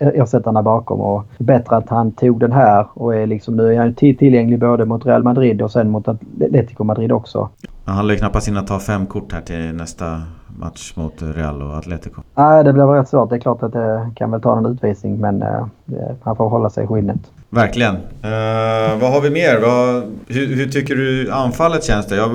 ersättarna 0.00 0.62
bakom. 0.62 1.00
Och 1.00 1.24
bättre 1.38 1.76
att 1.76 1.88
han 1.88 2.12
tog 2.12 2.40
den 2.40 2.52
här 2.52 2.86
och 2.94 3.16
är 3.16 3.26
liksom 3.26 3.56
nu 3.56 3.74
är 3.74 3.78
han 3.78 3.94
tillgänglig 3.94 4.58
både 4.58 4.84
mot 4.84 5.06
Real 5.06 5.22
Madrid 5.22 5.62
och 5.62 5.70
sen 5.70 5.90
mot 5.90 6.08
Atletico 6.08 6.84
Madrid 6.84 7.12
också. 7.12 7.48
Han 7.84 8.06
lär 8.06 8.16
knappast 8.16 8.48
hinna 8.48 8.62
ta 8.62 8.78
fem 8.78 9.06
kort 9.06 9.32
här 9.32 9.40
till 9.40 9.74
nästa 9.74 10.22
match 10.58 10.92
mot 10.96 11.14
Real 11.18 11.62
och 11.62 11.76
Atletico? 11.76 12.22
Nej, 12.34 12.64
det 12.64 12.72
blir 12.72 12.84
rätt 12.84 13.08
svårt. 13.08 13.30
Det 13.30 13.36
är 13.36 13.40
klart 13.40 13.62
att 13.62 13.72
det 13.72 14.10
kan 14.16 14.30
väl 14.30 14.40
ta 14.40 14.58
en 14.58 14.66
utvisning 14.66 15.20
men 15.20 15.42
eh, 15.42 15.66
han 16.22 16.36
får 16.36 16.48
hålla 16.48 16.70
sig 16.70 16.84
i 16.84 16.86
skinnet. 16.86 17.20
Verkligen. 17.50 17.94
Uh, 17.94 19.00
vad 19.00 19.12
har 19.12 19.20
vi 19.20 19.30
mer? 19.30 19.60
Vad, 19.60 20.02
hur, 20.28 20.46
hur, 20.46 20.68
tycker 20.68 20.94
du 20.94 21.30
anfallet 21.30 21.84
känns 21.84 22.06
det? 22.06 22.16
Jag 22.16 22.30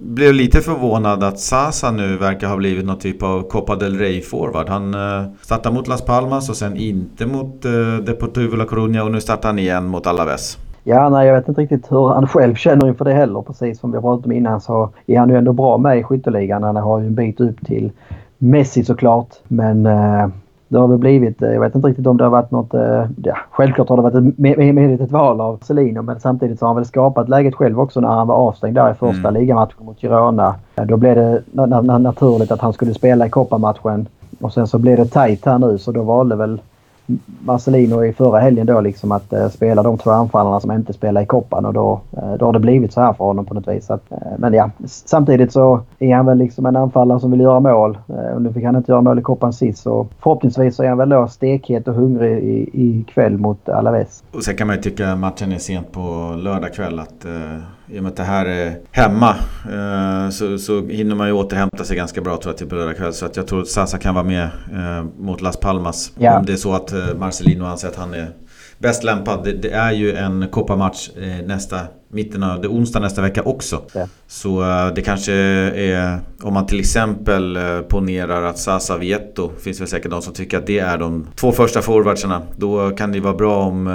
blev 0.00 0.34
lite 0.34 0.60
förvånad 0.60 1.24
att 1.24 1.38
Sasa 1.38 1.90
nu 1.90 2.16
verkar 2.16 2.48
ha 2.48 2.56
blivit 2.56 2.84
någon 2.84 2.98
typ 2.98 3.22
av 3.22 3.42
Copa 3.48 3.76
del 3.76 3.98
Rey-forward. 3.98 4.68
Han 4.68 4.94
uh, 4.94 5.26
startar 5.40 5.72
mot 5.72 5.88
Las 5.88 6.04
Palmas 6.04 6.48
och 6.48 6.56
sen 6.56 6.76
inte 6.76 7.26
mot 7.26 7.64
uh, 7.64 7.96
Deportivo 7.96 8.56
La 8.56 8.64
Coruña 8.64 9.00
och 9.00 9.10
nu 9.10 9.20
startar 9.20 9.48
han 9.48 9.58
igen 9.58 9.86
mot 9.86 10.06
Alaves. 10.06 10.58
Ja, 10.88 11.08
nej, 11.08 11.26
jag 11.26 11.34
vet 11.34 11.48
inte 11.48 11.60
riktigt 11.60 11.92
hur 11.92 12.08
han 12.08 12.28
själv 12.28 12.54
känner 12.54 12.88
inför 12.88 13.04
det 13.04 13.12
heller. 13.12 13.42
Precis 13.42 13.80
som 13.80 13.92
vi 13.92 14.00
pratat 14.00 14.26
om 14.26 14.32
innan 14.32 14.60
så 14.60 14.90
är 15.06 15.18
han 15.18 15.28
ju 15.28 15.36
ändå 15.36 15.52
bra 15.52 15.78
med 15.78 15.98
i 15.98 16.02
skytteligan. 16.02 16.62
Han 16.62 16.76
har 16.76 17.00
ju 17.00 17.06
en 17.06 17.14
bit 17.14 17.40
upp 17.40 17.66
till 17.66 17.90
Messi 18.38 18.84
såklart. 18.84 19.28
Men 19.48 19.86
eh, 19.86 20.28
det 20.68 20.78
har 20.78 20.88
väl 20.88 20.98
blivit, 20.98 21.42
eh, 21.42 21.52
jag 21.52 21.60
vet 21.60 21.74
inte 21.74 21.88
riktigt 21.88 22.06
om 22.06 22.16
det 22.16 22.24
har 22.24 22.30
varit 22.30 22.50
något, 22.50 22.74
eh, 22.74 23.04
ja, 23.22 23.36
självklart 23.50 23.88
har 23.88 23.96
det 23.96 24.02
varit 24.02 24.14
ett 24.14 24.38
medvetet 24.74 25.10
val 25.10 25.40
av 25.40 25.58
Celino 25.62 26.02
men 26.02 26.20
samtidigt 26.20 26.58
så 26.58 26.64
har 26.64 26.68
han 26.68 26.76
väl 26.76 26.84
skapat 26.84 27.28
läget 27.28 27.54
själv 27.54 27.80
också 27.80 28.00
när 28.00 28.08
han 28.08 28.26
var 28.26 28.34
avstängd 28.34 28.74
där 28.74 28.90
i 28.90 28.94
första 28.94 29.28
mm. 29.28 29.34
ligamatchen 29.34 29.86
mot 29.86 30.00
Girona. 30.00 30.54
Då 30.74 30.96
blev 30.96 31.16
det 31.16 31.42
naturligt 31.98 32.52
att 32.52 32.60
han 32.60 32.72
skulle 32.72 32.94
spela 32.94 33.26
i 33.26 33.30
kopparmatchen 33.30 34.08
och 34.40 34.52
sen 34.52 34.66
så 34.66 34.78
blev 34.78 34.96
det 34.96 35.06
tajt 35.06 35.46
här 35.46 35.58
nu 35.58 35.78
så 35.78 35.92
då 35.92 36.02
valde 36.02 36.36
väl 36.36 36.60
Marcelino 37.40 38.04
i 38.04 38.12
förra 38.12 38.38
helgen 38.38 38.66
då 38.66 38.80
liksom 38.80 39.12
att 39.12 39.32
eh, 39.32 39.48
spela 39.48 39.82
de 39.82 39.98
två 39.98 40.10
anfallarna 40.10 40.60
som 40.60 40.72
inte 40.72 40.92
spelar 40.92 41.22
i 41.22 41.26
koppan 41.26 41.64
och 41.66 41.72
då, 41.72 42.00
eh, 42.12 42.34
då 42.34 42.46
har 42.46 42.52
det 42.52 42.58
blivit 42.58 42.92
så 42.92 43.00
här 43.00 43.12
för 43.12 43.24
honom 43.24 43.44
på 43.44 43.54
något 43.54 43.68
vis. 43.68 43.90
Att, 43.90 44.12
eh, 44.12 44.18
men 44.38 44.52
ja, 44.52 44.70
samtidigt 44.86 45.52
så 45.52 45.80
är 45.98 46.14
han 46.14 46.26
väl 46.26 46.38
liksom 46.38 46.66
en 46.66 46.76
anfallare 46.76 47.20
som 47.20 47.30
vill 47.30 47.40
göra 47.40 47.60
mål. 47.60 47.98
Eh, 48.08 48.34
och 48.34 48.42
nu 48.42 48.52
fick 48.52 48.64
han 48.64 48.76
inte 48.76 48.92
göra 48.92 49.00
mål 49.00 49.18
i 49.18 49.22
koppan 49.22 49.52
sist 49.52 49.82
så 49.82 50.06
förhoppningsvis 50.18 50.76
så 50.76 50.82
är 50.82 50.88
han 50.88 50.98
väl 50.98 51.08
då 51.08 51.28
stekhet 51.28 51.88
och 51.88 51.94
hungrig 51.94 52.44
i, 52.44 52.70
i 52.72 53.04
kväll 53.14 53.38
mot 53.38 53.68
Alaves. 53.68 54.24
Och 54.32 54.42
sen 54.42 54.56
kan 54.56 54.66
man 54.66 54.76
ju 54.76 54.82
tycka 54.82 55.16
matchen 55.16 55.52
är 55.52 55.58
sent 55.58 55.92
på 55.92 56.34
lördag 56.38 56.74
kväll 56.74 56.98
att 56.98 57.24
eh 57.24 57.75
i 57.88 57.98
och 57.98 58.02
med 58.02 58.10
att 58.10 58.16
det 58.16 58.22
här 58.22 58.46
är 58.46 58.78
hemma 58.90 59.34
eh, 59.72 60.30
så, 60.30 60.58
så 60.58 60.86
hinner 60.86 61.14
man 61.14 61.26
ju 61.26 61.32
återhämta 61.32 61.84
sig 61.84 61.96
ganska 61.96 62.20
bra 62.20 62.36
tror 62.36 62.52
jag 62.52 62.58
till 62.58 62.68
på 62.68 62.74
lördag 62.74 62.96
kväll. 62.96 63.12
Så 63.12 63.26
att 63.26 63.36
jag 63.36 63.46
tror 63.46 63.60
att 63.60 63.68
Sasa 63.68 63.98
kan 63.98 64.14
vara 64.14 64.24
med 64.24 64.44
eh, 64.72 65.04
mot 65.18 65.40
Las 65.40 65.56
Palmas. 65.56 66.12
Ja. 66.18 66.38
Om 66.38 66.46
det 66.46 66.52
är 66.52 66.56
så 66.56 66.74
att 66.74 66.92
eh, 66.92 67.14
Marcelino 67.18 67.64
anser 67.64 67.88
att 67.88 67.96
han 67.96 68.14
är 68.14 68.28
bäst 68.78 69.04
lämpad. 69.04 69.44
Det, 69.44 69.52
det 69.52 69.70
är 69.70 69.92
ju 69.92 70.12
en 70.12 70.48
kopparmatch 70.48 71.10
nästa 71.44 71.80
mitten 72.08 72.42
av 72.42 72.60
det 72.60 72.68
onsdag 72.68 73.00
nästa 73.00 73.22
vecka 73.22 73.42
också. 73.42 73.82
Ja. 73.94 74.08
Så 74.26 74.64
det 74.94 75.02
kanske 75.02 75.32
är 75.32 76.18
om 76.42 76.54
man 76.54 76.66
till 76.66 76.80
exempel 76.80 77.58
ponerar 77.88 78.42
att 78.42 78.58
Sasa 78.58 78.96
Vieto 78.96 79.50
finns 79.60 79.80
väl 79.80 79.88
säkert 79.88 80.10
de 80.10 80.22
som 80.22 80.32
tycker 80.32 80.58
att 80.58 80.66
det 80.66 80.78
är 80.78 80.98
de 80.98 81.26
två 81.34 81.52
första 81.52 81.82
forwardsarna. 81.82 82.42
Då 82.56 82.90
kan 82.90 83.12
det 83.12 83.20
vara 83.20 83.34
bra 83.34 83.56
om 83.56 83.88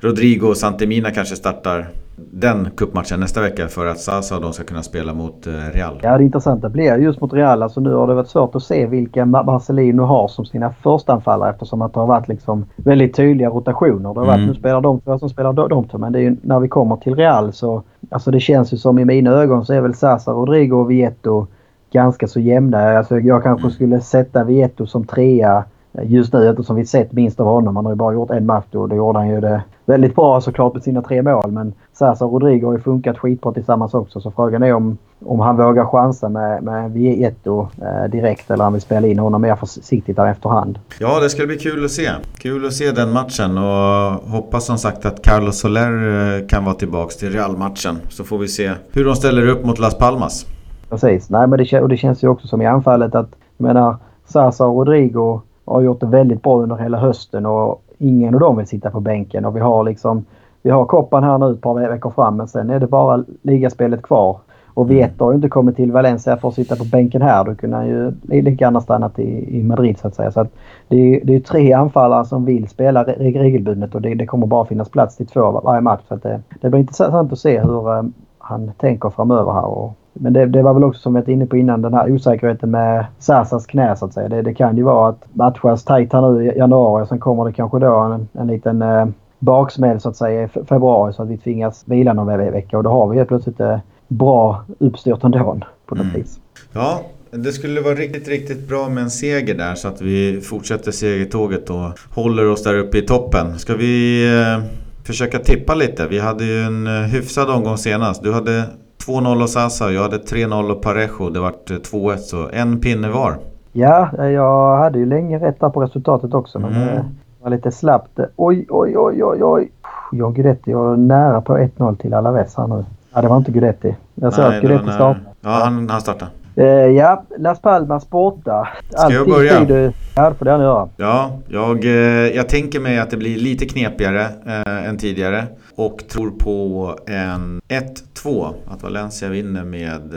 Rodrigo 0.00 0.46
och 0.46 0.56
Santemina 0.56 1.10
kanske 1.10 1.36
startar 1.36 1.88
den 2.30 2.68
kuppmatchen 2.76 3.20
nästa 3.20 3.40
vecka 3.40 3.68
för 3.68 3.86
att 3.86 3.98
Sasa 3.98 4.36
och 4.36 4.42
de 4.42 4.52
ska 4.52 4.64
kunna 4.64 4.82
spela 4.82 5.14
mot 5.14 5.46
eh, 5.46 5.52
Real. 5.52 6.00
Ja, 6.02 6.18
det 6.18 6.24
intressanta 6.24 6.68
blir 6.68 6.96
just 6.96 7.20
mot 7.20 7.32
Real. 7.32 7.62
Alltså 7.62 7.80
nu 7.80 7.94
har 7.94 8.06
det 8.06 8.14
varit 8.14 8.28
svårt 8.28 8.54
att 8.54 8.62
se 8.62 8.86
vilka 8.86 9.26
Marcelino 9.26 10.02
har 10.02 10.28
som 10.28 10.46
sina 10.46 10.72
förstanfallare 10.72 11.50
eftersom 11.50 11.82
att 11.82 11.94
det 11.94 12.00
har 12.00 12.06
varit 12.06 12.28
liksom 12.28 12.64
väldigt 12.76 13.16
tydliga 13.16 13.48
rotationer. 13.48 14.14
Det 14.14 14.20
har 14.20 14.26
varit 14.26 14.36
mm. 14.38 14.46
nu 14.46 14.54
spelar 14.54 14.80
de 14.80 15.00
två 15.00 15.18
som 15.18 15.28
spelar 15.28 15.52
de 15.52 15.88
två. 15.88 15.98
Men 15.98 16.12
det 16.12 16.18
är 16.18 16.22
ju, 16.22 16.36
när 16.42 16.60
vi 16.60 16.68
kommer 16.68 16.96
till 16.96 17.14
Real 17.14 17.52
så 17.52 17.82
alltså 18.10 18.30
det 18.30 18.40
känns 18.40 18.72
ju 18.72 18.76
som 18.76 18.98
i 18.98 19.04
mina 19.04 19.30
ögon 19.30 19.66
så 19.66 19.72
är 19.72 19.80
väl 19.80 19.94
Sasa, 19.94 20.32
Rodrigo 20.32 20.76
och 20.76 20.90
Vieto 20.90 21.46
ganska 21.92 22.26
så 22.26 22.40
jämna. 22.40 22.98
Alltså 22.98 23.18
jag 23.18 23.42
kanske 23.42 23.66
mm. 23.66 23.70
skulle 23.70 24.00
sätta 24.00 24.44
Vieto 24.44 24.86
som 24.86 25.04
trea 25.04 25.64
just 25.92 26.32
nu 26.32 26.48
eftersom 26.48 26.76
vi 26.76 26.86
sett 26.86 27.12
minst 27.12 27.40
av 27.40 27.46
honom. 27.46 27.76
Han 27.76 27.84
har 27.84 27.92
ju 27.92 27.96
bara 27.96 28.14
gjort 28.14 28.30
en 28.30 28.46
match 28.46 28.74
och 28.74 28.88
då 28.88 28.96
gjorde 28.96 29.18
han 29.18 29.28
ju 29.28 29.40
det 29.40 29.62
väldigt 29.84 30.14
bra 30.14 30.40
såklart 30.40 30.74
med 30.74 30.82
sina 30.82 31.02
tre 31.02 31.22
mål. 31.22 31.50
Men 31.52 31.72
Sasa 31.92 32.24
och 32.24 32.32
Rodrigo 32.32 32.66
har 32.66 32.72
ju 32.72 32.80
funkat 32.80 33.18
skitbra 33.18 33.52
tillsammans 33.52 33.94
också. 33.94 34.20
Så 34.20 34.30
frågan 34.30 34.62
är 34.62 34.72
om, 34.72 34.98
om 35.24 35.40
han 35.40 35.56
vågar 35.56 35.84
chansa 35.84 36.28
med, 36.28 36.62
med 36.62 36.92
Vieto 36.92 37.68
eh, 37.82 38.10
direkt 38.10 38.50
eller 38.50 38.64
om 38.64 38.66
han 38.66 38.72
vill 38.72 38.82
spela 38.82 39.06
in 39.06 39.18
honom 39.18 39.42
mer 39.42 39.56
försiktigt 39.56 40.16
där 40.16 40.26
efterhand. 40.26 40.78
Ja, 41.00 41.20
det 41.20 41.30
ska 41.30 41.46
bli 41.46 41.58
kul 41.58 41.84
att 41.84 41.90
se. 41.90 42.10
Kul 42.38 42.66
att 42.66 42.72
se 42.72 42.90
den 42.90 43.12
matchen 43.12 43.58
och 43.58 44.30
hoppas 44.30 44.66
som 44.66 44.78
sagt 44.78 45.06
att 45.06 45.22
Carlos 45.22 45.60
Soler 45.60 46.38
eh, 46.38 46.46
kan 46.46 46.64
vara 46.64 46.74
tillbaks 46.74 47.16
till 47.16 47.30
Real-matchen. 47.30 47.96
Så 48.08 48.24
får 48.24 48.38
vi 48.38 48.48
se 48.48 48.72
hur 48.92 49.04
de 49.04 49.14
ställer 49.14 49.48
upp 49.48 49.64
mot 49.64 49.78
Las 49.78 49.98
Palmas. 49.98 50.46
Precis. 50.90 51.30
Nej, 51.30 51.46
men 51.46 51.58
det, 51.58 51.80
och 51.80 51.88
det 51.88 51.96
känns 51.96 52.24
ju 52.24 52.28
också 52.28 52.46
som 52.46 52.62
i 52.62 52.66
anfallet 52.66 53.14
att 53.14 53.28
jag 53.56 53.66
menar 53.66 53.96
Sasa 54.26 54.66
och 54.66 54.86
Rodrigo 54.86 55.40
har 55.74 55.82
gjort 55.82 56.00
det 56.00 56.06
väldigt 56.06 56.42
bra 56.42 56.62
under 56.62 56.76
hela 56.76 56.98
hösten 56.98 57.46
och 57.46 57.82
ingen 57.98 58.34
av 58.34 58.40
dem 58.40 58.56
vill 58.56 58.66
sitta 58.66 58.90
på 58.90 59.00
bänken. 59.00 59.44
Och 59.44 59.56
vi 59.56 59.60
har 59.60 59.84
liksom 59.84 60.24
vi 60.62 60.70
har 60.70 60.84
koppan 60.84 61.24
här 61.24 61.38
nu 61.38 61.50
ett 61.52 61.60
par 61.60 61.88
veckor 61.88 62.10
fram 62.10 62.36
men 62.36 62.48
sen 62.48 62.70
är 62.70 62.80
det 62.80 62.86
bara 62.86 63.24
ligaspelet 63.42 64.02
kvar. 64.02 64.38
Och 64.74 64.90
Vieto 64.90 65.24
har 65.24 65.32
ju 65.32 65.36
inte 65.36 65.48
kommit 65.48 65.76
till 65.76 65.92
Valencia 65.92 66.36
för 66.36 66.48
att 66.48 66.54
sitta 66.54 66.76
på 66.76 66.84
bänken 66.84 67.22
här. 67.22 67.44
Då 67.44 67.54
kunde 67.54 67.76
han 67.76 67.86
ju 67.86 68.12
lika 68.22 68.64
gärna 68.64 68.80
stannat 68.80 69.18
i, 69.18 69.58
i 69.58 69.62
Madrid 69.62 69.98
så 69.98 70.08
att 70.08 70.14
säga. 70.14 70.30
Så 70.30 70.40
att 70.40 70.52
det, 70.88 70.96
är, 70.96 71.24
det 71.24 71.34
är 71.34 71.40
tre 71.40 71.72
anfallare 71.72 72.24
som 72.24 72.44
vill 72.44 72.68
spela 72.68 73.04
regelbundet 73.04 73.94
och 73.94 74.02
det, 74.02 74.14
det 74.14 74.26
kommer 74.26 74.46
bara 74.46 74.64
finnas 74.64 74.88
plats 74.88 75.16
till 75.16 75.26
två 75.26 75.60
varje 75.64 75.80
match. 75.80 76.00
Så 76.08 76.14
att 76.14 76.22
det, 76.22 76.40
det 76.60 76.70
blir 76.70 76.80
intressant 76.80 77.32
att 77.32 77.38
se 77.38 77.60
hur 77.60 77.88
um, 77.88 78.12
han 78.38 78.70
tänker 78.78 79.10
framöver 79.10 79.52
här. 79.52 79.64
Och 79.64 79.96
men 80.22 80.32
det, 80.32 80.46
det, 80.46 80.62
var 80.62 80.74
väl 80.74 80.84
också 80.84 81.00
som 81.00 81.14
vi 81.14 81.20
var 81.20 81.30
inne 81.30 81.46
på 81.46 81.56
innan 81.56 81.82
den 81.82 81.94
här 81.94 82.12
osäkerheten 82.12 82.70
med 82.70 83.06
Sasas 83.18 83.66
knä 83.66 83.96
så 83.96 84.04
att 84.04 84.14
säga. 84.14 84.28
Det, 84.28 84.42
det 84.42 84.54
kan 84.54 84.76
ju 84.76 84.82
vara 84.82 85.08
att 85.08 85.24
matchas 85.32 85.84
tajt 85.84 86.12
här 86.12 86.30
nu 86.30 86.44
i 86.44 86.58
januari 86.58 87.04
och 87.04 87.08
sen 87.08 87.18
kommer 87.18 87.44
det 87.44 87.52
kanske 87.52 87.78
då 87.78 87.98
en, 87.98 88.28
en 88.32 88.46
liten 88.46 88.82
eh, 88.82 89.06
baksmäll 89.38 90.00
så 90.00 90.08
att 90.08 90.16
säga 90.16 90.42
i 90.42 90.48
februari 90.48 91.12
så 91.12 91.22
att 91.22 91.28
vi 91.28 91.38
tvingas 91.38 91.84
vila 91.86 92.12
någon 92.12 92.38
vecka 92.38 92.76
och 92.76 92.82
då 92.82 92.90
har 92.90 93.08
vi 93.08 93.16
helt 93.16 93.28
plötsligt 93.28 93.60
eh, 93.60 93.78
bra 94.08 94.64
uppstyrt 94.78 95.24
ändå 95.24 95.58
på 95.86 95.94
något 95.94 96.04
mm. 96.04 96.16
vis. 96.16 96.40
Ja, 96.72 97.00
det 97.30 97.52
skulle 97.52 97.80
vara 97.80 97.94
riktigt, 97.94 98.28
riktigt 98.28 98.68
bra 98.68 98.88
med 98.88 99.02
en 99.02 99.10
seger 99.10 99.54
där 99.54 99.74
så 99.74 99.88
att 99.88 100.00
vi 100.00 100.40
fortsätter 100.40 100.92
segertåget 100.92 101.70
och 101.70 101.98
håller 102.14 102.50
oss 102.50 102.62
där 102.62 102.78
uppe 102.78 102.98
i 102.98 103.02
toppen. 103.02 103.58
Ska 103.58 103.74
vi 103.74 104.24
eh, 104.40 104.64
försöka 105.04 105.38
tippa 105.38 105.74
lite? 105.74 106.06
Vi 106.06 106.18
hade 106.18 106.44
ju 106.44 106.62
en 106.62 106.86
eh, 106.86 106.92
hyfsad 106.92 107.50
omgång 107.50 107.78
senast. 107.78 108.22
Du 108.22 108.32
hade 108.32 108.64
2-0 109.10 109.42
och 109.42 109.50
Sasa 109.50 109.92
jag 109.92 110.02
hade 110.02 110.16
3-0 110.16 110.70
och 110.70 110.82
Parejo. 110.82 111.30
Det 111.30 111.40
vart 111.40 111.70
2-1 111.70 112.16
så 112.16 112.48
en 112.52 112.80
pinne 112.80 113.08
var. 113.08 113.38
Ja, 113.72 114.26
jag 114.26 114.78
hade 114.78 114.98
ju 114.98 115.06
länge 115.06 115.38
rätt 115.38 115.60
där 115.60 115.70
på 115.70 115.82
resultatet 115.82 116.34
också 116.34 116.58
men 116.58 116.72
mm. 116.72 116.86
det 116.86 117.04
var 117.42 117.50
lite 117.50 117.72
slappt. 117.72 118.20
Oj, 118.36 118.66
oj, 118.68 118.98
oj, 118.98 119.24
oj, 119.24 119.44
oj. 119.44 119.70
John 120.12 120.34
Guidetti 120.34 120.72
var 120.72 120.96
nära 120.96 121.40
på 121.40 121.58
1-0 121.58 121.96
till 121.96 122.14
Alaves 122.14 122.56
här 122.56 122.66
nu. 122.66 122.84
Ja, 123.14 123.22
det 123.22 123.28
var 123.28 123.36
inte 123.36 123.52
Guidetti. 123.52 123.96
Jag 124.14 124.34
sa 124.34 124.42
att 124.42 124.60
Guidetti 124.60 124.84
startade. 124.84 125.20
Ja, 125.40 125.50
han, 125.50 125.90
han 125.90 126.00
startade. 126.00 126.30
Uh, 126.58 126.66
ja, 126.66 127.24
Las 127.38 127.60
Palmas 127.60 128.10
borta. 128.10 128.68
Ska 128.88 129.12
jag 129.12 129.28
börja? 129.28 129.64
Du... 129.64 129.92
Ja, 130.16 130.30
det 130.30 130.34
får 130.34 130.44
du 130.44 130.50
göra. 130.50 130.88
Ja, 130.96 131.38
jag, 131.48 131.84
eh, 131.84 131.90
jag 132.36 132.48
tänker 132.48 132.80
mig 132.80 132.98
att 132.98 133.10
det 133.10 133.16
blir 133.16 133.38
lite 133.38 133.66
knepigare 133.66 134.26
äh, 134.46 134.88
än 134.88 134.98
tidigare. 134.98 135.46
Och 135.80 136.08
tror 136.08 136.30
på 136.30 136.98
en 137.06 137.60
1-2. 137.68 138.54
Att 138.66 138.82
Valencia 138.82 139.28
vinner 139.28 139.64
med, 139.64 140.10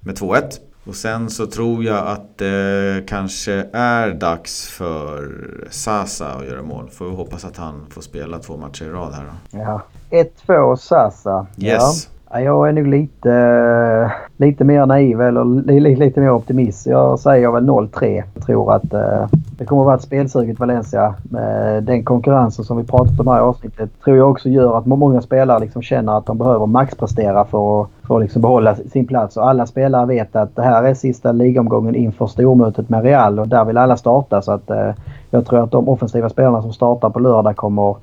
med 0.00 0.18
2-1. 0.18 0.42
Och 0.84 0.94
sen 0.94 1.30
så 1.30 1.46
tror 1.46 1.84
jag 1.84 2.06
att 2.06 2.38
det 2.38 3.04
kanske 3.08 3.52
är 3.72 4.14
dags 4.14 4.68
för 4.68 5.30
Sasa 5.70 6.32
att 6.32 6.46
göra 6.46 6.62
mål. 6.62 6.90
Får 6.90 7.04
vi 7.04 7.16
hoppas 7.16 7.44
att 7.44 7.56
han 7.56 7.86
får 7.90 8.00
spela 8.00 8.38
två 8.38 8.56
matcher 8.56 8.84
i 8.84 8.88
rad 8.88 9.12
här 9.12 9.24
då. 9.24 9.58
Ja. 9.58 9.82
1-2 10.46 10.76
Sasa. 10.76 11.46
Yes. 11.58 12.08
Ja. 12.10 12.15
Jag 12.40 12.68
är 12.68 12.72
nog 12.72 12.86
lite, 12.86 14.12
lite 14.36 14.64
mer 14.64 14.86
naiv 14.86 15.20
eller 15.20 15.44
lite 15.96 16.20
mer 16.20 16.30
optimist. 16.30 16.86
Jag 16.86 17.18
säger 17.18 17.50
väl 17.50 17.64
0-3. 17.64 18.22
Jag 18.34 18.46
tror 18.46 18.74
att 18.74 18.94
eh, 18.94 19.26
det 19.58 19.64
kommer 19.64 19.82
att 19.82 19.86
vara 19.86 19.96
ett 19.96 20.02
spelsuget 20.02 20.60
Valencia. 20.60 21.14
Den 21.82 22.04
konkurrensen 22.04 22.64
som 22.64 22.76
vi 22.76 22.84
pratat 22.84 23.20
om 23.20 23.28
här 23.28 23.38
i 23.38 23.40
avsnittet 23.40 23.90
tror 24.04 24.16
jag 24.16 24.30
också 24.30 24.48
gör 24.48 24.78
att 24.78 24.86
många 24.86 25.20
spelare 25.20 25.60
liksom 25.60 25.82
känner 25.82 26.18
att 26.18 26.26
de 26.26 26.38
behöver 26.38 26.66
maxprestera 26.66 27.44
för 27.44 27.82
att, 27.82 27.88
för 28.06 28.16
att 28.16 28.22
liksom 28.22 28.42
behålla 28.42 28.74
sin 28.74 29.06
plats. 29.06 29.36
Och 29.36 29.48
alla 29.48 29.66
spelare 29.66 30.06
vet 30.06 30.36
att 30.36 30.56
det 30.56 30.62
här 30.62 30.82
är 30.84 30.94
sista 30.94 31.32
ligomgången 31.32 31.94
inför 31.94 32.26
stormötet 32.26 32.88
med 32.88 33.02
Real 33.02 33.38
och 33.38 33.48
där 33.48 33.64
vill 33.64 33.78
alla 33.78 33.96
starta. 33.96 34.42
Så 34.42 34.52
att 34.52 34.70
eh, 34.70 34.90
jag 35.30 35.46
tror 35.46 35.64
att 35.64 35.70
de 35.70 35.88
offensiva 35.88 36.28
spelarna 36.28 36.62
som 36.62 36.72
startar 36.72 37.10
på 37.10 37.18
lördag 37.18 37.56
kommer 37.56 37.96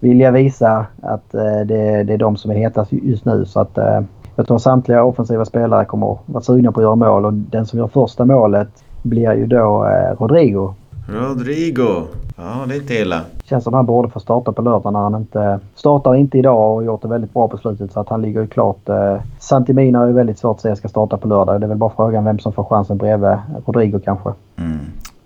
vilja 0.00 0.30
visa 0.30 0.86
att 1.02 1.34
eh, 1.34 1.60
det, 1.66 2.04
det 2.04 2.12
är 2.12 2.18
de 2.18 2.36
som 2.36 2.50
är 2.50 2.54
hetast 2.54 2.92
just 2.92 3.24
nu. 3.24 3.44
Så 3.44 3.60
att 3.60 3.78
eh, 3.78 4.00
jag 4.36 4.46
tror 4.46 4.58
samtliga 4.58 5.04
offensiva 5.04 5.44
spelare 5.44 5.84
kommer 5.84 6.12
att 6.12 6.18
vara 6.26 6.42
sugna 6.42 6.72
på 6.72 6.80
att 6.80 6.84
göra 6.84 6.96
mål 6.96 7.24
och 7.24 7.32
den 7.32 7.66
som 7.66 7.78
gör 7.78 7.88
första 7.88 8.24
målet 8.24 8.68
blir 9.02 9.32
ju 9.32 9.46
då 9.46 9.86
eh, 9.86 10.20
Rodrigo. 10.20 10.74
Rodrigo. 11.08 12.06
Ja, 12.36 12.64
det 12.68 12.74
är 12.74 12.80
inte 12.80 12.94
illa. 12.94 13.20
Känns 13.44 13.64
som 13.64 13.74
han 13.74 13.86
borde 13.86 14.10
få 14.10 14.20
starta 14.20 14.52
på 14.52 14.62
lördag 14.62 14.92
när 14.92 15.00
han 15.00 15.14
inte... 15.14 15.60
Startar 15.74 16.14
inte 16.14 16.38
idag 16.38 16.74
och 16.74 16.84
gjort 16.84 17.02
det 17.02 17.08
väldigt 17.08 17.32
bra 17.32 17.48
på 17.48 17.56
slutet 17.56 17.92
så 17.92 18.00
att 18.00 18.08
han 18.08 18.22
ligger 18.22 18.40
ju 18.40 18.46
klart. 18.46 18.88
Eh, 18.88 19.16
Santimina 19.38 19.98
har 19.98 20.06
ju 20.06 20.12
väldigt 20.12 20.38
svårt 20.38 20.56
att 20.56 20.60
säga 20.60 20.76
ska 20.76 20.88
starta 20.88 21.16
på 21.16 21.28
lördag. 21.28 21.60
Det 21.60 21.66
är 21.66 21.68
väl 21.68 21.78
bara 21.78 21.92
frågan 21.96 22.24
vem 22.24 22.38
som 22.38 22.52
får 22.52 22.64
chansen 22.64 22.96
bredvid 22.96 23.36
Rodrigo 23.66 24.00
kanske. 24.04 24.32
Mm. 24.58 24.78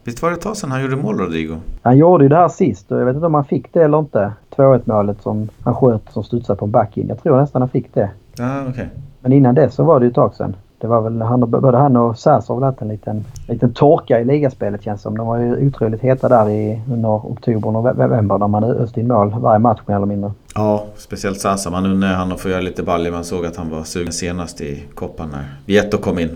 Visst 0.04 0.22
var 0.22 0.30
det 0.30 0.36
ett 0.36 0.42
tag 0.42 0.56
sedan 0.56 0.70
han 0.70 0.82
gjorde 0.82 0.96
mål, 0.96 1.18
Rodrigo? 1.18 1.56
Han 1.82 1.98
gjorde 1.98 2.24
ju 2.24 2.28
det 2.28 2.36
här 2.36 2.48
sist 2.48 2.92
och 2.92 3.00
jag 3.00 3.04
vet 3.04 3.14
inte 3.14 3.26
om 3.26 3.34
han 3.34 3.44
fick 3.44 3.72
det 3.72 3.84
eller 3.84 3.98
inte. 3.98 4.32
2-1 4.56 4.80
målet 4.84 5.22
som 5.22 5.48
han 5.62 5.74
sköt 5.74 6.12
som 6.12 6.24
studsade 6.24 6.58
på 6.58 6.64
en 6.64 6.70
backin. 6.70 7.08
Jag 7.08 7.22
tror 7.22 7.40
nästan 7.40 7.62
han 7.62 7.68
fick 7.68 7.94
det. 7.94 8.10
Ah, 8.38 8.68
okay. 8.68 8.86
Men 9.20 9.32
innan 9.32 9.54
det 9.54 9.70
så 9.70 9.84
var 9.84 10.00
det 10.00 10.06
ju 10.06 10.08
ett 10.08 10.14
tag 10.14 10.34
sedan. 10.34 10.56
Det 10.78 10.86
var 10.86 11.00
väl 11.00 11.22
han, 11.22 11.50
både 11.50 11.78
han 11.78 11.96
och 11.96 12.18
Sars 12.18 12.48
har 12.48 12.54
väl 12.54 12.64
haft 12.64 12.80
en 12.80 12.88
liten, 12.88 13.24
liten 13.48 13.72
torka 13.72 14.20
i 14.20 14.24
ligaspelet 14.24 14.82
känns 14.82 15.02
som. 15.02 15.16
De 15.16 15.26
var 15.26 15.38
ju 15.38 15.66
otroligt 15.66 16.00
heta 16.00 16.28
där 16.28 16.50
i, 16.50 16.80
under 16.90 17.08
oktober 17.08 17.66
och 17.66 17.72
november. 17.72 18.38
De 18.38 18.54
hade 18.54 18.66
öst 18.66 18.96
in 18.96 19.08
mål 19.08 19.34
varje 19.38 19.58
match 19.58 19.80
mer 19.86 19.96
eller 19.96 20.06
mindre. 20.06 20.32
Ja, 20.54 20.84
speciellt 20.96 21.40
Sasa. 21.40 21.70
Man 21.70 21.86
undrar 21.86 22.08
han 22.08 22.32
att 22.32 22.40
få 22.40 22.48
göra 22.48 22.60
lite 22.60 22.82
baljor. 22.82 23.12
Man 23.12 23.24
såg 23.24 23.46
att 23.46 23.56
han 23.56 23.70
var 23.70 23.82
sugen 23.82 24.12
senast 24.12 24.60
i 24.60 24.84
koppan 24.94 25.28
när 25.32 25.44
Vietto 25.66 25.98
kom 25.98 26.18
in 26.18 26.30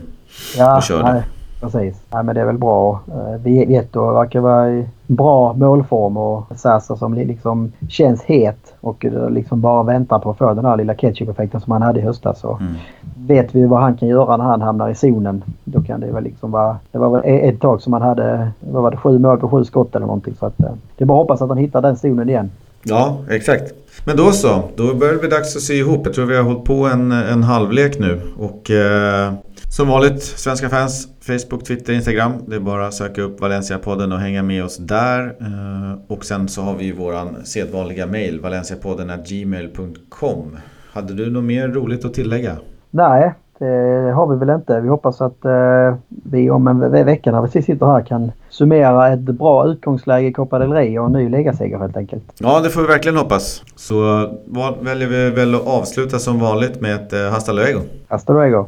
ja, 0.56 0.76
och 0.76 0.82
körde. 0.82 1.12
Nej, 1.12 1.22
Precis. 1.61 2.00
Ja, 2.11 2.22
men 2.22 2.34
det 2.34 2.40
är 2.40 2.44
väl 2.44 2.59
bra. 2.59 3.00
Eh, 3.09 3.40
Vietto 3.42 4.12
verkar 4.12 4.40
vara 4.40 4.70
i 4.70 4.86
bra 5.06 5.52
målform 5.52 6.16
och 6.16 6.44
Sasa 6.56 6.96
som 6.96 7.14
liksom 7.14 7.72
känns 7.88 8.22
het 8.22 8.74
och 8.80 9.04
liksom 9.30 9.61
bara 9.61 9.82
väntar 9.82 10.18
på 10.18 10.30
att 10.30 10.38
få 10.38 10.54
den 10.54 10.64
här 10.64 10.76
lilla 10.76 10.94
ketchup-effekten 10.94 11.61
som 11.61 11.72
han 11.72 11.82
hade 11.82 12.00
i 12.00 12.02
höstas. 12.02 12.40
Så 12.40 12.59
mm. 12.61 12.74
Vet 13.26 13.54
vi 13.54 13.66
vad 13.66 13.80
han 13.80 13.96
kan 13.96 14.09
göra 14.09 14.36
när 14.36 14.44
han 14.44 14.62
hamnar 14.62 14.88
i 14.88 14.94
zonen. 14.94 15.44
Då 15.64 15.82
kan 15.82 16.00
det 16.00 16.12
väl 16.12 16.24
liksom 16.24 16.50
vara... 16.50 16.76
Det 16.92 16.98
var 16.98 17.11
väl 17.11 17.48
ett 17.48 17.61
tag 17.61 17.82
som 17.82 17.92
han 17.92 18.02
hade 18.02 18.50
vad 18.61 18.82
var 18.82 18.90
det, 18.90 18.96
sju 18.96 19.18
mål 19.18 19.38
på 19.38 19.48
sju 19.48 19.64
skott 19.64 19.96
eller 19.96 20.06
någonting. 20.06 20.34
Så 20.38 20.46
att, 20.46 20.61
eh, 20.61 20.70
det 20.96 21.04
är 21.04 21.06
bara 21.06 21.18
att 21.18 21.22
hoppas 21.22 21.42
att 21.42 21.48
han 21.48 21.59
hittar 21.59 21.82
den 21.82 21.96
zonen 21.96 22.28
igen. 22.28 22.50
Ja, 22.82 23.18
exakt. 23.30 23.72
Men 24.04 24.16
då 24.16 24.32
så. 24.32 24.62
Då 24.76 24.94
börjar 24.94 25.12
det 25.12 25.20
bli 25.20 25.28
dags 25.28 25.56
att 25.56 25.62
sy 25.62 25.74
ihop. 25.74 26.00
Jag 26.04 26.14
tror 26.14 26.26
vi 26.26 26.36
har 26.36 26.44
hållit 26.44 26.64
på 26.64 26.86
en, 26.86 27.12
en 27.12 27.42
halvlek 27.42 27.98
nu. 27.98 28.20
Och 28.38 28.70
eh, 28.70 29.32
som 29.70 29.88
vanligt, 29.88 30.22
svenska 30.22 30.68
fans, 30.68 31.08
Facebook, 31.20 31.64
Twitter, 31.64 31.92
Instagram. 31.92 32.32
Det 32.46 32.56
är 32.56 32.60
bara 32.60 32.86
att 32.86 32.94
söka 32.94 33.22
upp 33.22 33.40
Valencia-podden 33.40 34.12
och 34.12 34.18
hänga 34.18 34.42
med 34.42 34.64
oss 34.64 34.76
där. 34.76 35.36
Eh, 35.40 35.98
och 36.06 36.24
sen 36.24 36.48
så 36.48 36.62
har 36.62 36.74
vi 36.74 36.92
våran 36.92 37.36
sedvanliga 37.44 38.06
mail, 38.06 38.40
valenciapodden 38.40 39.12
gmail.com. 39.28 40.56
Hade 40.92 41.14
du 41.14 41.30
något 41.30 41.44
mer 41.44 41.68
roligt 41.68 42.04
att 42.04 42.14
tillägga? 42.14 42.56
Nej, 42.90 43.34
det 43.58 44.12
har 44.14 44.26
vi 44.26 44.36
väl 44.36 44.56
inte. 44.56 44.80
Vi 44.80 44.88
hoppas 44.88 45.20
att 45.20 45.44
eh, 45.44 45.96
vi 46.08 46.50
om 46.50 46.66
en 46.68 47.04
vecka 47.04 47.32
när 47.32 47.42
vi 47.42 47.62
sitter 47.62 47.86
här 47.86 48.02
kan 48.02 48.32
summera 48.50 49.12
ett 49.12 49.20
bra 49.20 49.66
utgångsläge 49.66 50.28
i 50.28 50.32
Copa 50.32 50.58
del 50.58 50.72
Rey 50.72 50.98
och 50.98 51.06
en 51.06 51.12
ny 51.12 51.28
ligaseger 51.28 51.78
helt 51.78 51.96
enkelt. 51.96 52.24
Ja, 52.38 52.60
det 52.60 52.70
får 52.70 52.80
vi 52.80 52.86
verkligen 52.86 53.16
hoppas. 53.18 53.62
Så 53.76 54.28
väljer 54.80 55.08
vi 55.08 55.30
väl 55.30 55.54
att 55.54 55.66
avsluta 55.66 56.18
som 56.18 56.40
vanligt 56.40 56.80
med 56.80 56.94
ett 56.94 57.12
eh, 57.12 57.30
hasta 57.30 57.52
luego. 57.52 57.80
Hasta 58.08 58.32
luego. 58.32 58.66